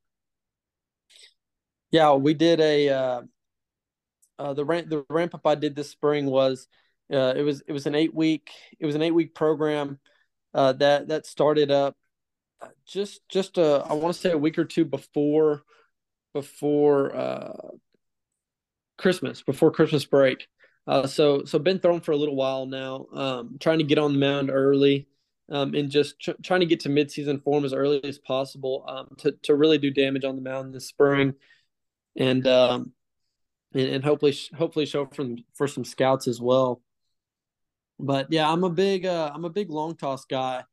Yeah, 1.90 2.14
we 2.14 2.34
did 2.34 2.60
a 2.60 2.88
uh, 2.88 3.22
uh, 4.38 4.54
the 4.54 4.64
ramp 4.64 4.88
the 4.88 5.04
ramp 5.10 5.34
up 5.34 5.46
I 5.46 5.56
did 5.56 5.76
this 5.76 5.90
spring 5.90 6.26
was 6.26 6.66
uh, 7.12 7.34
it 7.36 7.42
was 7.42 7.62
it 7.66 7.72
was 7.72 7.86
an 7.86 7.94
eight 7.94 8.14
week 8.14 8.50
it 8.78 8.86
was 8.86 8.94
an 8.94 9.02
eight 9.02 9.10
week 9.10 9.34
program 9.34 9.98
uh, 10.54 10.72
that 10.74 11.08
that 11.08 11.26
started 11.26 11.70
up 11.70 11.96
uh, 12.62 12.68
just 12.86 13.20
just 13.28 13.58
uh, 13.58 13.84
I 13.88 13.94
want 13.94 14.14
to 14.14 14.20
say 14.20 14.30
a 14.30 14.38
week 14.38 14.58
or 14.58 14.64
two 14.64 14.84
before 14.84 15.62
before 16.32 17.14
uh, 17.14 17.68
Christmas, 19.00 19.42
before 19.42 19.70
Christmas 19.70 20.04
break. 20.04 20.46
Uh, 20.86 21.06
so 21.06 21.44
so 21.44 21.58
been 21.58 21.78
thrown 21.78 22.00
for 22.00 22.12
a 22.12 22.16
little 22.16 22.36
while 22.36 22.66
now. 22.66 23.06
Um, 23.12 23.56
trying 23.60 23.78
to 23.78 23.84
get 23.84 23.98
on 23.98 24.12
the 24.12 24.18
mound 24.18 24.50
early, 24.50 25.08
um, 25.50 25.74
and 25.74 25.90
just 25.90 26.20
tr- 26.20 26.40
trying 26.42 26.60
to 26.60 26.66
get 26.66 26.80
to 26.80 26.88
midseason 26.88 27.42
form 27.42 27.64
as 27.64 27.72
early 27.72 28.02
as 28.04 28.18
possible 28.18 28.84
um, 28.88 29.14
to 29.18 29.32
to 29.42 29.54
really 29.54 29.78
do 29.78 29.90
damage 29.90 30.24
on 30.24 30.36
the 30.36 30.42
mound 30.42 30.74
this 30.74 30.88
spring, 30.88 31.34
and 32.16 32.46
um, 32.46 32.92
and, 33.74 33.88
and 33.88 34.04
hopefully 34.04 34.34
hopefully 34.56 34.86
show 34.86 35.06
from 35.06 35.36
for 35.54 35.68
some 35.68 35.84
scouts 35.84 36.26
as 36.26 36.40
well. 36.40 36.82
But 37.98 38.32
yeah, 38.32 38.50
I'm 38.50 38.64
a 38.64 38.70
big 38.70 39.06
uh, 39.06 39.30
I'm 39.34 39.44
a 39.44 39.50
big 39.50 39.70
long 39.70 39.96
toss 39.96 40.24
guy. 40.24 40.64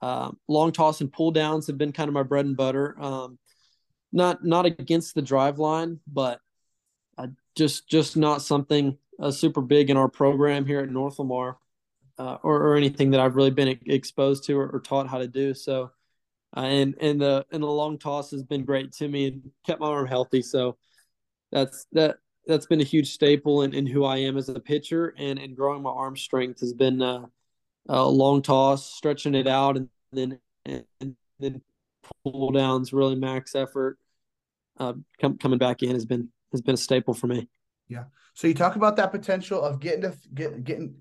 Uh, 0.00 0.30
long 0.46 0.72
toss 0.72 1.00
and 1.00 1.12
pull 1.12 1.30
downs 1.30 1.66
have 1.66 1.78
been 1.78 1.92
kind 1.92 2.08
of 2.08 2.14
my 2.14 2.22
bread 2.22 2.44
and 2.44 2.56
butter. 2.56 2.94
Um, 3.00 3.38
not 4.12 4.44
not 4.44 4.66
against 4.66 5.14
the 5.14 5.22
Driveline, 5.22 5.98
but 6.06 6.40
just 7.56 7.88
just 7.88 8.16
not 8.16 8.42
something 8.42 8.96
uh, 9.20 9.30
super 9.30 9.60
big 9.60 9.90
in 9.90 9.96
our 9.96 10.08
program 10.08 10.66
here 10.66 10.80
at 10.80 10.90
North 10.90 11.18
Lamar, 11.18 11.58
uh, 12.18 12.36
or, 12.42 12.62
or 12.62 12.76
anything 12.76 13.10
that 13.10 13.20
I've 13.20 13.36
really 13.36 13.50
been 13.50 13.78
exposed 13.86 14.44
to 14.44 14.58
or, 14.58 14.68
or 14.68 14.80
taught 14.80 15.08
how 15.08 15.18
to 15.18 15.28
do. 15.28 15.54
So, 15.54 15.90
uh, 16.56 16.60
and 16.60 16.94
and 17.00 17.20
the 17.20 17.46
and 17.50 17.62
the 17.62 17.66
long 17.66 17.98
toss 17.98 18.30
has 18.30 18.42
been 18.42 18.64
great 18.64 18.92
to 18.92 19.08
me 19.08 19.28
and 19.28 19.50
kept 19.66 19.80
my 19.80 19.88
arm 19.88 20.06
healthy. 20.06 20.42
So, 20.42 20.76
that's 21.50 21.86
that 21.92 22.18
that's 22.46 22.66
been 22.66 22.80
a 22.80 22.84
huge 22.84 23.12
staple 23.12 23.62
in, 23.62 23.74
in 23.74 23.86
who 23.86 24.04
I 24.04 24.18
am 24.18 24.36
as 24.36 24.48
a 24.48 24.60
pitcher 24.60 25.14
and 25.18 25.38
and 25.38 25.56
growing 25.56 25.82
my 25.82 25.90
arm 25.90 26.16
strength 26.16 26.60
has 26.60 26.72
been 26.72 27.02
uh, 27.02 27.26
a 27.88 28.06
long 28.08 28.42
toss, 28.42 28.92
stretching 28.92 29.34
it 29.34 29.46
out, 29.46 29.76
and 29.76 29.88
then 30.12 30.38
and 30.64 31.16
then 31.38 31.62
pull 32.24 32.50
downs, 32.50 32.92
really 32.92 33.16
max 33.16 33.54
effort. 33.54 33.98
Uh, 34.78 34.92
com- 35.20 35.38
coming 35.38 35.58
back 35.58 35.82
in 35.82 35.92
has 35.92 36.04
been 36.04 36.28
has 36.52 36.62
been 36.62 36.74
a 36.74 36.78
staple 36.78 37.14
for 37.14 37.26
me. 37.26 37.48
Yeah. 37.88 38.04
So 38.34 38.46
you 38.46 38.54
talk 38.54 38.76
about 38.76 38.96
that 38.96 39.12
potential 39.12 39.62
of 39.62 39.80
getting 39.80 40.02
to 40.02 40.14
get 40.34 40.64
getting 40.64 40.96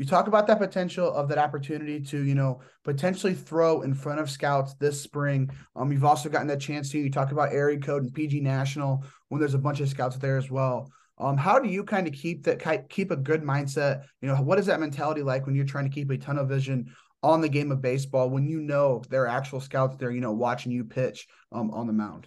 you 0.00 0.06
talk 0.06 0.28
about 0.28 0.46
that 0.46 0.58
potential 0.58 1.12
of 1.12 1.28
that 1.28 1.36
opportunity 1.36 2.00
to, 2.00 2.24
you 2.24 2.34
know, 2.34 2.62
potentially 2.84 3.34
throw 3.34 3.82
in 3.82 3.92
front 3.92 4.18
of 4.18 4.30
scouts 4.30 4.72
this 4.76 4.98
spring. 4.98 5.50
Um, 5.76 5.92
you've 5.92 6.06
also 6.06 6.30
gotten 6.30 6.46
that 6.46 6.58
chance 6.58 6.88
to 6.90 6.98
you 6.98 7.10
talk 7.10 7.32
about 7.32 7.52
area 7.52 7.78
code 7.78 8.04
and 8.04 8.14
PG 8.14 8.40
National 8.40 9.04
when 9.28 9.40
there's 9.40 9.52
a 9.52 9.58
bunch 9.58 9.80
of 9.80 9.90
scouts 9.90 10.16
there 10.16 10.38
as 10.38 10.50
well. 10.50 10.90
Um, 11.18 11.36
how 11.36 11.58
do 11.58 11.68
you 11.68 11.84
kind 11.84 12.06
of 12.06 12.14
keep 12.14 12.44
that 12.44 12.88
keep 12.88 13.10
a 13.10 13.16
good 13.16 13.42
mindset? 13.42 14.04
You 14.22 14.28
know, 14.28 14.36
what 14.36 14.58
is 14.58 14.64
that 14.66 14.80
mentality 14.80 15.22
like 15.22 15.44
when 15.44 15.54
you're 15.54 15.66
trying 15.66 15.84
to 15.84 15.94
keep 15.94 16.10
a 16.10 16.16
ton 16.16 16.38
of 16.38 16.48
vision 16.48 16.94
on 17.22 17.42
the 17.42 17.48
game 17.50 17.70
of 17.70 17.82
baseball 17.82 18.30
when 18.30 18.46
you 18.46 18.62
know 18.62 19.02
there 19.10 19.24
are 19.24 19.28
actual 19.28 19.60
scouts 19.60 19.96
there, 19.96 20.10
you 20.10 20.22
know, 20.22 20.32
watching 20.32 20.72
you 20.72 20.84
pitch 20.84 21.28
um, 21.52 21.70
on 21.72 21.86
the 21.86 21.92
mound? 21.92 22.26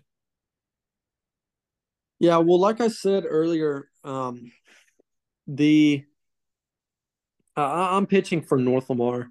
Yeah, 2.24 2.38
well, 2.38 2.57
like 2.57 2.80
I 2.80 2.88
said 2.88 3.26
earlier, 3.28 3.89
um, 4.05 4.49
the 5.45 6.05
uh, 7.57 7.89
I'm 7.91 8.07
pitching 8.07 8.41
for 8.41 8.57
North 8.57 8.89
Lamar, 8.89 9.28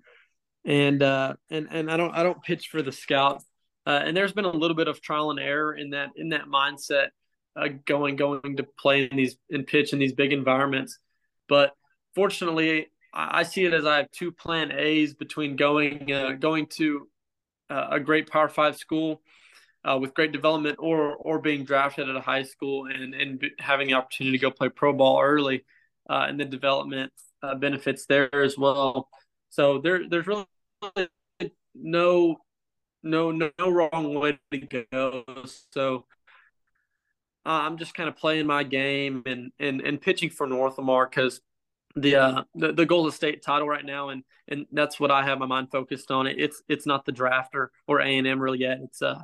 and 0.66 1.02
uh, 1.02 1.36
and 1.48 1.68
and 1.70 1.90
I 1.90 1.96
don't 1.96 2.14
I 2.14 2.22
don't 2.22 2.42
pitch 2.42 2.68
for 2.68 2.82
the 2.82 2.92
scout. 2.92 3.42
Uh, 3.86 4.02
and 4.04 4.14
there's 4.14 4.34
been 4.34 4.44
a 4.44 4.50
little 4.50 4.76
bit 4.76 4.88
of 4.88 5.00
trial 5.00 5.30
and 5.30 5.40
error 5.40 5.72
in 5.72 5.88
that 5.92 6.10
in 6.16 6.28
that 6.28 6.48
mindset, 6.48 7.06
uh, 7.56 7.68
going 7.86 8.16
going 8.16 8.58
to 8.58 8.66
play 8.78 9.08
in 9.10 9.16
these 9.16 9.38
and 9.48 9.66
pitch 9.66 9.94
in 9.94 9.98
these 9.98 10.12
big 10.12 10.34
environments. 10.34 10.98
But 11.48 11.72
fortunately, 12.14 12.88
I, 13.14 13.38
I 13.38 13.42
see 13.44 13.64
it 13.64 13.72
as 13.72 13.86
I 13.86 13.96
have 13.96 14.10
two 14.10 14.32
plan 14.32 14.70
A's 14.70 15.14
between 15.14 15.56
going 15.56 16.12
uh, 16.12 16.32
going 16.32 16.66
to 16.72 17.08
uh, 17.70 17.86
a 17.92 18.00
great 18.00 18.28
Power 18.28 18.50
Five 18.50 18.76
school 18.76 19.22
uh, 19.84 19.98
with 20.00 20.14
great 20.14 20.32
development, 20.32 20.76
or 20.78 21.16
or 21.16 21.38
being 21.38 21.64
drafted 21.64 22.08
at 22.08 22.16
a 22.16 22.20
high 22.20 22.42
school 22.42 22.86
and 22.86 23.14
and 23.14 23.44
having 23.58 23.88
the 23.88 23.94
opportunity 23.94 24.38
to 24.38 24.42
go 24.42 24.50
play 24.50 24.68
pro 24.68 24.92
ball 24.92 25.20
early, 25.20 25.64
uh, 26.08 26.26
and 26.28 26.38
the 26.38 26.44
development 26.44 27.12
uh, 27.42 27.54
benefits 27.54 28.06
there 28.06 28.34
as 28.34 28.56
well. 28.56 29.08
So 29.50 29.78
there 29.78 30.08
there's 30.08 30.26
really 30.26 30.46
no 31.74 32.36
no 33.02 33.30
no, 33.30 33.50
no 33.58 33.70
wrong 33.70 34.14
way 34.14 34.38
to 34.52 34.86
go. 34.90 35.24
So 35.70 36.06
uh, 37.44 37.48
I'm 37.50 37.76
just 37.76 37.94
kind 37.94 38.08
of 38.08 38.16
playing 38.16 38.46
my 38.46 38.62
game 38.62 39.22
and 39.26 39.52
and 39.58 39.80
and 39.80 40.00
pitching 40.00 40.30
for 40.30 40.46
North 40.46 40.78
Lamar 40.78 41.08
because 41.08 41.40
the 41.94 42.16
uh 42.16 42.42
the, 42.54 42.72
the 42.72 42.86
goal 42.86 43.06
is 43.06 43.14
state 43.14 43.42
title 43.42 43.68
right 43.68 43.84
now 43.84 44.08
and 44.08 44.24
and 44.48 44.66
that's 44.72 44.98
what 44.98 45.10
I 45.10 45.24
have 45.24 45.38
my 45.38 45.46
mind 45.46 45.70
focused 45.70 46.10
on. 46.10 46.26
It. 46.26 46.36
It's 46.38 46.62
it's 46.68 46.86
not 46.86 47.04
the 47.04 47.12
draft 47.12 47.54
or 47.54 47.70
or 47.86 48.00
A 48.00 48.06
and 48.06 48.26
M 48.26 48.40
really 48.40 48.58
yet. 48.58 48.78
It's 48.82 49.02
uh 49.02 49.22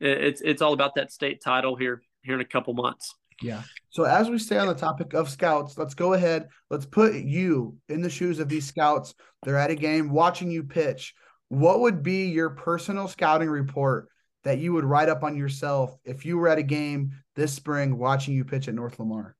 it's 0.00 0.40
it's 0.40 0.62
all 0.62 0.72
about 0.72 0.94
that 0.94 1.12
state 1.12 1.40
title 1.42 1.76
here 1.76 2.02
here 2.22 2.34
in 2.34 2.40
a 2.40 2.44
couple 2.44 2.74
months. 2.74 3.14
Yeah. 3.42 3.62
So 3.90 4.04
as 4.04 4.28
we 4.28 4.38
stay 4.38 4.58
on 4.58 4.66
the 4.66 4.74
topic 4.74 5.14
of 5.14 5.28
scouts, 5.28 5.78
let's 5.78 5.94
go 5.94 6.14
ahead. 6.14 6.48
Let's 6.70 6.86
put 6.86 7.14
you 7.14 7.76
in 7.88 8.02
the 8.02 8.10
shoes 8.10 8.38
of 8.40 8.48
these 8.48 8.66
scouts. 8.66 9.14
They're 9.44 9.56
at 9.56 9.70
a 9.70 9.76
game 9.76 10.10
watching 10.10 10.50
you 10.50 10.64
pitch. 10.64 11.14
What 11.48 11.80
would 11.80 12.02
be 12.02 12.26
your 12.26 12.50
personal 12.50 13.08
scouting 13.08 13.48
report 13.48 14.08
that 14.44 14.58
you 14.58 14.72
would 14.72 14.84
write 14.84 15.08
up 15.08 15.22
on 15.22 15.36
yourself 15.36 15.96
if 16.04 16.24
you 16.24 16.36
were 16.36 16.48
at 16.48 16.58
a 16.58 16.62
game 16.62 17.12
this 17.36 17.52
spring 17.52 17.96
watching 17.96 18.34
you 18.34 18.44
pitch 18.44 18.68
at 18.68 18.74
North 18.74 18.98
Lamar? 18.98 19.36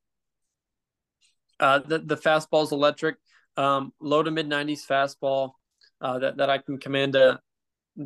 Uh, 1.61 1.80
the 1.80 1.98
the 1.98 2.16
fastball 2.16 2.62
is 2.62 2.72
electric, 2.72 3.16
um, 3.56 3.92
low 4.00 4.22
to 4.22 4.30
mid 4.30 4.48
nineties 4.48 4.86
fastball 4.86 5.52
uh, 6.00 6.18
that 6.20 6.36
that 6.36 6.50
I 6.50 6.59
can 6.59 6.78
command 6.78 7.14
to 7.14 7.40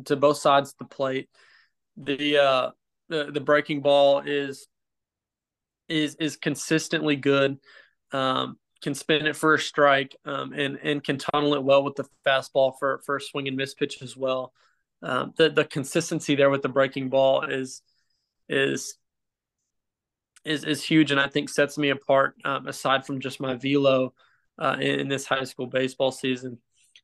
to 0.05 0.15
both 0.15 0.37
sides 0.37 0.71
of 0.71 0.77
the 0.79 0.95
plate. 0.95 1.29
The 1.97 2.37
uh, 2.37 2.71
the 3.09 3.31
the 3.31 3.41
breaking 3.41 3.81
ball 3.81 4.21
is 4.25 4.67
is 5.89 6.15
is 6.15 6.35
consistently 6.35 7.15
good. 7.15 7.57
Um, 8.11 8.57
can 8.81 8.93
spin 8.93 9.25
it 9.25 9.35
for 9.35 9.53
a 9.53 9.59
strike 9.59 10.15
um, 10.25 10.53
and 10.53 10.77
and 10.83 11.03
can 11.03 11.17
tunnel 11.17 11.55
it 11.55 11.63
well 11.63 11.83
with 11.83 11.95
the 11.95 12.05
fastball 12.25 12.73
for 12.77 13.01
for 13.05 13.15
a 13.15 13.21
swing 13.21 13.47
and 13.47 13.57
miss 13.57 13.73
pitch 13.73 14.01
as 14.01 14.15
well. 14.17 14.53
Um, 15.01 15.33
the 15.37 15.49
the 15.49 15.65
consistency 15.65 16.35
there 16.35 16.49
with 16.49 16.61
the 16.61 16.69
breaking 16.69 17.09
ball 17.09 17.43
is 17.43 17.81
is 18.49 18.97
is 20.45 20.63
is 20.65 20.83
huge, 20.83 21.11
and 21.11 21.19
I 21.19 21.27
think 21.27 21.49
sets 21.49 21.77
me 21.77 21.89
apart. 21.89 22.35
Um, 22.43 22.67
aside 22.67 23.05
from 23.05 23.19
just 23.19 23.39
my 23.39 23.55
velo 23.55 24.13
uh, 24.59 24.77
in, 24.79 25.01
in, 25.01 25.07
this 25.07 25.25
high 25.25 25.43
school 25.45 25.67
baseball 25.67 26.11
season, 26.11 26.57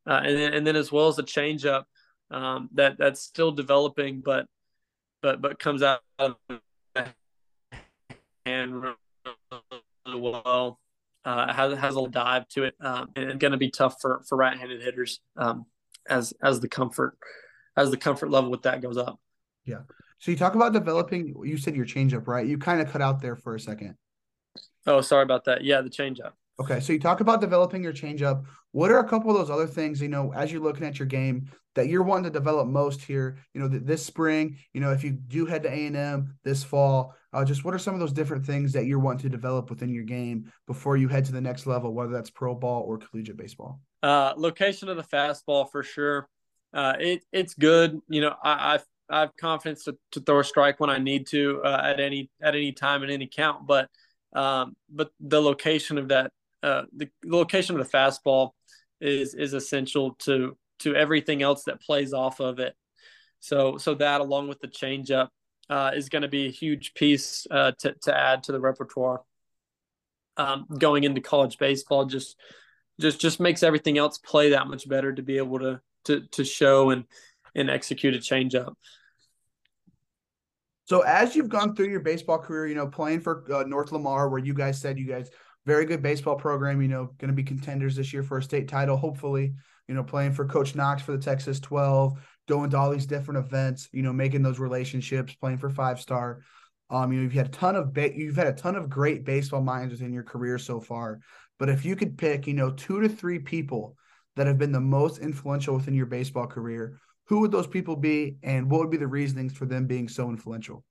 uh, 0.06 0.22
and 0.24 0.38
then 0.38 0.54
and 0.54 0.68
then 0.68 0.76
as 0.76 0.92
well 0.92 1.08
as 1.08 1.20
a 1.20 1.24
changeup 1.24 1.86
um, 2.32 2.70
that 2.74 2.98
that's 2.98 3.22
still 3.22 3.52
developing, 3.52 4.22
but 4.22 4.46
but 5.22 5.42
but 5.42 5.60
comes 5.60 5.84
out 5.84 6.02
and 8.46 8.82
really 8.84 8.96
well. 10.06 10.80
Uh, 11.26 11.52
has 11.54 11.78
has 11.78 11.96
a 11.98 12.08
dive 12.08 12.48
to 12.48 12.64
it, 12.64 12.76
um, 12.80 13.10
and 13.16 13.40
going 13.40 13.52
to 13.52 13.58
be 13.58 13.70
tough 13.70 13.96
for 14.02 14.22
for 14.28 14.38
right-handed 14.38 14.82
hitters 14.82 15.20
um, 15.38 15.66
as 16.08 16.34
as 16.42 16.60
the 16.60 16.68
comfort 16.68 17.18
as 17.76 17.92
the 17.92 17.98
comfort 17.98 18.32
level 18.32 18.50
with 18.50 18.64
that 18.64 18.82
goes 18.82 18.98
up. 18.98 19.20
Yeah. 19.66 19.82
So 20.20 20.32
you 20.32 20.38
talk 20.38 20.56
about 20.56 20.74
developing. 20.74 21.36
You 21.44 21.58
said 21.58 21.76
your 21.76 21.86
changeup, 21.86 22.28
right? 22.28 22.48
You 22.48 22.58
kind 22.58 22.82
of 22.82 22.90
cut 22.90 23.02
out 23.02 23.22
there 23.22 23.36
for 23.36 23.56
a 23.56 23.60
second. 23.60 23.96
Oh, 24.88 25.02
sorry 25.02 25.24
about 25.24 25.46
that. 25.46 25.64
Yeah, 25.64 25.82
the 25.82 25.90
changeup. 25.90 26.32
Okay, 26.60 26.80
so 26.82 26.92
you 26.92 27.00
talk 27.00 27.22
about 27.22 27.40
developing 27.40 27.84
your 27.84 27.94
changeup. 27.94 28.44
What 28.72 28.92
are 28.92 29.00
a 29.00 29.08
couple 29.08 29.32
of 29.32 29.38
those 29.38 29.50
other 29.50 29.68
things, 29.68 30.02
you 30.02 30.10
know, 30.10 30.34
as 30.34 30.52
you're 30.52 30.62
looking 30.62 30.86
at 30.86 31.00
your 31.00 31.08
game 31.08 31.50
that 31.80 31.88
you're 31.88 32.04
wanting 32.04 32.26
to 32.26 32.30
develop 32.30 32.68
most 32.68 33.02
here, 33.02 33.38
you 33.54 33.62
know, 33.62 33.70
th- 33.70 33.84
this 33.86 34.06
spring, 34.06 34.58
you 34.74 34.82
know, 34.82 34.92
if 34.92 35.02
you 35.02 35.12
do 35.12 35.46
head 35.46 35.64
to 35.64 35.70
A&M 35.70 36.34
this 36.44 36.62
fall, 36.62 37.16
uh, 37.32 37.46
just 37.46 37.64
what 37.64 37.74
are 37.74 37.80
some 37.80 37.94
of 37.94 38.02
those 38.02 38.12
different 38.12 38.46
things 38.46 38.74
that 38.74 38.86
you're 38.86 39.00
wanting 39.00 39.22
to 39.22 39.30
develop 39.30 39.70
within 39.70 39.94
your 39.94 40.04
game 40.04 40.52
before 40.68 40.98
you 40.98 41.08
head 41.08 41.24
to 41.24 41.32
the 41.32 41.40
next 41.40 41.66
level, 41.68 41.94
whether 41.94 42.12
that's 42.12 42.30
pro 42.30 42.54
ball 42.54 42.84
or 42.86 42.98
collegiate 42.98 43.38
baseball? 43.38 43.80
Uh, 44.04 44.34
location 44.36 44.90
of 44.90 44.98
the 44.98 45.04
fastball 45.04 45.72
for 45.72 45.82
sure. 45.82 46.28
Uh, 46.74 46.96
it 47.00 47.24
it's 47.32 47.54
good. 47.54 47.98
You 48.10 48.22
know, 48.22 48.36
I, 48.44 48.74
I've 48.74 48.86
I 49.10 49.22
have 49.22 49.36
confidence 49.38 49.86
to, 49.86 49.98
to 50.12 50.20
throw 50.20 50.40
a 50.40 50.44
strike 50.44 50.82
when 50.82 50.90
I 50.90 50.98
need 50.98 51.28
to 51.28 51.62
uh, 51.64 51.82
at 51.82 52.02
any 52.02 52.30
at 52.42 52.56
any 52.56 52.74
time 52.74 53.04
in 53.04 53.10
any 53.10 53.26
count. 53.26 53.66
But 53.66 53.90
um, 54.34 54.76
but 54.90 55.12
the 55.22 55.42
location 55.42 55.98
of 55.98 56.10
that 56.10 56.32
uh, 56.62 56.84
the 56.96 57.10
location 57.24 57.80
of 57.80 57.90
the 57.90 57.98
fastball 57.98 58.52
is 59.02 59.34
is 59.34 59.54
essential 59.54 60.16
to 60.20 60.58
to 60.80 60.96
everything 60.96 61.42
else 61.42 61.64
that 61.66 61.82
plays 61.82 62.14
off 62.14 62.40
of 62.40 62.60
it. 62.60 62.76
So 63.40 63.78
so 63.78 63.96
that 63.96 64.22
along 64.22 64.48
with 64.48 64.60
the 64.60 64.68
changeup 64.68 65.30
uh, 65.70 65.92
is 65.96 66.10
going 66.10 66.24
to 66.24 66.28
be 66.28 66.48
a 66.48 66.52
huge 66.52 66.94
piece 66.94 67.48
uh, 67.50 67.72
to 67.80 67.94
to 68.04 68.18
add 68.18 68.44
to 68.44 68.52
the 68.52 68.60
repertoire. 68.60 69.22
Um, 70.38 70.68
going 70.78 71.04
into 71.04 71.22
college 71.22 71.58
baseball 71.58 72.06
just 72.06 72.38
just 73.00 73.20
just 73.20 73.40
makes 73.40 73.64
everything 73.64 73.98
else 73.98 74.18
play 74.18 74.52
that 74.52 74.68
much 74.68 74.88
better 74.88 75.14
to 75.14 75.22
be 75.22 75.38
able 75.38 75.60
to 75.60 75.82
to 76.06 76.22
to 76.32 76.44
show 76.44 76.90
and 76.92 77.06
and 77.56 77.70
execute 77.70 78.16
a 78.16 78.20
changeup. 78.20 78.74
So 80.86 81.02
as 81.02 81.36
you've 81.36 81.50
gone 81.50 81.76
through 81.76 81.90
your 81.90 82.00
baseball 82.00 82.40
career, 82.40 82.66
you 82.66 82.74
know, 82.74 82.88
playing 82.88 83.20
for 83.20 83.46
uh, 83.54 83.64
North 83.64 83.92
Lamar, 83.92 84.28
where 84.28 84.40
you 84.40 84.56
guys 84.56 84.82
said 84.82 84.98
you 84.98 85.06
guys 85.06 85.30
very 85.66 85.86
good 85.86 86.02
baseball 86.02 86.36
program, 86.36 86.82
you 86.82 86.88
know, 86.88 87.12
going 87.20 87.30
to 87.30 87.36
be 87.36 87.44
contenders 87.44 87.96
this 87.96 88.12
year 88.12 88.24
for 88.24 88.40
a 88.40 88.44
state 88.44 88.68
title, 88.68 88.98
hopefully. 88.98 89.54
You 89.90 89.96
know, 89.96 90.04
playing 90.04 90.34
for 90.34 90.46
Coach 90.46 90.76
Knox 90.76 91.02
for 91.02 91.12
the 91.14 91.18
Texas 91.18 91.60
12, 91.60 92.18
going 92.48 92.70
to 92.70 92.78
all 92.78 92.92
these 92.92 93.08
different 93.08 93.44
events, 93.44 93.90
you 93.92 94.04
know, 94.04 94.14
making 94.14 94.44
those 94.44 94.60
relationships, 94.60 95.34
playing 95.34 95.58
for 95.58 95.72
five 95.72 96.00
star. 96.00 96.42
Um, 96.92 97.12
you 97.12 97.18
know, 97.18 97.24
you've 97.24 97.34
had 97.34 97.48
a 97.48 97.50
ton 97.50 97.76
of 97.76 97.92
ba- 97.92 98.16
you've 98.16 98.36
had 98.36 98.46
a 98.46 98.54
ton 98.54 98.76
of 98.76 98.88
great 98.88 99.26
baseball 99.26 99.62
minds 99.62 99.92
within 99.92 100.14
your 100.14 100.24
career 100.24 100.60
so 100.60 100.80
far. 100.80 101.22
But 101.58 101.70
if 101.70 101.86
you 101.86 101.96
could 101.96 102.20
pick, 102.20 102.46
you 102.46 102.54
know, 102.54 102.70
two 102.70 103.02
to 103.02 103.10
three 103.10 103.40
people 103.40 103.96
that 104.36 104.46
have 104.46 104.60
been 104.60 104.72
the 104.72 104.80
most 104.80 105.18
influential 105.18 105.76
within 105.76 105.96
your 105.96 106.06
baseball 106.06 106.46
career, 106.46 107.00
who 107.26 107.40
would 107.40 107.52
those 107.52 107.68
people 107.68 107.96
be, 107.96 108.38
and 108.44 108.70
what 108.70 108.82
would 108.82 108.92
be 108.92 108.98
the 108.98 109.08
reasonings 109.08 109.54
for 109.54 109.66
them 109.66 109.88
being 109.88 110.08
so 110.08 110.30
influential? 110.30 110.84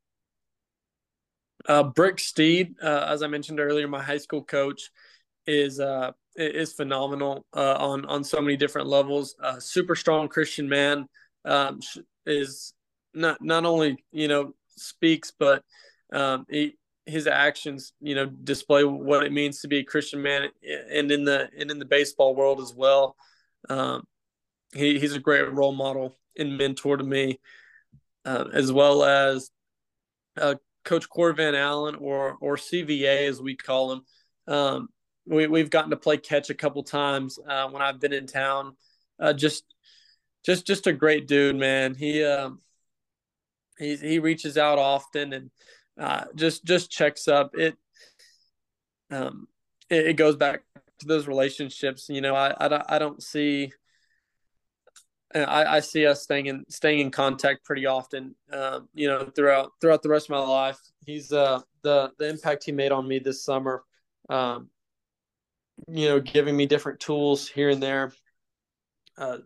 Uh, 1.66 1.84
Brick 1.84 2.18
Steed, 2.18 2.74
uh, 2.82 3.06
as 3.08 3.22
I 3.22 3.28
mentioned 3.28 3.60
earlier, 3.60 3.86
my 3.86 4.02
high 4.02 4.18
school 4.18 4.44
coach 4.44 4.90
is 5.46 5.80
uh, 5.80 6.12
is 6.38 6.72
phenomenal 6.72 7.44
uh, 7.54 7.74
on 7.74 8.04
on 8.06 8.24
so 8.24 8.40
many 8.40 8.56
different 8.56 8.88
levels. 8.88 9.34
Uh, 9.42 9.58
super 9.58 9.94
strong 9.94 10.28
Christian 10.28 10.68
man 10.68 11.06
um, 11.44 11.80
is 12.26 12.72
not 13.14 13.42
not 13.42 13.64
only 13.64 14.04
you 14.12 14.28
know 14.28 14.54
speaks, 14.68 15.32
but 15.36 15.62
um, 16.12 16.46
he, 16.48 16.76
his 17.06 17.26
actions 17.26 17.92
you 18.00 18.14
know 18.14 18.26
display 18.26 18.84
what 18.84 19.24
it 19.24 19.32
means 19.32 19.60
to 19.60 19.68
be 19.68 19.78
a 19.78 19.84
Christian 19.84 20.22
man, 20.22 20.48
and 20.90 21.10
in 21.10 21.24
the 21.24 21.48
and 21.58 21.70
in 21.70 21.78
the 21.78 21.84
baseball 21.84 22.34
world 22.34 22.60
as 22.60 22.72
well. 22.74 23.16
Um, 23.68 24.04
he, 24.74 24.98
he's 24.98 25.14
a 25.14 25.20
great 25.20 25.50
role 25.52 25.72
model 25.72 26.14
and 26.38 26.58
mentor 26.58 26.96
to 26.98 27.04
me, 27.04 27.40
uh, 28.24 28.44
as 28.52 28.70
well 28.70 29.02
as 29.02 29.50
uh, 30.36 30.54
Coach 30.84 31.08
Corey 31.08 31.34
Van 31.34 31.54
Allen 31.54 31.96
or 31.96 32.36
or 32.40 32.56
CVA 32.56 33.28
as 33.28 33.40
we 33.40 33.56
call 33.56 33.92
him. 33.92 34.02
Um, 34.46 34.88
we 35.28 35.46
we've 35.46 35.70
gotten 35.70 35.90
to 35.90 35.96
play 35.96 36.16
catch 36.16 36.50
a 36.50 36.54
couple 36.54 36.82
times 36.82 37.38
uh, 37.46 37.68
when 37.68 37.82
I've 37.82 38.00
been 38.00 38.12
in 38.12 38.26
town. 38.26 38.76
Uh, 39.20 39.32
just 39.32 39.64
just 40.44 40.66
just 40.66 40.86
a 40.86 40.92
great 40.92 41.26
dude, 41.26 41.56
man. 41.56 41.94
He 41.94 42.24
um, 42.24 42.60
he 43.78 43.96
he 43.96 44.18
reaches 44.18 44.56
out 44.56 44.78
often 44.78 45.32
and 45.32 45.50
uh, 45.98 46.24
just 46.34 46.64
just 46.64 46.90
checks 46.90 47.28
up. 47.28 47.54
It 47.54 47.76
um 49.10 49.48
it, 49.90 50.08
it 50.08 50.14
goes 50.14 50.36
back 50.36 50.62
to 51.00 51.06
those 51.06 51.26
relationships. 51.26 52.08
You 52.08 52.20
know, 52.20 52.34
I 52.34 52.54
I 52.58 52.96
I 52.96 52.98
don't 52.98 53.22
see 53.22 53.72
I, 55.34 55.76
I 55.76 55.80
see 55.80 56.06
us 56.06 56.22
staying 56.22 56.46
in 56.46 56.64
staying 56.68 57.00
in 57.00 57.10
contact 57.10 57.64
pretty 57.64 57.86
often. 57.86 58.34
Um, 58.52 58.88
you 58.94 59.08
know, 59.08 59.30
throughout 59.34 59.72
throughout 59.80 60.02
the 60.02 60.08
rest 60.08 60.26
of 60.26 60.30
my 60.30 60.38
life, 60.38 60.78
he's 61.04 61.32
uh, 61.32 61.60
the 61.82 62.12
the 62.18 62.28
impact 62.28 62.64
he 62.64 62.72
made 62.72 62.92
on 62.92 63.06
me 63.06 63.18
this 63.18 63.44
summer. 63.44 63.84
Um, 64.30 64.70
you 65.86 66.08
know, 66.08 66.20
giving 66.20 66.56
me 66.56 66.66
different 66.66 67.00
tools 67.00 67.48
here 67.48 67.70
and 67.70 67.82
there, 67.82 68.12
uh, 69.16 69.38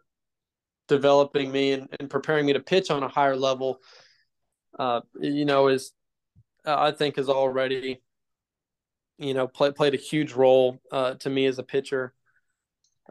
developing 0.89 1.53
me 1.53 1.73
and, 1.73 1.89
and 1.99 2.09
preparing 2.09 2.47
me 2.47 2.53
to 2.55 2.61
pitch 2.61 2.91
on 2.91 3.03
a 3.03 3.09
higher 3.09 3.37
level. 3.37 3.81
Uh, 4.79 5.01
you 5.21 5.45
know, 5.45 5.69
is 5.69 5.93
uh, 6.65 6.77
I 6.79 6.93
think 6.93 7.19
is 7.19 7.29
already 7.29 8.01
you 9.23 9.35
know, 9.35 9.47
play, 9.47 9.71
played 9.71 9.95
a 9.95 9.99
huge 9.99 10.33
role 10.33 10.81
uh, 10.91 11.15
to 11.15 11.31
me 11.31 11.47
as 11.47 11.59
a 11.59 11.63
pitcher, 11.63 12.13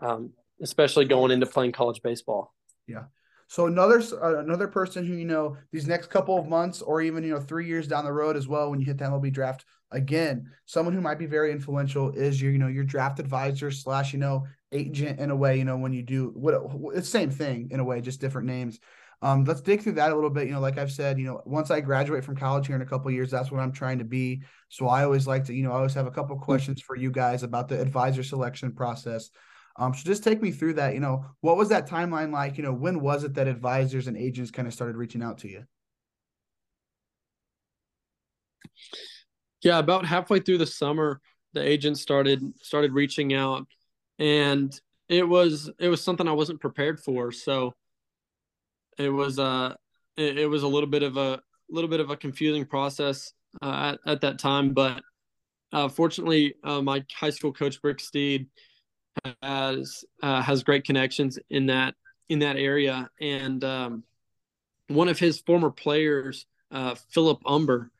um, 0.01 0.31
especially 0.61 1.05
going 1.05 1.31
into 1.31 1.45
playing 1.45 1.71
college 1.71 2.01
baseball. 2.01 2.53
Yeah. 2.87 3.03
So 3.51 3.65
another 3.65 4.01
uh, 4.23 4.39
another 4.39 4.69
person 4.69 5.05
who 5.05 5.13
you 5.13 5.25
know 5.25 5.57
these 5.73 5.85
next 5.85 6.09
couple 6.09 6.39
of 6.39 6.47
months 6.47 6.81
or 6.81 7.01
even 7.01 7.21
you 7.21 7.31
know 7.31 7.39
three 7.41 7.67
years 7.67 7.85
down 7.85 8.05
the 8.05 8.13
road 8.13 8.37
as 8.37 8.47
well 8.47 8.71
when 8.71 8.79
you 8.79 8.85
hit 8.85 8.97
the 8.97 9.03
MLB 9.03 9.33
draft 9.33 9.65
again, 9.91 10.49
someone 10.65 10.95
who 10.95 11.01
might 11.01 11.19
be 11.19 11.25
very 11.25 11.51
influential 11.51 12.11
is 12.11 12.41
your 12.41 12.53
you 12.53 12.57
know 12.57 12.69
your 12.69 12.85
draft 12.85 13.19
advisor 13.19 13.69
slash 13.69 14.13
you 14.13 14.19
know 14.19 14.47
agent 14.71 15.19
in 15.19 15.31
a 15.31 15.35
way 15.35 15.57
you 15.57 15.65
know 15.65 15.75
when 15.75 15.91
you 15.91 16.01
do 16.01 16.31
what 16.33 16.53
it's 16.95 17.11
the 17.11 17.19
same 17.19 17.29
thing 17.29 17.67
in 17.71 17.81
a 17.81 17.83
way 17.83 17.99
just 17.99 18.21
different 18.21 18.47
names. 18.47 18.79
Um, 19.21 19.43
let's 19.43 19.59
dig 19.59 19.81
through 19.81 19.93
that 19.93 20.13
a 20.13 20.15
little 20.15 20.29
bit. 20.29 20.47
You 20.47 20.53
know, 20.53 20.61
like 20.61 20.77
I've 20.77 20.89
said, 20.89 21.19
you 21.19 21.25
know, 21.25 21.41
once 21.45 21.71
I 21.71 21.81
graduate 21.81 22.23
from 22.23 22.37
college 22.37 22.67
here 22.67 22.77
in 22.77 22.81
a 22.81 22.85
couple 22.85 23.11
years, 23.11 23.31
that's 23.31 23.51
what 23.51 23.59
I'm 23.59 23.73
trying 23.73 23.99
to 23.99 24.05
be. 24.05 24.43
So 24.69 24.87
I 24.87 25.03
always 25.03 25.27
like 25.27 25.43
to, 25.47 25.53
you 25.53 25.63
know, 25.63 25.73
I 25.73 25.75
always 25.75 25.93
have 25.95 26.07
a 26.07 26.11
couple 26.11 26.39
questions 26.39 26.81
for 26.81 26.95
you 26.95 27.11
guys 27.11 27.43
about 27.43 27.67
the 27.67 27.81
advisor 27.81 28.23
selection 28.23 28.71
process. 28.71 29.29
Um, 29.77 29.93
so 29.93 30.03
just 30.03 30.23
take 30.23 30.41
me 30.41 30.51
through 30.51 30.73
that. 30.73 30.93
You 30.93 30.99
know, 30.99 31.25
what 31.41 31.57
was 31.57 31.69
that 31.69 31.87
timeline 31.87 32.31
like? 32.31 32.57
You 32.57 32.63
know, 32.63 32.73
when 32.73 33.01
was 33.01 33.23
it 33.23 33.33
that 33.35 33.47
advisors 33.47 34.07
and 34.07 34.17
agents 34.17 34.51
kind 34.51 34.67
of 34.67 34.73
started 34.73 34.95
reaching 34.95 35.23
out 35.23 35.39
to 35.39 35.49
you? 35.49 35.63
Yeah, 39.63 39.79
about 39.79 40.05
halfway 40.05 40.39
through 40.39 40.57
the 40.57 40.65
summer, 40.65 41.21
the 41.53 41.61
agents 41.61 42.01
started 42.01 42.41
started 42.61 42.93
reaching 42.93 43.33
out, 43.33 43.67
and 44.19 44.73
it 45.09 45.27
was 45.27 45.69
it 45.79 45.89
was 45.89 46.03
something 46.03 46.27
I 46.27 46.33
wasn't 46.33 46.59
prepared 46.59 46.99
for. 46.99 47.31
So 47.31 47.73
it 48.97 49.09
was 49.09 49.39
uh 49.39 49.75
it, 50.17 50.39
it 50.39 50.47
was 50.47 50.63
a 50.63 50.67
little 50.67 50.89
bit 50.89 51.03
of 51.03 51.17
a 51.17 51.41
little 51.69 51.89
bit 51.89 51.99
of 51.99 52.09
a 52.09 52.17
confusing 52.17 52.65
process 52.65 53.33
uh, 53.61 53.93
at 54.05 54.11
at 54.11 54.21
that 54.21 54.39
time, 54.39 54.73
but 54.73 55.01
uh, 55.73 55.87
fortunately, 55.87 56.55
uh, 56.63 56.81
my 56.81 57.03
high 57.13 57.29
school 57.29 57.53
coach 57.53 57.81
Brick 57.81 57.99
Steed 57.99 58.47
has 59.41 60.05
uh, 60.21 60.41
has 60.41 60.63
great 60.63 60.83
connections 60.83 61.37
in 61.49 61.67
that 61.67 61.95
in 62.29 62.39
that 62.39 62.57
area, 62.57 63.09
and 63.19 63.63
um, 63.63 64.03
one 64.87 65.09
of 65.09 65.19
his 65.19 65.39
former 65.41 65.69
players, 65.69 66.45
uh, 66.71 66.95
Phillip 67.09 67.41
Humber, 67.45 67.91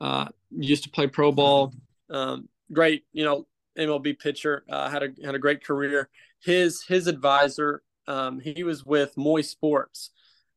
uh, 0.00 0.28
used 0.50 0.84
to 0.84 0.90
play 0.90 1.06
pro 1.06 1.32
ball. 1.32 1.72
Um, 2.10 2.48
great, 2.72 3.04
you 3.12 3.24
know, 3.24 3.46
MLB 3.78 4.18
pitcher. 4.18 4.64
Uh, 4.68 4.88
had 4.88 5.02
a 5.02 5.08
had 5.24 5.34
a 5.34 5.38
great 5.38 5.64
career. 5.64 6.08
His 6.40 6.84
his 6.84 7.06
advisor, 7.06 7.82
um, 8.06 8.40
he 8.40 8.64
was 8.64 8.84
with 8.84 9.16
Moye 9.16 9.42
Sports, 9.42 10.10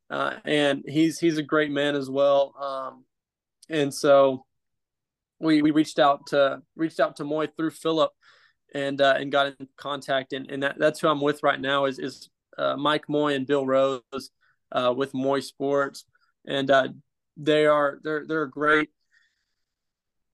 uh, 0.10 0.36
and 0.44 0.84
he's 0.88 1.20
he's 1.20 1.38
a 1.38 1.44
great 1.44 1.72
man 1.72 1.96
as 1.96 2.10
well. 2.10 2.54
Um, 2.60 3.06
and 3.70 3.94
so 3.94 4.46
we 5.40 5.62
we 5.62 5.72
reached 5.72 6.00
out 6.00 6.28
to 6.28 6.62
reached 6.76 7.00
out 7.00 7.16
to 7.18 7.24
Moye 7.24 7.48
through 7.48 7.72
Philip 7.72 8.12
and 8.76 9.00
uh, 9.00 9.16
and 9.18 9.32
got 9.32 9.48
in 9.48 9.68
contact 9.78 10.34
and, 10.34 10.52
and 10.52 10.62
that, 10.62 10.78
that's 10.78 11.00
who 11.00 11.08
I'm 11.08 11.22
with 11.22 11.42
right 11.42 11.60
now 11.60 11.86
is 11.86 11.98
is 11.98 12.30
uh, 12.58 12.76
Mike 12.76 13.08
Moye 13.08 13.34
and 13.34 13.48
Bill 13.48 13.66
Rose 13.66 14.02
uh, 14.72 14.94
with 14.96 15.14
Moye 15.14 15.40
Sports. 15.40 16.06
And 16.46 16.70
uh, 16.70 16.90
they 17.38 17.66
are 17.66 18.00
they're 18.04 18.26
they're 18.28 18.44
a 18.44 18.50
great 18.50 18.90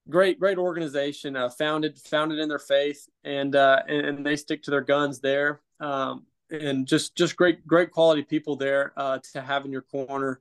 great 0.08 0.38
great 0.38 0.58
organization 0.58 1.36
uh, 1.36 1.48
founded 1.48 1.98
founded 1.98 2.38
in 2.38 2.48
their 2.48 2.58
faith 2.58 3.08
and, 3.24 3.54
uh, 3.54 3.80
and, 3.88 4.06
and 4.06 4.26
they 4.26 4.36
stick 4.36 4.62
to 4.64 4.70
their 4.70 4.80
guns 4.80 5.20
there. 5.20 5.60
Um, 5.80 6.26
and 6.50 6.86
just 6.86 7.16
just 7.16 7.36
great 7.36 7.66
great 7.66 7.92
quality 7.92 8.22
people 8.22 8.56
there 8.56 8.92
to 9.32 9.40
have 9.40 9.64
in 9.64 9.72
your 9.72 9.82
corner 9.82 10.40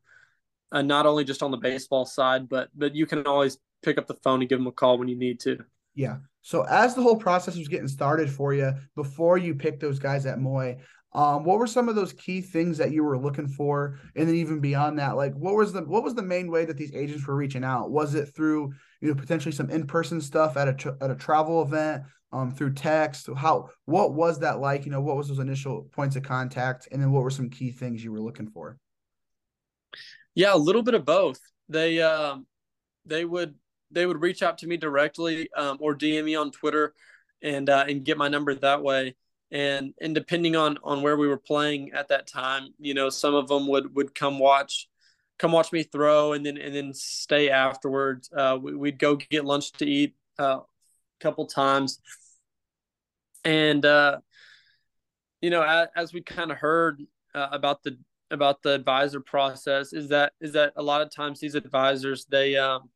not 0.74 1.06
only 1.06 1.24
just 1.24 1.42
on 1.42 1.52
the 1.52 1.58
baseball 1.58 2.06
side 2.06 2.50
but 2.50 2.70
but 2.76 2.94
you 2.94 3.06
can 3.06 3.26
always 3.26 3.58
pick 3.82 3.98
up 3.98 4.08
the 4.08 4.14
phone 4.16 4.42
and 4.42 4.50
give 4.50 4.60
them 4.60 4.68
a 4.68 4.74
call 4.74 4.98
when 4.98 5.08
you 5.08 5.16
need 5.16 5.40
to 5.40 5.64
yeah 5.94 6.18
so 6.42 6.64
as 6.64 6.96
the 6.96 7.02
whole 7.02 7.18
process 7.18 7.56
was 7.56 7.68
getting 7.68 7.88
started 7.88 8.30
for 8.30 8.54
you 8.54 8.74
before 8.96 9.38
you 9.38 9.54
picked 9.54 9.80
those 9.80 10.00
guys 10.00 10.26
at 10.26 10.40
Moye, 10.40 10.78
um, 11.14 11.44
what 11.44 11.60
were 11.60 11.68
some 11.68 11.90
of 11.90 11.96
those 11.96 12.14
key 12.14 12.42
things 12.42 12.78
that 12.78 12.92
you 12.92 13.04
were 13.04 13.18
looking 13.18 13.48
for, 13.48 14.00
and 14.16 14.28
then 14.28 14.36
even 14.36 14.60
beyond 14.60 14.98
that, 15.00 15.18
like 15.18 15.34
what 15.34 15.56
was 15.56 15.74
the 15.74 15.82
what 15.82 16.04
was 16.04 16.16
the 16.16 16.24
main 16.24 16.50
way 16.50 16.66
that 16.66 16.78
these 16.78 16.94
agents 16.94 17.28
were 17.28 17.36
reaching 17.36 17.64
out? 17.64 17.92
Was 17.92 18.16
it 18.16 18.34
through 18.34 18.74
you 19.02 19.10
know 19.10 19.16
potentially 19.16 19.52
some 19.52 19.70
in 19.70 19.86
person 19.86 20.22
stuff 20.22 20.56
at 20.56 20.70
a 20.70 20.74
tra- 20.74 20.98
at 21.02 21.12
a 21.12 21.16
travel 21.16 21.62
event, 21.62 22.04
um, 22.32 22.52
through 22.52 22.74
text? 22.74 23.28
How 23.36 23.70
what 23.86 24.14
was 24.14 24.40
that 24.40 24.60
like? 24.60 24.86
You 24.86 24.92
know, 24.92 25.02
what 25.02 25.18
was 25.18 25.28
those 25.28 25.40
initial 25.40 25.90
points 25.92 26.16
of 26.16 26.24
contact, 26.24 26.88
and 26.92 27.02
then 27.02 27.12
what 27.12 27.24
were 27.24 27.30
some 27.30 27.50
key 27.50 27.72
things 27.72 28.02
you 28.02 28.14
were 28.14 28.22
looking 28.22 28.48
for? 28.50 28.78
Yeah, 30.34 30.54
a 30.54 30.58
little 30.58 30.82
bit 30.82 30.94
of 30.94 31.04
both. 31.04 31.42
They 31.68 32.02
um, 32.02 32.48
they 33.06 33.26
would 33.26 33.56
they 33.92 34.06
would 34.06 34.22
reach 34.22 34.44
out 34.44 34.58
to 34.60 34.68
me 34.68 34.78
directly 34.78 35.50
um, 35.56 35.78
or 35.80 35.96
DM 35.96 36.26
me 36.26 36.36
on 36.36 36.52
Twitter 36.52 36.94
and 37.42 37.70
uh, 37.70 37.86
and 37.88 38.04
get 38.04 38.18
my 38.18 38.28
number 38.28 38.54
that 38.56 38.84
way. 38.84 39.16
And 39.52 39.94
and 40.02 40.16
depending 40.16 40.56
on 40.56 40.78
on 40.84 41.02
where 41.02 41.18
we 41.18 41.28
were 41.28 41.38
playing 41.38 41.92
at 41.94 42.08
that 42.10 42.28
time, 42.28 42.74
you 42.80 42.94
know, 42.94 43.10
some 43.10 43.36
of 43.36 43.48
them 43.48 43.68
would 43.68 43.94
would 43.96 44.16
come 44.16 44.40
watch 44.40 44.88
come 45.42 45.52
watch 45.52 45.72
me 45.72 45.84
throw 45.84 46.34
and 46.34 46.46
then 46.46 46.58
and 46.58 46.74
then 46.74 46.94
stay 46.94 47.50
afterwards. 47.50 48.30
Uh, 48.36 48.58
we, 48.62 48.76
would 48.76 49.00
go 49.00 49.16
get 49.16 49.44
lunch 49.44 49.72
to 49.74 49.86
eat 49.86 50.16
uh, 50.40 50.60
a 50.60 51.24
couple 51.24 51.46
times, 51.48 52.00
and 53.44 53.86
uh, 53.86 54.20
you 55.42 55.50
know, 55.50 55.64
as, 55.64 55.88
as 55.96 56.14
we 56.14 56.22
kind 56.22 56.52
of 56.52 56.58
heard 56.58 57.02
uh, 57.34 57.48
about 57.52 57.84
the 57.84 57.98
about 58.30 58.62
the 58.62 58.74
advisor 58.74 59.20
process, 59.20 59.92
is 59.92 60.10
that 60.10 60.34
is 60.40 60.54
that 60.54 60.74
a 60.78 60.84
lot 60.84 61.02
of 61.02 61.14
times 61.14 61.40
these 61.40 61.56
advisors 61.56 62.26
they 62.26 62.56
um, 62.56 62.90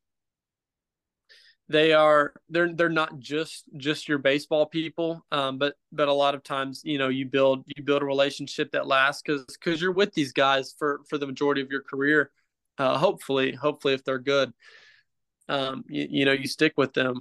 they 1.67 1.93
are 1.93 2.33
they're 2.49 2.73
they're 2.73 2.89
not 2.89 3.17
just 3.19 3.63
just 3.77 4.07
your 4.07 4.19
baseball 4.19 4.65
people 4.67 5.25
um, 5.31 5.57
but 5.57 5.75
but 5.91 6.07
a 6.07 6.13
lot 6.13 6.35
of 6.35 6.43
times 6.43 6.81
you 6.83 6.97
know 6.97 7.09
you 7.09 7.25
build 7.25 7.63
you 7.75 7.83
build 7.83 8.03
a 8.03 8.05
relationship 8.05 8.71
that 8.71 8.85
lasts 8.85 9.23
because 9.25 9.45
because 9.45 9.81
you're 9.81 9.91
with 9.91 10.13
these 10.13 10.31
guys 10.31 10.75
for 10.77 11.01
for 11.09 11.17
the 11.17 11.25
majority 11.25 11.61
of 11.61 11.71
your 11.71 11.81
career 11.81 12.29
uh, 12.77 12.97
hopefully 12.97 13.51
hopefully 13.51 13.93
if 13.93 14.03
they're 14.03 14.19
good 14.19 14.53
um, 15.47 15.83
you, 15.87 16.07
you 16.09 16.25
know 16.25 16.31
you 16.31 16.47
stick 16.47 16.73
with 16.77 16.93
them. 16.93 17.19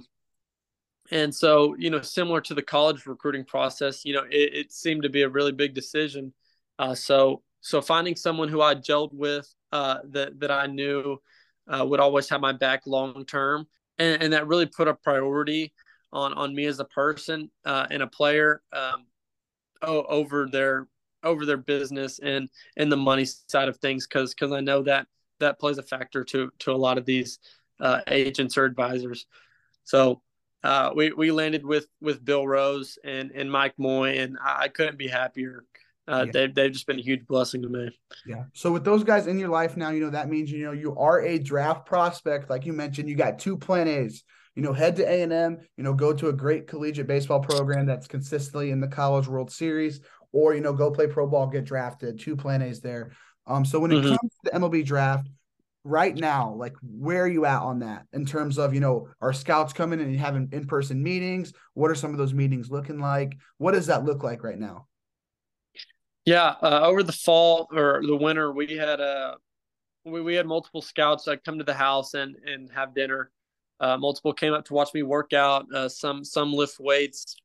And 1.11 1.33
so 1.33 1.75
you 1.77 1.89
know 1.89 2.01
similar 2.01 2.41
to 2.41 2.55
the 2.55 2.63
college 2.63 3.05
recruiting 3.05 3.45
process 3.45 4.05
you 4.05 4.13
know 4.13 4.23
it, 4.29 4.53
it 4.55 4.71
seemed 4.73 5.03
to 5.03 5.09
be 5.09 5.21
a 5.21 5.29
really 5.29 5.51
big 5.51 5.75
decision 5.75 6.33
uh, 6.79 6.95
so 6.95 7.43
so 7.61 7.79
finding 7.79 8.15
someone 8.15 8.49
who 8.49 8.59
i 8.59 8.73
gelled 8.73 9.13
with 9.13 9.47
uh, 9.71 9.99
that 10.09 10.39
that 10.39 10.49
i 10.49 10.65
knew 10.65 11.17
uh, 11.67 11.85
would 11.85 11.99
always 11.99 12.27
have 12.27 12.41
my 12.41 12.53
back 12.53 12.87
long 12.87 13.23
term 13.25 13.67
and, 13.97 14.23
and 14.23 14.33
that 14.33 14.47
really 14.47 14.65
put 14.65 14.87
a 14.87 14.93
priority 14.93 15.73
on 16.13 16.33
on 16.33 16.55
me 16.55 16.65
as 16.65 16.79
a 16.79 16.85
person 16.85 17.49
uh, 17.65 17.87
and 17.89 18.01
a 18.01 18.07
player 18.07 18.61
um, 18.73 19.05
over 19.81 20.47
their 20.51 20.87
over 21.23 21.45
their 21.45 21.57
business 21.57 22.19
and 22.19 22.49
and 22.77 22.91
the 22.91 22.97
money 22.97 23.25
side 23.25 23.67
of 23.67 23.77
things 23.77 24.07
because 24.07 24.33
because 24.33 24.51
I 24.51 24.61
know 24.61 24.83
that 24.83 25.07
that 25.39 25.59
plays 25.59 25.77
a 25.77 25.83
factor 25.83 26.23
to 26.23 26.51
to 26.59 26.71
a 26.71 26.73
lot 26.73 26.97
of 26.97 27.05
these 27.05 27.39
uh, 27.79 28.01
agents 28.07 28.57
or 28.57 28.65
advisors. 28.65 29.25
So 29.83 30.21
uh, 30.63 30.91
we 30.95 31.11
we 31.11 31.31
landed 31.31 31.65
with 31.65 31.87
with 32.01 32.23
Bill 32.23 32.47
Rose 32.47 32.97
and 33.03 33.31
and 33.31 33.51
Mike 33.51 33.75
Moye, 33.77 34.17
and 34.19 34.37
I 34.41 34.67
couldn't 34.69 34.97
be 34.97 35.07
happier 35.07 35.65
uh, 36.07 36.23
yeah. 36.25 36.31
they've 36.31 36.55
they've 36.55 36.71
just 36.71 36.87
been 36.87 36.99
a 36.99 37.03
huge 37.03 37.25
blessing 37.25 37.61
to 37.61 37.69
me. 37.69 37.89
Yeah. 38.25 38.43
So 38.53 38.71
with 38.71 38.83
those 38.83 39.03
guys 39.03 39.27
in 39.27 39.39
your 39.39 39.49
life 39.49 39.75
now, 39.75 39.89
you 39.89 40.01
know 40.01 40.11
that 40.11 40.29
means 40.29 40.51
you 40.51 40.65
know 40.65 40.71
you 40.71 40.95
are 40.97 41.21
a 41.21 41.39
draft 41.39 41.85
prospect, 41.85 42.49
like 42.49 42.65
you 42.65 42.73
mentioned. 42.73 43.09
You 43.09 43.15
got 43.15 43.39
two 43.39 43.57
plan 43.57 43.87
A's. 43.87 44.23
You 44.55 44.61
know, 44.61 44.71
head 44.71 44.95
to 44.97 45.03
A 45.03 45.21
and 45.21 45.33
M. 45.33 45.57
You 45.77 45.83
know, 45.83 45.93
go 45.93 46.13
to 46.13 46.29
a 46.29 46.33
great 46.33 46.67
collegiate 46.67 47.07
baseball 47.07 47.41
program 47.41 47.85
that's 47.85 48.07
consistently 48.07 48.71
in 48.71 48.79
the 48.79 48.87
College 48.87 49.27
World 49.27 49.51
Series, 49.51 49.99
or 50.31 50.53
you 50.53 50.61
know, 50.61 50.73
go 50.73 50.91
play 50.91 51.07
pro 51.07 51.27
ball, 51.27 51.47
get 51.47 51.65
drafted. 51.65 52.19
Two 52.19 52.35
plan 52.35 52.61
A's 52.61 52.81
there. 52.81 53.11
Um. 53.47 53.65
So 53.65 53.79
when 53.79 53.91
it 53.91 53.95
mm-hmm. 53.95 54.15
comes 54.15 54.31
to 54.31 54.51
the 54.51 54.51
MLB 54.51 54.85
draft, 54.85 55.27
right 55.85 56.15
now, 56.15 56.53
like 56.53 56.73
where 56.81 57.23
are 57.23 57.27
you 57.27 57.45
at 57.45 57.61
on 57.61 57.79
that 57.79 58.05
in 58.11 58.25
terms 58.25 58.57
of, 58.57 58.73
you 58.73 58.79
know, 58.79 59.07
are 59.21 59.33
scouts 59.33 59.71
coming 59.71 60.01
and 60.01 60.19
having 60.19 60.49
in 60.51 60.65
person 60.65 61.01
meetings? 61.01 61.53
What 61.73 61.91
are 61.91 61.95
some 61.95 62.11
of 62.11 62.17
those 62.17 62.33
meetings 62.33 62.71
looking 62.71 62.99
like? 62.99 63.37
What 63.59 63.73
does 63.73 63.87
that 63.87 64.03
look 64.03 64.23
like 64.23 64.43
right 64.43 64.57
now? 64.57 64.87
Yeah, 66.25 66.55
uh, 66.61 66.81
over 66.83 67.03
the 67.03 67.11
fall 67.11 67.67
or 67.71 68.01
the 68.05 68.15
winter, 68.15 68.51
we 68.51 68.75
had 68.77 68.99
uh, 68.99 69.35
we, 70.05 70.21
we 70.21 70.35
had 70.35 70.47
multiple 70.47 70.81
scouts 70.81 71.25
that 71.25 71.43
come 71.43 71.57
to 71.59 71.63
the 71.63 71.73
house 71.73 72.13
and 72.13 72.35
and 72.45 72.71
have 72.71 72.95
dinner. 72.95 73.31
Uh, 73.79 73.97
multiple 73.97 74.33
came 74.33 74.53
up 74.53 74.65
to 74.65 74.73
watch 74.73 74.93
me 74.93 75.03
work 75.03 75.33
out. 75.33 75.65
Uh, 75.73 75.89
some 75.89 76.23
some 76.23 76.53
lift 76.53 76.79
weights. 76.79 77.35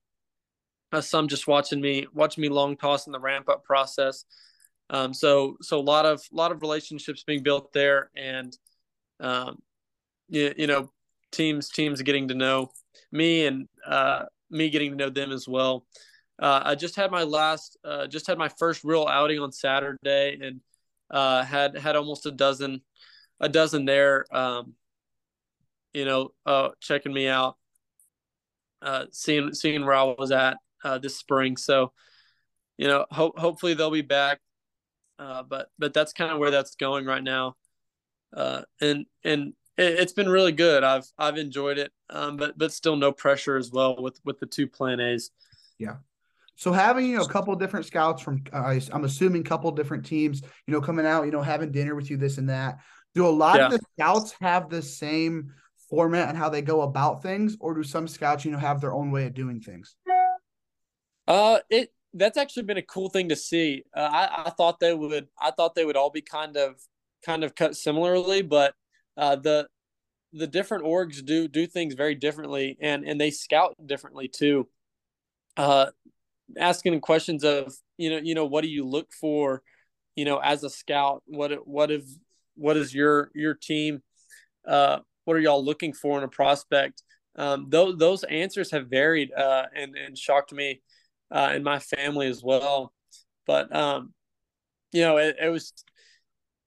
Uh, 0.93 1.01
some 1.01 1.29
just 1.29 1.47
watching 1.47 1.81
me 1.81 2.07
watching 2.15 2.43
me 2.43 2.49
long 2.49 2.77
toss 2.77 3.07
in 3.07 3.13
the 3.13 3.21
ramp 3.21 3.49
up 3.49 3.65
process. 3.65 4.25
Um, 4.89 5.15
so 5.15 5.57
so 5.61 5.79
a 5.79 5.83
lot 5.83 6.07
of 6.07 6.23
lot 6.33 6.53
of 6.53 6.63
relationships 6.63 7.23
being 7.23 7.43
built 7.43 7.73
there, 7.73 8.11
and 8.17 8.57
um, 9.21 9.59
you, 10.29 10.55
you 10.57 10.67
know 10.67 10.91
teams 11.33 11.69
teams 11.69 12.03
getting 12.03 12.29
to 12.29 12.35
know 12.35 12.73
me 13.13 13.47
and 13.47 13.69
uh, 13.87 14.25
me 14.51 14.71
getting 14.71 14.93
to 14.93 14.97
know 14.97 15.11
them 15.11 15.33
as 15.33 15.47
well 15.49 15.87
uh, 16.41 16.63
I 16.65 16.75
just 16.75 16.97
had 16.97 17.11
my 17.11 17.23
last, 17.23 17.77
uh, 17.85 18.07
just 18.07 18.27
had 18.27 18.39
my 18.39 18.49
first 18.49 18.83
real 18.83 19.07
outing 19.07 19.41
on 19.41 19.53
Saturday, 19.53 20.39
and 20.41 20.61
uh, 21.11 21.45
had 21.45 21.77
had 21.77 21.97
almost 21.97 22.25
a 22.25 22.31
dozen, 22.31 22.81
a 23.41 23.49
dozen 23.49 23.85
there. 23.85 24.25
Um, 24.35 24.75
you 25.93 26.07
know, 26.07 26.33
uh, 26.47 26.71
checking 26.81 27.13
me 27.13 27.29
out, 27.29 27.57
uh, 28.81 29.07
seeing 29.13 29.53
seeing 29.53 29.85
where 29.85 29.95
I 29.95 30.05
was 30.05 30.33
at 30.33 30.57
uh, 30.83 30.97
this 30.97 31.17
spring. 31.17 31.59
So, 31.59 31.93
you 32.79 32.89
know, 32.89 33.05
hope 33.11 33.39
hopefully 33.39 33.75
they'll 33.75 33.91
be 33.91 34.01
back. 34.01 34.41
But 35.19 35.69
but 35.79 35.93
that's 35.93 36.15
kind 36.15 36.33
of 36.33 36.39
where 36.39 36.51
that's 36.51 36.75
going 36.77 37.05
right 37.05 37.23
now, 37.23 37.57
and 38.33 39.05
and 39.23 39.53
it, 39.77 39.99
has 39.99 40.15
been 40.15 40.29
really 40.29 40.53
good. 40.53 40.85
I've 40.85 41.07
I've 41.19 41.37
enjoyed 41.37 41.77
it, 41.77 41.93
um, 42.09 42.39
but 42.39 42.57
but 42.57 42.73
still 42.73 42.97
no 42.97 43.13
pressure 43.13 43.59
as 43.59 43.71
well 43.71 44.01
with 44.01 44.19
with 44.25 44.39
the 44.39 44.47
two 44.47 44.67
plan 44.67 45.01
A's. 45.01 45.31
Yeah. 45.79 45.97
So 46.61 46.73
having 46.73 47.07
you 47.07 47.17
know 47.17 47.23
a 47.23 47.29
couple 47.29 47.57
different 47.57 47.87
scouts 47.87 48.21
from 48.21 48.45
uh, 48.53 48.79
I'm 48.93 49.05
assuming 49.05 49.45
couple 49.45 49.71
different 49.73 50.05
teams, 50.05 50.43
you 50.67 50.75
know, 50.75 50.83
coming 50.83 51.07
out, 51.07 51.25
you 51.25 51.31
know, 51.31 51.41
having 51.41 51.73
dinner 51.73 51.95
with 51.95 52.11
you, 52.11 52.19
this 52.19 52.37
and 52.37 52.51
that. 52.51 52.81
Do 53.15 53.27
a 53.27 53.29
lot 53.29 53.57
yeah. 53.57 53.65
of 53.65 53.73
the 53.73 53.81
scouts 53.95 54.35
have 54.43 54.69
the 54.69 54.83
same 54.83 55.55
format 55.89 56.29
and 56.29 56.37
how 56.37 56.51
they 56.51 56.61
go 56.61 56.83
about 56.83 57.23
things, 57.23 57.57
or 57.61 57.73
do 57.73 57.83
some 57.83 58.07
scouts, 58.07 58.45
you 58.45 58.51
know, 58.51 58.59
have 58.59 58.79
their 58.83 58.93
own 58.93 59.11
way 59.11 59.25
of 59.25 59.33
doing 59.33 59.59
things? 59.63 59.97
Uh, 61.27 61.61
it 61.71 61.95
that's 62.13 62.37
actually 62.37 62.65
been 62.65 62.77
a 62.77 62.83
cool 62.83 63.09
thing 63.09 63.31
to 63.31 63.37
see. 63.37 63.83
Uh, 63.97 64.01
I, 64.01 64.43
I 64.45 64.51
thought 64.51 64.81
they 64.81 64.93
would, 64.93 65.29
I 65.41 65.53
thought 65.53 65.75
they 65.75 65.87
would 65.87 65.97
all 65.97 66.11
be 66.11 66.21
kind 66.21 66.59
of, 66.59 66.75
kind 67.25 67.43
of 67.43 67.55
cut 67.55 67.75
similarly, 67.75 68.43
but 68.43 68.75
uh, 69.17 69.37
the 69.37 69.67
the 70.35 70.47
different 70.47 70.85
orgs 70.85 71.25
do 71.25 71.49
do 71.49 71.67
things 71.67 71.95
very 71.95 72.17
differently, 72.17 72.77
and 72.83 73.03
and 73.07 73.19
they 73.19 73.31
scout 73.31 73.77
differently 73.87 74.29
too. 74.29 74.69
Uh, 75.57 75.87
asking 76.59 77.01
questions 77.01 77.45
of 77.45 77.75
you 77.97 78.11
know 78.11 78.19
you 78.19 78.35
know 78.35 78.47
what 78.47 78.63
do 78.63 78.69
you 78.69 78.87
look 78.87 79.13
for, 79.13 79.63
you 80.17 80.25
know 80.25 80.39
as 80.39 80.65
a 80.65 80.71
scout, 80.71 81.23
what 81.27 81.67
what 81.67 81.91
if 81.91 82.05
what 82.57 82.77
is 82.77 82.95
your 82.95 83.31
your 83.35 83.55
team 83.55 84.03
uh, 84.67 84.99
what 85.25 85.37
are 85.37 85.41
y'all 85.41 85.65
looking 85.65 85.93
for 85.93 86.19
in 86.19 86.25
a 86.25 86.29
prospect? 86.29 87.03
Um, 87.37 87.67
those 87.69 87.97
those 87.97 88.25
answers 88.25 88.71
have 88.73 88.89
varied 88.89 89.33
uh, 89.33 89.67
and 89.75 89.97
and 89.97 90.19
shocked 90.19 90.53
me 90.53 90.83
uh, 91.31 91.51
and 91.53 91.65
my 91.65 91.79
family 91.79 92.27
as 92.27 92.43
well. 92.43 92.93
But 93.47 93.75
um, 93.75 94.13
you 94.93 95.03
know, 95.03 95.19
it, 95.19 95.37
it 95.41 95.49
was 95.49 95.73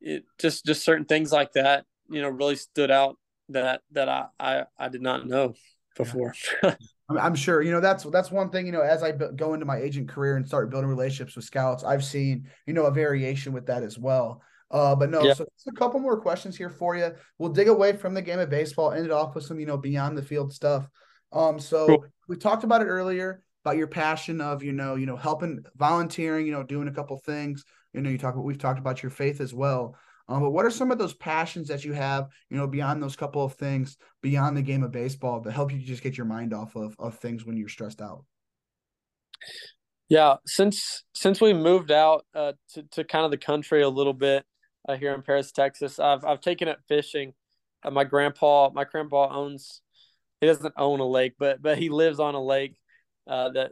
it 0.01 0.23
just 0.39 0.65
just 0.65 0.84
certain 0.84 1.05
things 1.05 1.31
like 1.31 1.53
that. 1.53 1.86
You 2.09 2.21
know, 2.21 2.29
really 2.29 2.55
stood 2.55 2.91
out 2.91 3.17
that 3.49 3.81
that 3.91 4.09
I 4.09 4.25
I, 4.39 4.63
I 4.77 4.89
did 4.89 5.01
not 5.01 5.27
know 5.27 5.53
before. 5.97 6.34
I'm 7.18 7.36
sure 7.36 7.61
you 7.61 7.72
know 7.72 7.80
that's 7.80 8.03
that's 8.05 8.32
one 8.32 8.49
thing 8.49 8.66
you 8.66 8.72
know 8.72 8.82
as 8.82 9.03
I 9.03 9.11
go 9.11 9.53
into 9.53 9.66
my 9.66 9.78
agent 9.78 10.09
career 10.09 10.36
and 10.38 10.47
start 10.47 10.70
building 10.70 10.89
relationships 10.89 11.36
with 11.36 11.45
scouts, 11.45 11.84
I've 11.84 12.03
seen 12.03 12.47
you 12.66 12.74
know 12.74 12.86
a 12.86 12.91
variation 12.91 13.53
with 13.53 13.66
that 13.68 13.84
as 13.84 13.97
well. 13.97 14.41
Uh, 14.74 14.95
but 14.95 15.11
no, 15.11 15.22
yeah. 15.22 15.34
so 15.34 15.45
a 15.68 15.72
couple 15.72 15.99
more 15.99 16.20
questions 16.20 16.57
here 16.57 16.70
for 16.70 16.95
you. 16.95 17.11
We'll 17.38 17.51
dig 17.51 17.68
away 17.68 17.95
from 17.95 18.16
the 18.16 18.24
game 18.24 18.39
of 18.39 18.49
baseball, 18.49 18.91
end 18.91 19.05
it 19.05 19.11
off 19.11 19.36
with 19.36 19.43
some, 19.43 19.59
you 19.59 19.68
know, 19.68 19.78
beyond 19.78 20.18
the 20.18 20.24
field 20.24 20.51
stuff. 20.51 20.89
Um, 21.32 21.59
so 21.59 21.86
cool. 21.86 22.05
we 22.28 22.38
talked 22.38 22.64
about 22.64 22.82
it 22.82 22.86
earlier 22.86 23.43
about 23.64 23.78
your 23.78 23.86
passion 23.86 24.41
of, 24.41 24.64
you 24.64 24.74
know, 24.74 24.95
you 24.95 25.05
know, 25.05 25.16
helping 25.16 25.64
volunteering, 25.76 26.47
you 26.47 26.51
know, 26.51 26.64
doing 26.64 26.88
a 26.88 26.91
couple 26.91 27.18
things. 27.20 27.64
You 27.93 28.01
know, 28.01 28.09
you 28.09 28.18
talk 28.18 28.34
about 28.34 28.45
we've 28.45 28.57
talked 28.57 28.80
about 28.80 29.03
your 29.03 29.11
faith 29.11 29.41
as 29.41 29.53
well. 29.53 29.95
Um, 30.30 30.41
but 30.41 30.51
what 30.51 30.65
are 30.65 30.71
some 30.71 30.91
of 30.91 30.97
those 30.97 31.13
passions 31.13 31.67
that 31.67 31.84
you 31.84 31.93
have, 31.93 32.30
you 32.49 32.57
know, 32.57 32.67
beyond 32.67 33.03
those 33.03 33.15
couple 33.15 33.43
of 33.43 33.53
things, 33.55 33.97
beyond 34.21 34.55
the 34.55 34.61
game 34.61 34.84
of 34.84 34.91
baseball 34.91 35.41
that 35.41 35.51
help 35.51 35.71
you 35.71 35.80
just 35.80 36.03
get 36.03 36.17
your 36.17 36.26
mind 36.26 36.53
off 36.53 36.76
of 36.76 36.95
of 36.97 37.17
things 37.19 37.45
when 37.45 37.57
you're 37.57 37.67
stressed 37.67 38.01
out? 38.01 38.24
Yeah, 40.09 40.36
since 40.45 41.03
since 41.13 41.41
we 41.41 41.53
moved 41.53 41.91
out 41.91 42.26
uh, 42.34 42.53
to 42.74 42.84
to 42.91 43.03
kind 43.03 43.26
of 43.26 43.32
the 43.32 43.38
country 43.38 43.82
a 43.82 43.89
little 43.89 44.13
bit, 44.13 44.45
uh, 44.88 44.95
here 44.95 45.13
in 45.13 45.21
Paris, 45.21 45.51
Texas. 45.51 45.99
I've 45.99 46.24
I've 46.26 46.41
taken 46.41 46.67
up 46.67 46.80
fishing. 46.88 47.34
Uh, 47.84 47.91
my 47.91 48.03
grandpa, 48.03 48.69
my 48.74 48.84
grandpa 48.84 49.30
owns. 49.36 49.82
He 50.41 50.47
doesn't 50.47 50.74
own 50.78 50.99
a 50.99 51.07
lake, 51.07 51.34
but 51.39 51.61
but 51.61 51.78
he 51.78 51.89
lives 51.89 52.19
on 52.19 52.36
a 52.36 52.43
lake 52.43 52.78
uh, 53.28 53.49
that, 53.51 53.71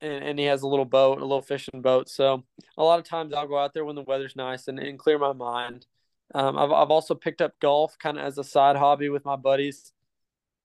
and, 0.00 0.24
and 0.24 0.38
he 0.38 0.44
has 0.46 0.62
a 0.62 0.68
little 0.68 0.84
boat, 0.84 1.18
a 1.18 1.24
little 1.24 1.42
fishing 1.42 1.80
boat. 1.80 2.08
So 2.08 2.44
a 2.76 2.84
lot 2.84 2.98
of 2.98 3.06
times 3.06 3.32
I'll 3.32 3.48
go 3.48 3.58
out 3.58 3.72
there 3.72 3.84
when 3.84 3.96
the 3.96 4.02
weather's 4.02 4.36
nice 4.36 4.68
and, 4.68 4.78
and 4.78 4.98
clear 4.98 5.18
my 5.18 5.32
mind. 5.32 5.86
Um, 6.34 6.58
I've 6.58 6.70
I've 6.70 6.90
also 6.90 7.14
picked 7.14 7.40
up 7.40 7.58
golf 7.60 7.96
kind 7.98 8.18
of 8.18 8.24
as 8.24 8.38
a 8.38 8.44
side 8.44 8.76
hobby 8.76 9.08
with 9.08 9.24
my 9.24 9.36
buddies. 9.36 9.92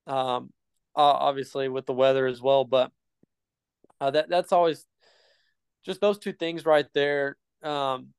Um, 0.08 0.52
obviously 0.96 1.68
with 1.68 1.86
the 1.86 1.94
weather 1.94 2.26
as 2.28 2.42
well, 2.42 2.64
but 2.64 2.92
uh, 4.00 4.12
that 4.12 4.30
that's 4.30 4.52
always 4.52 4.86
just 5.86 6.02
those 6.02 6.18
two 6.18 6.34
things 6.34 6.66
right 6.66 6.88
there. 6.94 7.38
Um, 7.64 8.10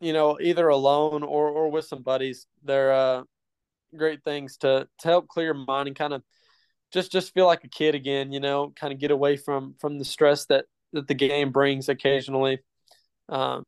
you 0.00 0.12
know, 0.12 0.38
either 0.40 0.68
alone 0.68 1.22
or 1.22 1.48
or 1.48 1.70
with 1.70 1.84
some 1.84 2.02
buddies. 2.02 2.46
They're 2.64 2.92
uh, 2.92 3.22
great 3.96 4.24
things 4.24 4.56
to 4.58 4.88
to 5.00 5.08
help 5.08 5.28
clear 5.28 5.46
your 5.46 5.54
mind 5.54 5.88
and 5.88 5.96
kind 5.96 6.12
of 6.12 6.22
just 6.92 7.12
just 7.12 7.34
feel 7.34 7.46
like 7.46 7.64
a 7.64 7.68
kid 7.68 7.94
again. 7.94 8.32
You 8.32 8.40
know, 8.40 8.72
kind 8.74 8.92
of 8.92 8.98
get 8.98 9.10
away 9.10 9.36
from 9.36 9.74
from 9.80 9.98
the 9.98 10.04
stress 10.04 10.46
that 10.46 10.66
that 10.92 11.06
the 11.06 11.14
game 11.14 11.52
brings 11.52 11.88
occasionally. 11.88 12.60
Um, 13.28 13.64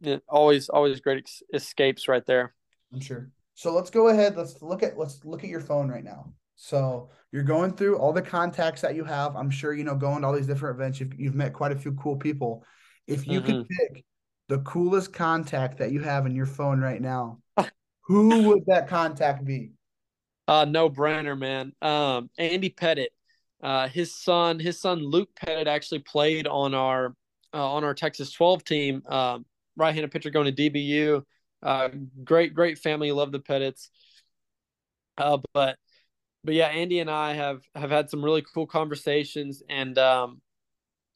it, 0.00 0.22
always 0.28 0.68
always 0.68 1.00
great 1.00 1.18
ex- 1.18 1.42
escapes 1.52 2.08
right 2.08 2.24
there. 2.26 2.54
I'm 2.92 3.00
sure. 3.00 3.30
So 3.54 3.72
let's 3.72 3.90
go 3.90 4.08
ahead. 4.08 4.36
Let's 4.36 4.62
look 4.62 4.82
at 4.82 4.98
let's 4.98 5.24
look 5.24 5.44
at 5.44 5.50
your 5.50 5.60
phone 5.60 5.88
right 5.88 6.04
now. 6.04 6.32
So 6.56 7.10
you're 7.32 7.42
going 7.42 7.72
through 7.72 7.98
all 7.98 8.12
the 8.12 8.22
contacts 8.22 8.80
that 8.82 8.94
you 8.94 9.04
have. 9.04 9.36
I'm 9.36 9.50
sure 9.50 9.74
you 9.74 9.84
know 9.84 9.94
going 9.94 10.22
to 10.22 10.26
all 10.28 10.34
these 10.34 10.46
different 10.46 10.76
events. 10.76 11.00
You've 11.00 11.18
you've 11.18 11.34
met 11.34 11.52
quite 11.52 11.72
a 11.72 11.76
few 11.76 11.92
cool 11.92 12.16
people. 12.16 12.64
If 13.06 13.26
you 13.26 13.40
mm-hmm. 13.40 13.58
could 13.58 13.68
pick 13.68 14.04
the 14.48 14.58
coolest 14.58 15.12
contact 15.12 15.78
that 15.78 15.92
you 15.92 16.00
have 16.00 16.26
in 16.26 16.34
your 16.34 16.46
phone 16.46 16.80
right 16.80 17.00
now, 17.00 17.38
who 18.02 18.48
would 18.48 18.66
that 18.66 18.88
contact 18.88 19.44
be? 19.44 19.72
Uh, 20.48 20.64
no 20.64 20.88
brainer, 20.88 21.38
man. 21.38 21.74
Um, 21.82 22.30
Andy 22.38 22.70
Pettitte, 22.70 23.08
Uh, 23.62 23.86
his 23.86 24.14
son, 24.14 24.58
his 24.58 24.80
son 24.80 25.00
Luke 25.00 25.28
Pettitte 25.38 25.66
actually 25.66 25.98
played 25.98 26.46
on 26.46 26.72
our 26.72 27.14
uh, 27.52 27.72
on 27.72 27.84
our 27.84 27.92
Texas 27.92 28.32
12 28.32 28.64
team. 28.64 29.02
Um, 29.06 29.44
right-handed 29.78 30.10
pitcher 30.10 30.30
going 30.30 30.54
to 30.54 30.70
DBU. 30.70 31.22
Uh, 31.62 31.88
great, 32.24 32.54
great 32.54 32.78
family. 32.78 33.10
Love 33.12 33.32
the 33.32 33.40
Pettittes. 33.40 33.88
Uh, 35.16 35.38
but 35.52 35.76
but 36.44 36.54
yeah, 36.54 36.68
Andy 36.68 37.00
and 37.00 37.10
I 37.10 37.34
have 37.34 37.62
have 37.74 37.90
had 37.90 38.10
some 38.10 38.24
really 38.24 38.44
cool 38.54 38.66
conversations, 38.66 39.62
and 39.68 39.98
um, 39.98 40.40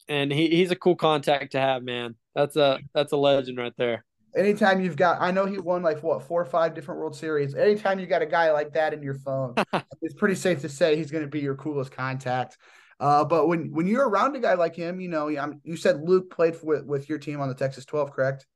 and 0.09 0.33
he, 0.33 0.49
he's 0.49 0.71
a 0.71 0.77
cool 0.77 0.97
contact 0.97 1.53
to 1.53 1.61
have, 1.61 1.83
man. 1.83 2.17
That's 2.35 2.57
a 2.57 2.81
that's 2.95 3.13
a 3.13 3.17
legend 3.17 3.59
right 3.59 3.73
there. 3.77 4.05
Anytime 4.35 4.81
you've 4.81 4.97
got, 4.97 5.21
I 5.21 5.31
know 5.31 5.45
he 5.45 5.59
won 5.59 5.83
like 5.83 6.03
what 6.03 6.23
four 6.23 6.41
or 6.41 6.47
five 6.47 6.75
different 6.75 7.01
World 7.01 7.15
Series. 7.15 7.55
Anytime 7.55 7.99
you 8.01 8.07
got 8.07 8.23
a 8.23 8.27
guy 8.27 8.51
like 8.51 8.73
that 8.73 8.95
in 8.95 9.03
your 9.03 9.15
phone, 9.15 9.55
it's 10.03 10.15
pretty 10.15 10.35
safe 10.35 10.61
to 10.63 10.69
say 10.69 10.97
he's 10.97 11.11
going 11.11 11.25
to 11.25 11.31
be 11.31 11.41
your 11.41 11.55
coolest 11.55 11.93
contact. 11.93 12.57
Uh, 13.03 13.25
but 13.25 13.49
when 13.49 13.73
when 13.73 13.89
you're 13.89 14.09
around 14.09 14.37
a 14.37 14.39
guy 14.39 14.55
like 14.55 14.77
him, 14.77 15.01
you 15.01 15.09
know, 15.09 15.27
you 15.65 15.77
said 15.77 16.01
Luke 16.05 16.31
played 16.31 16.55
for, 16.55 16.67
with 16.67 16.85
with 16.85 17.09
your 17.09 17.19
team 17.19 17.41
on 17.41 17.49
the 17.49 17.55
Texas 17.55 17.85
12, 17.85 18.13
correct? 18.13 18.47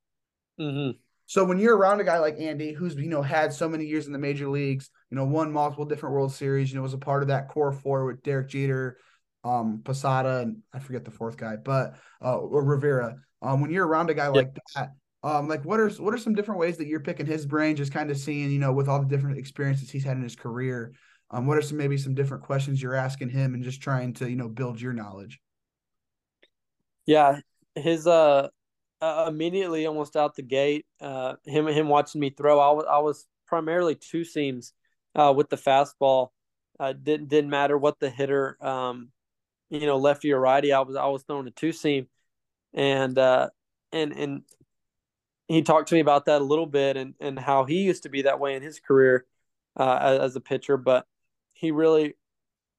Mm-hmm. 0.61 0.93
So 1.27 1.45
when 1.45 1.59
you're 1.59 1.77
around 1.77 2.01
a 2.01 2.05
guy 2.05 2.21
like 2.21 2.39
Andy, 2.39 2.73
who's 2.73 2.95
you 2.95 3.09
know 3.09 3.23
had 3.23 3.53
so 3.53 3.69
many 3.69 3.87
years 3.87 4.07
in 4.07 4.13
the 4.13 4.21
major 4.21 4.49
leagues, 4.49 4.89
you 5.11 5.17
know, 5.17 5.25
won 5.25 5.51
multiple 5.51 5.85
different 5.85 6.15
World 6.15 6.33
Series, 6.33 6.71
you 6.71 6.77
know, 6.77 6.83
was 6.83 6.95
a 6.95 6.99
part 6.99 7.23
of 7.23 7.29
that 7.29 7.49
core 7.49 7.73
four 7.73 8.07
with 8.07 8.23
Derek 8.23 8.49
Jeter, 8.49 8.99
um, 9.43 9.81
Posada, 9.85 10.43
and 10.43 10.59
I 10.73 10.79
forget 10.79 11.05
the 11.05 11.11
fourth 11.11 11.37
guy, 11.37 11.57
but 11.57 11.97
uh, 12.25 12.37
or 12.37 12.65
Rivera. 12.65 13.17
Um, 13.43 13.61
when 13.61 13.73
you're 13.73 13.87
around 13.87 14.11
a 14.11 14.15
guy 14.15 14.29
like 14.29 14.57
that, 14.77 14.91
um, 15.25 15.49
like 15.49 15.65
what 15.65 15.81
are 15.81 15.89
what 15.91 16.15
are 16.15 16.19
some 16.19 16.37
different 16.37 16.61
ways 16.61 16.77
that 16.77 16.87
you're 16.87 17.01
picking 17.01 17.27
his 17.27 17.47
brain, 17.47 17.75
just 17.75 17.93
kind 17.93 18.13
of 18.13 18.17
seeing, 18.17 18.53
you 18.53 18.61
know, 18.61 18.73
with 18.73 18.89
all 18.89 19.01
the 19.01 19.09
different 19.09 19.39
experiences 19.39 19.91
he's 19.91 20.05
had 20.05 20.17
in 20.17 20.23
his 20.23 20.37
career, 20.37 20.93
um, 21.31 21.47
what 21.47 21.59
are 21.59 21.63
some 21.63 21.79
maybe 21.79 21.97
some 21.97 22.15
different 22.15 22.43
questions 22.45 22.81
you're 22.81 22.95
asking 22.95 23.31
him, 23.31 23.55
and 23.55 23.65
just 23.65 23.81
trying 23.81 24.13
to 24.15 24.29
you 24.29 24.37
know 24.37 24.49
build 24.49 24.81
your 24.81 24.93
knowledge. 24.93 25.41
Yeah, 27.07 27.41
his 27.75 28.07
uh, 28.07 28.49
uh 29.01 29.27
immediately 29.29 29.87
almost 29.87 30.17
out 30.17 30.35
the 30.35 30.43
gate, 30.43 30.87
uh, 31.01 31.35
him 31.45 31.67
him 31.67 31.89
watching 31.89 32.21
me 32.21 32.31
throw, 32.31 32.59
I 32.61 32.73
was 32.73 32.85
I 32.89 32.99
was 32.99 33.27
primarily 33.47 33.95
two 33.95 34.25
seams, 34.25 34.73
uh, 35.15 35.33
with 35.37 35.51
the 35.51 35.57
fastball. 35.57 36.29
Uh, 36.79 36.93
didn't 36.93 37.29
didn't 37.29 37.51
matter 37.51 37.79
what 37.79 37.99
the 37.99 38.11
hitter 38.11 38.63
um 38.65 39.11
you 39.71 39.87
know, 39.87 39.97
lefty 39.97 40.33
or 40.33 40.41
righty, 40.41 40.73
I 40.73 40.81
was 40.81 40.97
I 40.97 41.07
was 41.07 41.23
throwing 41.25 41.47
a 41.49 41.51
two 41.51 41.73
seam, 41.73 42.07
and 42.75 43.19
uh, 43.19 43.51
and 43.93 44.13
and 44.13 44.43
he 45.49 45.63
talked 45.63 45.89
to 45.89 45.95
me 45.95 46.01
about 46.01 46.27
that 46.27 46.41
a 46.41 46.45
little 46.45 46.67
bit 46.67 46.97
and 46.97 47.15
and 47.21 47.39
how 47.39 47.65
he 47.65 47.83
used 47.83 48.05
to 48.05 48.09
be 48.09 48.23
that 48.23 48.41
way 48.41 48.55
in 48.55 48.63
his 48.63 48.81
career 48.81 49.27
uh, 49.77 49.99
as, 50.01 50.19
as, 50.21 50.37
a 50.37 50.41
pitcher, 50.41 50.77
but 50.77 51.07
he 51.57 51.71
really 51.71 52.15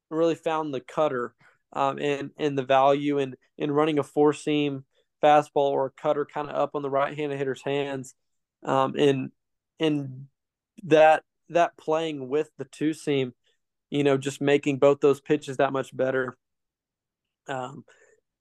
really 0.09 0.36
found 0.36 0.73
the 0.73 0.80
cutter 0.80 1.34
um, 1.73 1.99
and 1.99 2.32
and 2.38 2.57
the 2.57 2.63
value 2.63 3.17
in 3.17 3.36
in 3.57 3.71
running 3.71 3.99
a 3.99 4.03
four 4.03 4.34
seam 4.34 4.86
fastball 5.23 5.71
or 5.71 5.88
a 5.88 6.01
cutter 6.01 6.25
kind 6.25 6.49
of 6.49 6.55
up 6.55 6.71
on 6.75 6.82
the 6.82 6.89
right 6.89 7.17
handed 7.17 7.38
hitter's 7.38 7.63
hands, 7.63 8.15
um, 8.63 8.95
and 8.95 9.32
and 9.80 10.28
that 10.84 11.23
that 11.49 11.78
playing 11.78 12.30
with 12.30 12.49
the 12.57 12.65
two 12.65 12.93
seam, 12.93 13.34
you 13.89 14.03
know, 14.03 14.17
just 14.17 14.41
making 14.41 14.78
both 14.78 14.99
those 14.99 15.21
pitches 15.21 15.57
that 15.57 15.73
much 15.73 15.95
better 15.95 16.38
um, 17.47 17.86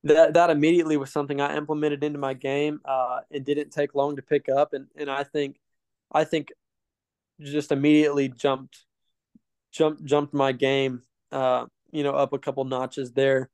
that 0.05 0.35
that 0.35 0.51
immediately 0.51 0.97
was 0.97 1.11
something 1.11 1.41
I 1.41 1.57
implemented 1.57 2.05
into 2.05 2.19
my 2.19 2.35
game. 2.35 2.81
Uh, 2.85 3.21
it 3.31 3.45
didn't 3.45 3.71
take 3.71 3.95
long 3.95 4.17
to 4.17 4.23
pick 4.23 4.49
up, 4.49 4.73
and 4.73 4.87
and 4.97 5.11
I 5.11 5.25
think 5.25 5.59
I 6.13 6.25
think 6.25 6.49
just 7.41 7.73
immediately 7.73 8.29
jumped 8.29 8.86
jumped 9.77 10.05
jumped 10.05 10.35
my 10.35 10.53
game. 10.53 11.03
Uh, 11.31 11.67
you 11.93 12.03
know, 12.03 12.13
up 12.13 12.33
a 12.33 12.39
couple 12.39 12.65
notches 12.65 13.13
there. 13.13 13.51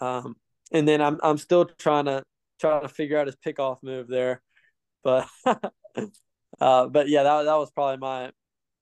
Um, 0.00 0.36
and 0.72 0.86
then 0.86 1.00
I'm 1.00 1.18
I'm 1.22 1.38
still 1.38 1.64
trying 1.64 2.06
to 2.06 2.22
trying 2.60 2.82
to 2.82 2.88
figure 2.88 3.18
out 3.18 3.26
his 3.26 3.36
pickoff 3.36 3.78
move 3.82 4.08
there, 4.08 4.42
but 5.02 5.26
uh, 6.60 6.86
but 6.86 7.08
yeah, 7.08 7.22
that 7.22 7.44
that 7.44 7.56
was 7.56 7.70
probably 7.70 7.98
my 7.98 8.30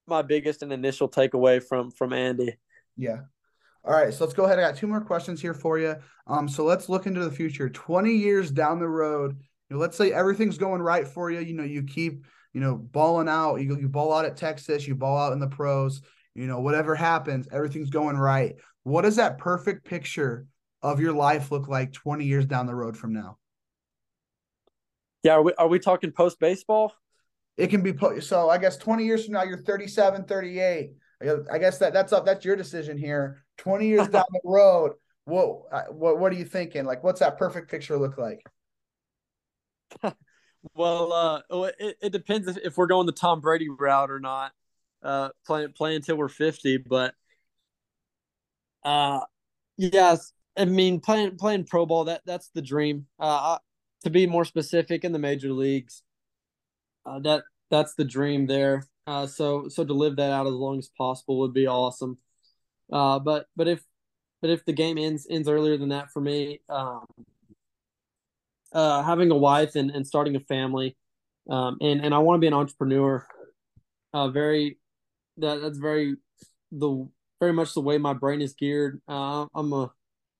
my 0.07 0.23
biggest 0.23 0.63
and 0.63 0.73
initial 0.73 1.09
takeaway 1.09 1.63
from 1.63 1.91
from 1.91 2.13
Andy. 2.13 2.57
Yeah. 2.97 3.21
All 3.85 3.93
right, 3.93 4.13
so 4.13 4.25
let's 4.25 4.35
go 4.35 4.47
ahead. 4.47 4.59
I 4.59 4.63
got 4.63 4.77
two 4.77 4.89
more 4.89 5.01
questions 5.01 5.41
here 5.41 5.55
for 5.55 5.79
you. 5.79 5.95
Um, 6.27 6.49
so 6.49 6.65
let's 6.65 6.89
look 6.89 7.07
into 7.07 7.23
the 7.23 7.31
future. 7.31 7.69
Twenty 7.69 8.17
years 8.17 8.51
down 8.51 8.81
the 8.81 8.89
road, 8.89 9.37
you 9.71 9.77
know, 9.77 9.81
let's 9.81 9.97
say 9.97 10.13
everything's 10.13 10.59
going 10.59 10.83
right 10.83 11.07
for 11.07 11.31
you. 11.31 11.39
You 11.39 11.55
know, 11.55 11.63
you 11.63 11.85
keep 11.85 12.25
you 12.53 12.61
know 12.61 12.75
balling 12.75 13.29
out. 13.29 13.57
You 13.57 13.77
you 13.79 13.89
ball 13.89 14.13
out 14.13 14.25
at 14.25 14.37
Texas. 14.37 14.89
You 14.89 14.97
ball 14.97 15.17
out 15.17 15.33
in 15.33 15.39
the 15.39 15.47
pros. 15.47 16.03
You 16.37 16.47
know, 16.47 16.61
whatever 16.61 16.95
happens, 16.95 17.49
everything's 17.51 17.89
going 17.89 18.17
right. 18.17 18.57
What 18.83 19.03
does 19.03 19.17
that 19.17 19.39
perfect 19.39 19.85
picture 19.85 20.47
of 20.83 21.01
your 21.01 21.15
life 21.15 21.51
look 21.51 21.67
like 21.67 21.93
20 21.93 22.27
years 22.27 22.45
down 22.45 22.67
the 22.67 22.75
road 22.75 22.97
from 22.97 23.15
now? 23.15 23.39
Yeah, 25.23 25.33
are 25.33 25.43
we, 25.43 25.55
are 25.55 25.67
we 25.67 25.79
talking 25.79 26.13
post 26.13 26.39
baseball? 26.39 26.93
It 27.57 27.69
can 27.69 27.81
be 27.81 27.95
po- 27.95 28.21
so. 28.21 28.51
I 28.51 28.59
guess 28.59 28.77
20 28.77 29.05
years 29.05 29.25
from 29.25 29.33
now, 29.33 29.45
you're 29.45 29.57
37, 29.57 30.25
38. 30.25 30.91
I 31.51 31.59
guess 31.59 31.79
that 31.79 31.95
that's 31.95 32.13
up. 32.13 32.27
That's 32.27 32.45
your 32.45 32.55
decision 32.55 32.99
here. 32.99 33.43
20 33.57 33.87
years 33.87 34.09
down 34.09 34.27
the 34.31 34.41
road, 34.45 34.93
what 35.25 35.63
uh, 35.73 35.85
what 35.85 36.19
what 36.19 36.33
are 36.33 36.37
you 36.37 36.45
thinking? 36.45 36.85
Like, 36.85 37.03
what's 37.03 37.21
that 37.21 37.39
perfect 37.39 37.71
picture 37.71 37.97
look 37.97 38.19
like? 38.19 38.45
well, 40.75 41.13
uh, 41.13 41.41
oh, 41.49 41.65
it, 41.65 41.97
it 42.03 42.13
depends 42.13 42.47
if, 42.47 42.59
if 42.59 42.77
we're 42.77 42.87
going 42.87 43.07
the 43.07 43.13
Tom 43.13 43.41
Brady 43.41 43.71
route 43.71 44.11
or 44.11 44.21
not. 44.21 44.53
Uh, 45.07 45.29
playing 45.47 45.73
play 45.73 45.95
until 45.95 46.17
we're 46.17 46.29
50, 46.29 46.79
but 46.79 47.15
uh, 48.85 49.21
yes, 49.77 50.33
I 50.57 50.65
mean, 50.65 51.01
playing 51.01 51.37
playing 51.37 51.65
pro 51.65 51.87
ball 51.87 52.05
that 52.05 52.23
that's 52.27 52.49
the 52.55 52.63
dream. 52.63 53.07
Uh, 53.19 53.59
to 54.05 54.11
be 54.11 54.27
more 54.27 54.45
specific, 54.45 55.05
in 55.05 55.13
the 55.13 55.19
major 55.19 55.53
leagues, 55.53 56.03
uh, 57.05 57.21
that 57.21 57.45
that's 57.71 57.95
the 57.95 58.05
dream 58.05 58.47
there. 58.47 58.85
Uh, 59.07 59.27
so 59.27 59.69
so 59.69 59.85
to 59.85 59.93
live 59.93 60.17
that 60.17 60.33
out 60.33 60.47
as 60.47 60.53
long 60.53 60.79
as 60.79 60.91
possible 60.99 61.39
would 61.39 61.55
be 61.55 61.67
awesome. 61.67 62.19
Uh, 62.93 63.19
but 63.19 63.47
but 63.57 63.69
if 63.69 63.85
but 64.41 64.51
if 64.51 64.65
the 64.65 64.73
game 64.73 64.99
ends 64.99 65.27
ends 65.31 65.49
earlier 65.49 65.77
than 65.77 65.91
that 65.91 66.11
for 66.11 66.21
me, 66.21 66.61
um, 66.69 67.05
uh, 68.73 69.03
having 69.03 69.31
a 69.31 69.37
wife 69.37 69.77
and, 69.77 69.91
and 69.91 70.07
starting 70.07 70.37
a 70.37 70.41
family, 70.41 70.97
um, 71.49 71.79
and 71.81 72.05
and 72.05 72.15
I 72.15 72.19
want 72.19 72.37
to 72.37 72.41
be 72.41 72.49
an 72.49 72.55
entrepreneur. 72.55 73.27
Uh, 74.13 74.29
very 74.29 74.79
that 75.39 75.61
that's 75.61 75.79
very 75.79 76.17
the 76.73 77.09
very 77.41 77.53
much 77.53 77.75
the 77.75 77.81
way 77.81 77.99
my 77.99 78.13
brain 78.13 78.41
is 78.41 78.55
geared. 78.55 79.01
Uh, 79.09 79.47
I'm 79.55 79.73
a 79.73 79.91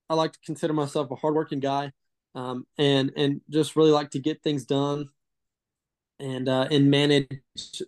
I 0.09 0.15
like 0.15 0.33
to 0.33 0.39
consider 0.45 0.73
myself 0.73 1.11
a 1.11 1.17
hardworking 1.17 1.61
guy, 1.61 1.93
um, 2.35 2.67
and 2.79 3.13
and 3.17 3.41
just 3.51 3.77
really 3.77 3.91
like 3.91 4.11
to 4.11 4.19
get 4.19 4.43
things 4.43 4.65
done, 4.65 5.09
and 6.21 6.49
uh, 6.49 6.69
and 6.71 6.91
manage 6.91 7.29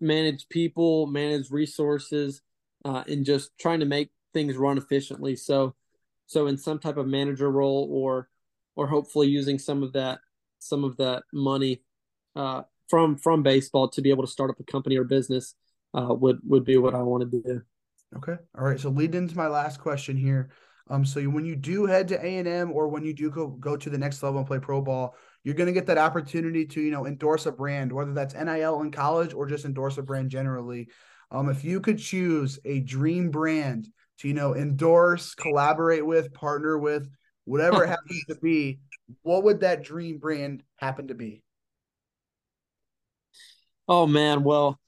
manage 0.01 0.49
people, 0.49 1.07
manage 1.07 1.51
resources, 1.51 2.43
uh, 2.85 3.05
and 3.07 3.25
just 3.25 3.51
trying 3.59 3.81
to 3.81 3.87
make 3.87 4.11
things 4.35 4.57
run 4.57 4.79
efficiently. 4.79 5.37
So, 5.37 5.75
so 6.27 6.47
in 6.47 6.59
some 6.59 6.79
type 6.79 6.97
of 6.97 7.07
manager 7.07 7.51
role, 7.51 7.89
or 7.91 8.29
or 8.77 8.87
hopefully 8.87 9.29
using 9.29 9.59
some 9.59 9.83
of 9.83 9.93
that 9.95 10.21
some 10.59 10.85
of 10.85 10.97
that 10.97 11.23
money 11.33 11.83
uh, 12.37 12.63
from 12.89 13.17
from 13.17 13.43
baseball 13.43 13.89
to 13.89 14.03
be 14.03 14.11
able 14.11 14.25
to 14.25 14.31
start 14.31 14.51
up 14.51 14.61
a 14.61 14.65
company 14.65 14.97
or 14.97 15.05
business 15.05 15.55
uh, 15.95 16.15
would 16.15 16.41
would 16.45 16.65
be 16.65 16.77
what 16.77 16.95
I 16.95 17.03
want 17.03 17.31
to 17.31 17.43
do. 17.43 17.63
Okay. 18.17 18.37
All 18.57 18.65
right. 18.65 18.81
So 18.81 18.91
lead 18.91 19.15
into 19.15 19.37
my 19.37 19.49
last 19.49 19.81
question 19.81 20.17
here. 20.17 20.51
Um, 20.91 21.05
so 21.05 21.23
when 21.25 21.45
you 21.45 21.55
do 21.55 21.85
head 21.87 22.09
to 22.09 22.25
A 22.25 22.39
and 22.39 22.49
M, 22.49 22.73
or 22.73 22.89
when 22.89 23.05
you 23.05 23.13
do 23.13 23.31
go 23.31 23.49
go 23.49 23.77
to 23.77 23.91
the 23.91 23.99
next 23.99 24.23
level 24.23 24.39
and 24.39 24.47
play 24.47 24.59
pro 24.59 24.81
ball, 24.81 25.15
you're 25.45 25.55
going 25.55 25.67
to 25.67 25.73
get 25.73 25.87
that 25.87 25.99
opportunity 25.99 26.65
to 26.67 26.81
you 26.81 26.91
know 26.91 27.07
endorse 27.07 27.47
a 27.47 27.53
brand, 27.53 27.93
whether 27.93 28.15
that's 28.15 28.35
NIL 28.35 28.81
in 28.81 28.91
college 28.91 29.35
or 29.35 29.47
just 29.47 29.65
endorse 29.65 29.99
a 29.99 30.03
brand 30.03 30.31
generally. 30.31 30.89
Um, 31.31 31.51
if 31.51 31.63
you 31.63 31.81
could 31.81 31.99
choose 31.99 32.59
a 32.65 32.81
dream 32.81 33.31
brand 33.31 33.89
to 34.19 34.29
you 34.29 34.35
know 34.35 34.55
endorse, 34.55 35.35
collaborate 35.35 36.07
with, 36.07 36.33
partner 36.33 36.79
with, 36.79 37.09
whatever 37.45 37.85
it 37.85 37.89
happens 37.91 38.25
to 38.29 38.37
be, 38.37 38.81
what 39.23 39.45
would 39.45 39.61
that 39.61 39.83
dream 39.83 40.19
brand 40.19 40.63
happen 40.77 41.09
to 41.09 41.15
be? 41.15 41.43
Oh 43.87 44.07
man, 44.07 44.43
well, 44.43 44.79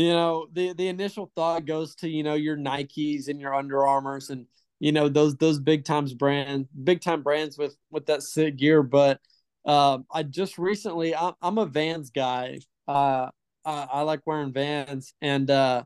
you 0.00 0.12
know 0.12 0.46
the 0.52 0.72
the 0.72 0.88
initial 0.88 1.30
thought 1.34 1.66
goes 1.66 1.94
to 1.96 2.08
you 2.08 2.22
know 2.22 2.34
your 2.34 2.56
Nikes 2.56 3.28
and 3.28 3.40
your 3.40 3.54
Under 3.54 3.86
Armours 3.86 4.30
and 4.30 4.46
you 4.78 4.92
know 4.92 5.08
those 5.08 5.36
those 5.36 5.60
big 5.60 5.84
times 5.84 6.14
brand 6.14 6.68
big 6.84 7.02
time 7.02 7.22
brands 7.22 7.58
with 7.58 7.76
with 7.90 8.06
that 8.06 8.22
sick 8.22 8.56
gear. 8.56 8.82
But 8.82 9.20
uh, 9.66 9.98
i 10.10 10.22
just 10.22 10.56
recently 10.56 11.14
I'm, 11.14 11.34
I'm 11.42 11.58
a 11.58 11.66
vans 11.66 12.10
guy. 12.10 12.60
Uh, 12.88 13.28
I, 13.64 13.88
I, 13.92 14.00
like 14.02 14.20
wearing 14.24 14.54
vans. 14.54 15.12
And 15.20 15.50
uh, 15.50 15.84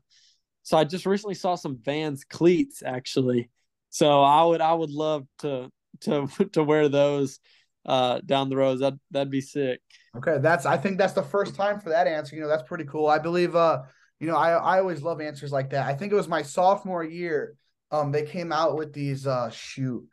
so 0.63 0.77
i 0.77 0.85
just 0.85 1.05
recently 1.05 1.35
saw 1.35 1.55
some 1.55 1.77
vans 1.83 2.23
cleats 2.23 2.81
actually. 2.83 3.49
So 3.89 4.23
i 4.23 4.43
would 4.43 4.61
i 4.61 4.73
would 4.73 4.91
love 4.91 5.27
to 5.39 5.69
to 6.01 6.27
to 6.53 6.63
wear 6.63 6.87
those 6.87 7.39
uh, 7.85 8.19
down 8.25 8.49
the 8.49 8.55
road 8.55 8.79
that 8.79 8.93
that'd 9.11 9.29
be 9.29 9.41
sick. 9.41 9.81
Okay. 10.15 10.37
That's 10.39 10.65
i 10.65 10.77
think 10.77 10.97
that's 10.97 11.13
the 11.13 11.21
first 11.21 11.55
time 11.55 11.81
for 11.81 11.89
that 11.89 12.07
answer. 12.07 12.35
You 12.35 12.43
know 12.43 12.47
that's 12.47 12.63
pretty 12.63 12.85
cool. 12.85 13.07
I 13.07 13.19
believe 13.19 13.57
uh 13.57 13.81
you 14.19 14.27
know 14.27 14.35
i 14.35 14.51
i 14.51 14.79
always 14.79 15.01
love 15.01 15.21
answers 15.21 15.51
like 15.51 15.69
that 15.71 15.87
i 15.87 15.93
think 15.93 16.11
it 16.11 16.15
was 16.15 16.27
my 16.27 16.41
sophomore 16.41 17.03
year 17.03 17.55
um 17.91 18.11
they 18.11 18.23
came 18.23 18.51
out 18.51 18.75
with 18.75 18.93
these 18.93 19.27
uh 19.27 19.49
shoot 19.49 20.07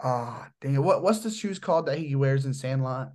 uh 0.00 0.44
dang 0.60 0.74
it 0.74 0.78
what 0.78 1.02
what's 1.02 1.20
the 1.20 1.30
shoes 1.30 1.58
called 1.58 1.86
that 1.86 1.98
he 1.98 2.14
wears 2.16 2.44
in 2.44 2.54
Sandlot? 2.54 3.12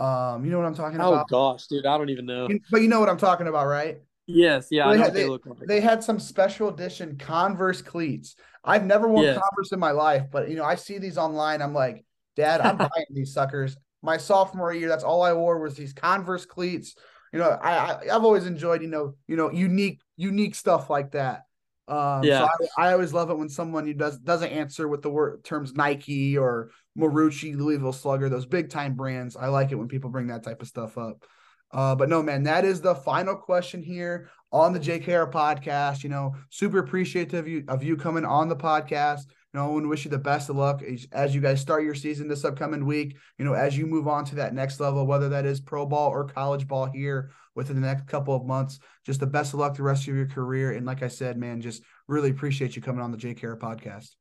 Um, 0.00 0.46
you 0.46 0.50
know 0.50 0.58
what 0.58 0.66
I'm 0.66 0.74
talking 0.74 0.98
oh, 1.00 1.12
about? 1.12 1.26
Oh 1.30 1.52
gosh, 1.52 1.66
dude, 1.66 1.84
I 1.84 1.98
don't 1.98 2.08
even 2.08 2.24
know. 2.24 2.48
But 2.70 2.80
you 2.80 2.88
know 2.88 3.00
what 3.00 3.10
I'm 3.10 3.18
talking 3.18 3.46
about, 3.46 3.66
right? 3.66 4.00
Yes, 4.26 4.68
yeah, 4.70 4.90
they, 4.90 4.98
had, 4.98 5.12
they, 5.12 5.26
like. 5.26 5.40
they, 5.66 5.80
had 5.80 6.02
some 6.02 6.18
special 6.18 6.68
edition 6.68 7.18
Converse 7.18 7.82
cleats. 7.82 8.36
I've 8.64 8.86
never 8.86 9.08
worn 9.08 9.24
yes. 9.24 9.38
Converse 9.38 9.72
in 9.72 9.80
my 9.80 9.90
life, 9.90 10.24
but 10.30 10.48
you 10.48 10.56
know, 10.56 10.64
I 10.64 10.76
see 10.76 10.98
these 10.98 11.18
online. 11.18 11.60
I'm 11.60 11.74
like, 11.74 12.04
Dad, 12.36 12.60
I'm 12.60 12.76
buying 12.78 13.06
these 13.10 13.34
suckers. 13.34 13.76
My 14.02 14.16
sophomore 14.16 14.72
year, 14.72 14.88
that's 14.88 15.04
all 15.04 15.22
I 15.22 15.34
wore 15.34 15.58
was 15.58 15.74
these 15.74 15.92
Converse 15.92 16.46
cleats. 16.46 16.94
You 17.32 17.38
know, 17.38 17.50
I, 17.50 17.70
I 17.70 18.00
I've 18.14 18.24
always 18.24 18.46
enjoyed, 18.46 18.82
you 18.82 18.88
know, 18.88 19.14
you 19.26 19.36
know, 19.36 19.50
unique, 19.50 20.00
unique 20.16 20.54
stuff 20.54 20.90
like 20.90 21.12
that. 21.12 21.42
Um, 21.86 22.22
yeah. 22.22 22.46
So 22.46 22.68
I, 22.78 22.88
I, 22.88 22.92
always 22.92 23.12
love 23.12 23.30
it 23.30 23.38
when 23.38 23.48
someone 23.48 23.84
who 23.84 23.94
does 23.94 24.18
doesn't 24.18 24.50
answer 24.50 24.86
with 24.86 25.02
the 25.02 25.10
word 25.10 25.42
terms 25.42 25.74
Nike 25.74 26.38
or 26.38 26.70
Marucci, 26.96 27.56
Louisville 27.56 27.92
Slugger, 27.92 28.28
those 28.28 28.46
big 28.46 28.70
time 28.70 28.94
brands. 28.94 29.36
I 29.36 29.48
like 29.48 29.72
it 29.72 29.74
when 29.74 29.88
people 29.88 30.10
bring 30.10 30.28
that 30.28 30.44
type 30.44 30.62
of 30.62 30.68
stuff 30.68 30.96
up. 30.96 31.24
Uh, 31.72 31.96
but 31.96 32.08
no, 32.08 32.22
man, 32.22 32.44
that 32.44 32.64
is 32.64 32.80
the 32.80 32.94
final 32.94 33.34
question 33.34 33.82
here 33.82 34.28
on 34.52 34.72
the 34.72 34.80
JKR 34.80 35.32
podcast. 35.32 36.04
You 36.04 36.10
know, 36.10 36.36
super 36.50 36.78
appreciative 36.78 37.40
of 37.40 37.48
you, 37.48 37.64
of 37.66 37.82
you 37.82 37.96
coming 37.96 38.24
on 38.24 38.48
the 38.48 38.56
podcast. 38.56 39.22
Know, 39.52 39.64
I 39.64 39.68
want 39.68 39.84
to 39.84 39.88
wish 39.88 40.04
you 40.04 40.10
the 40.10 40.18
best 40.18 40.48
of 40.48 40.56
luck 40.56 40.80
as, 40.82 41.08
as 41.10 41.34
you 41.34 41.40
guys 41.40 41.60
start 41.60 41.82
your 41.82 41.94
season 41.94 42.28
this 42.28 42.44
upcoming 42.44 42.86
week. 42.86 43.16
You 43.36 43.44
know, 43.44 43.54
as 43.54 43.76
you 43.76 43.84
move 43.84 44.06
on 44.06 44.24
to 44.26 44.36
that 44.36 44.54
next 44.54 44.78
level, 44.78 45.06
whether 45.06 45.28
that 45.30 45.44
is 45.44 45.60
pro 45.60 45.86
ball 45.86 46.10
or 46.10 46.24
college 46.24 46.68
ball 46.68 46.86
here 46.86 47.32
within 47.56 47.80
the 47.80 47.86
next 47.86 48.06
couple 48.06 48.34
of 48.34 48.46
months. 48.46 48.78
Just 49.04 49.18
the 49.18 49.26
best 49.26 49.52
of 49.52 49.58
luck 49.58 49.76
the 49.76 49.82
rest 49.82 50.06
of 50.06 50.14
your 50.14 50.26
career. 50.26 50.72
And 50.72 50.86
like 50.86 51.02
I 51.02 51.08
said, 51.08 51.36
man, 51.36 51.60
just 51.60 51.82
really 52.06 52.30
appreciate 52.30 52.76
you 52.76 52.82
coming 52.82 53.02
on 53.02 53.10
the 53.10 53.18
JKR 53.18 53.58
podcast. 53.58 54.14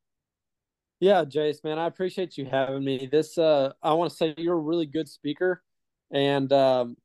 Yeah, 0.99 1.23
Jayce, 1.23 1.64
man, 1.64 1.80
I 1.80 1.85
appreciate 1.85 2.38
you 2.38 2.45
having 2.45 2.84
me. 2.84 3.07
This, 3.10 3.38
uh, 3.38 3.72
I 3.81 3.93
want 3.93 4.11
to 4.11 4.18
say 4.18 4.34
you're 4.38 4.57
a 4.57 4.60
really 4.60 4.85
good 4.85 5.07
speaker, 5.07 5.64
and 6.11 6.51
um, 6.51 6.97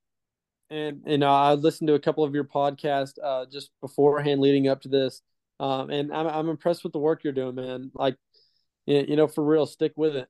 and 0.68 1.02
you 1.06 1.18
know, 1.18 1.30
I 1.32 1.54
listened 1.54 1.86
to 1.86 1.94
a 1.94 2.00
couple 2.00 2.24
of 2.24 2.34
your 2.34 2.42
podcasts 2.42 3.14
uh, 3.22 3.46
just 3.52 3.70
beforehand, 3.80 4.40
leading 4.40 4.66
up 4.66 4.80
to 4.80 4.88
this, 4.88 5.22
um, 5.60 5.90
and 5.90 6.12
I'm 6.12 6.26
I'm 6.26 6.48
impressed 6.48 6.84
with 6.84 6.92
the 6.92 6.98
work 6.98 7.24
you're 7.24 7.32
doing, 7.32 7.54
man. 7.54 7.90
Like, 7.94 8.16
you 8.86 9.16
know, 9.16 9.28
for 9.28 9.44
real, 9.44 9.66
stick 9.66 9.92
with 9.96 10.16
it. 10.16 10.28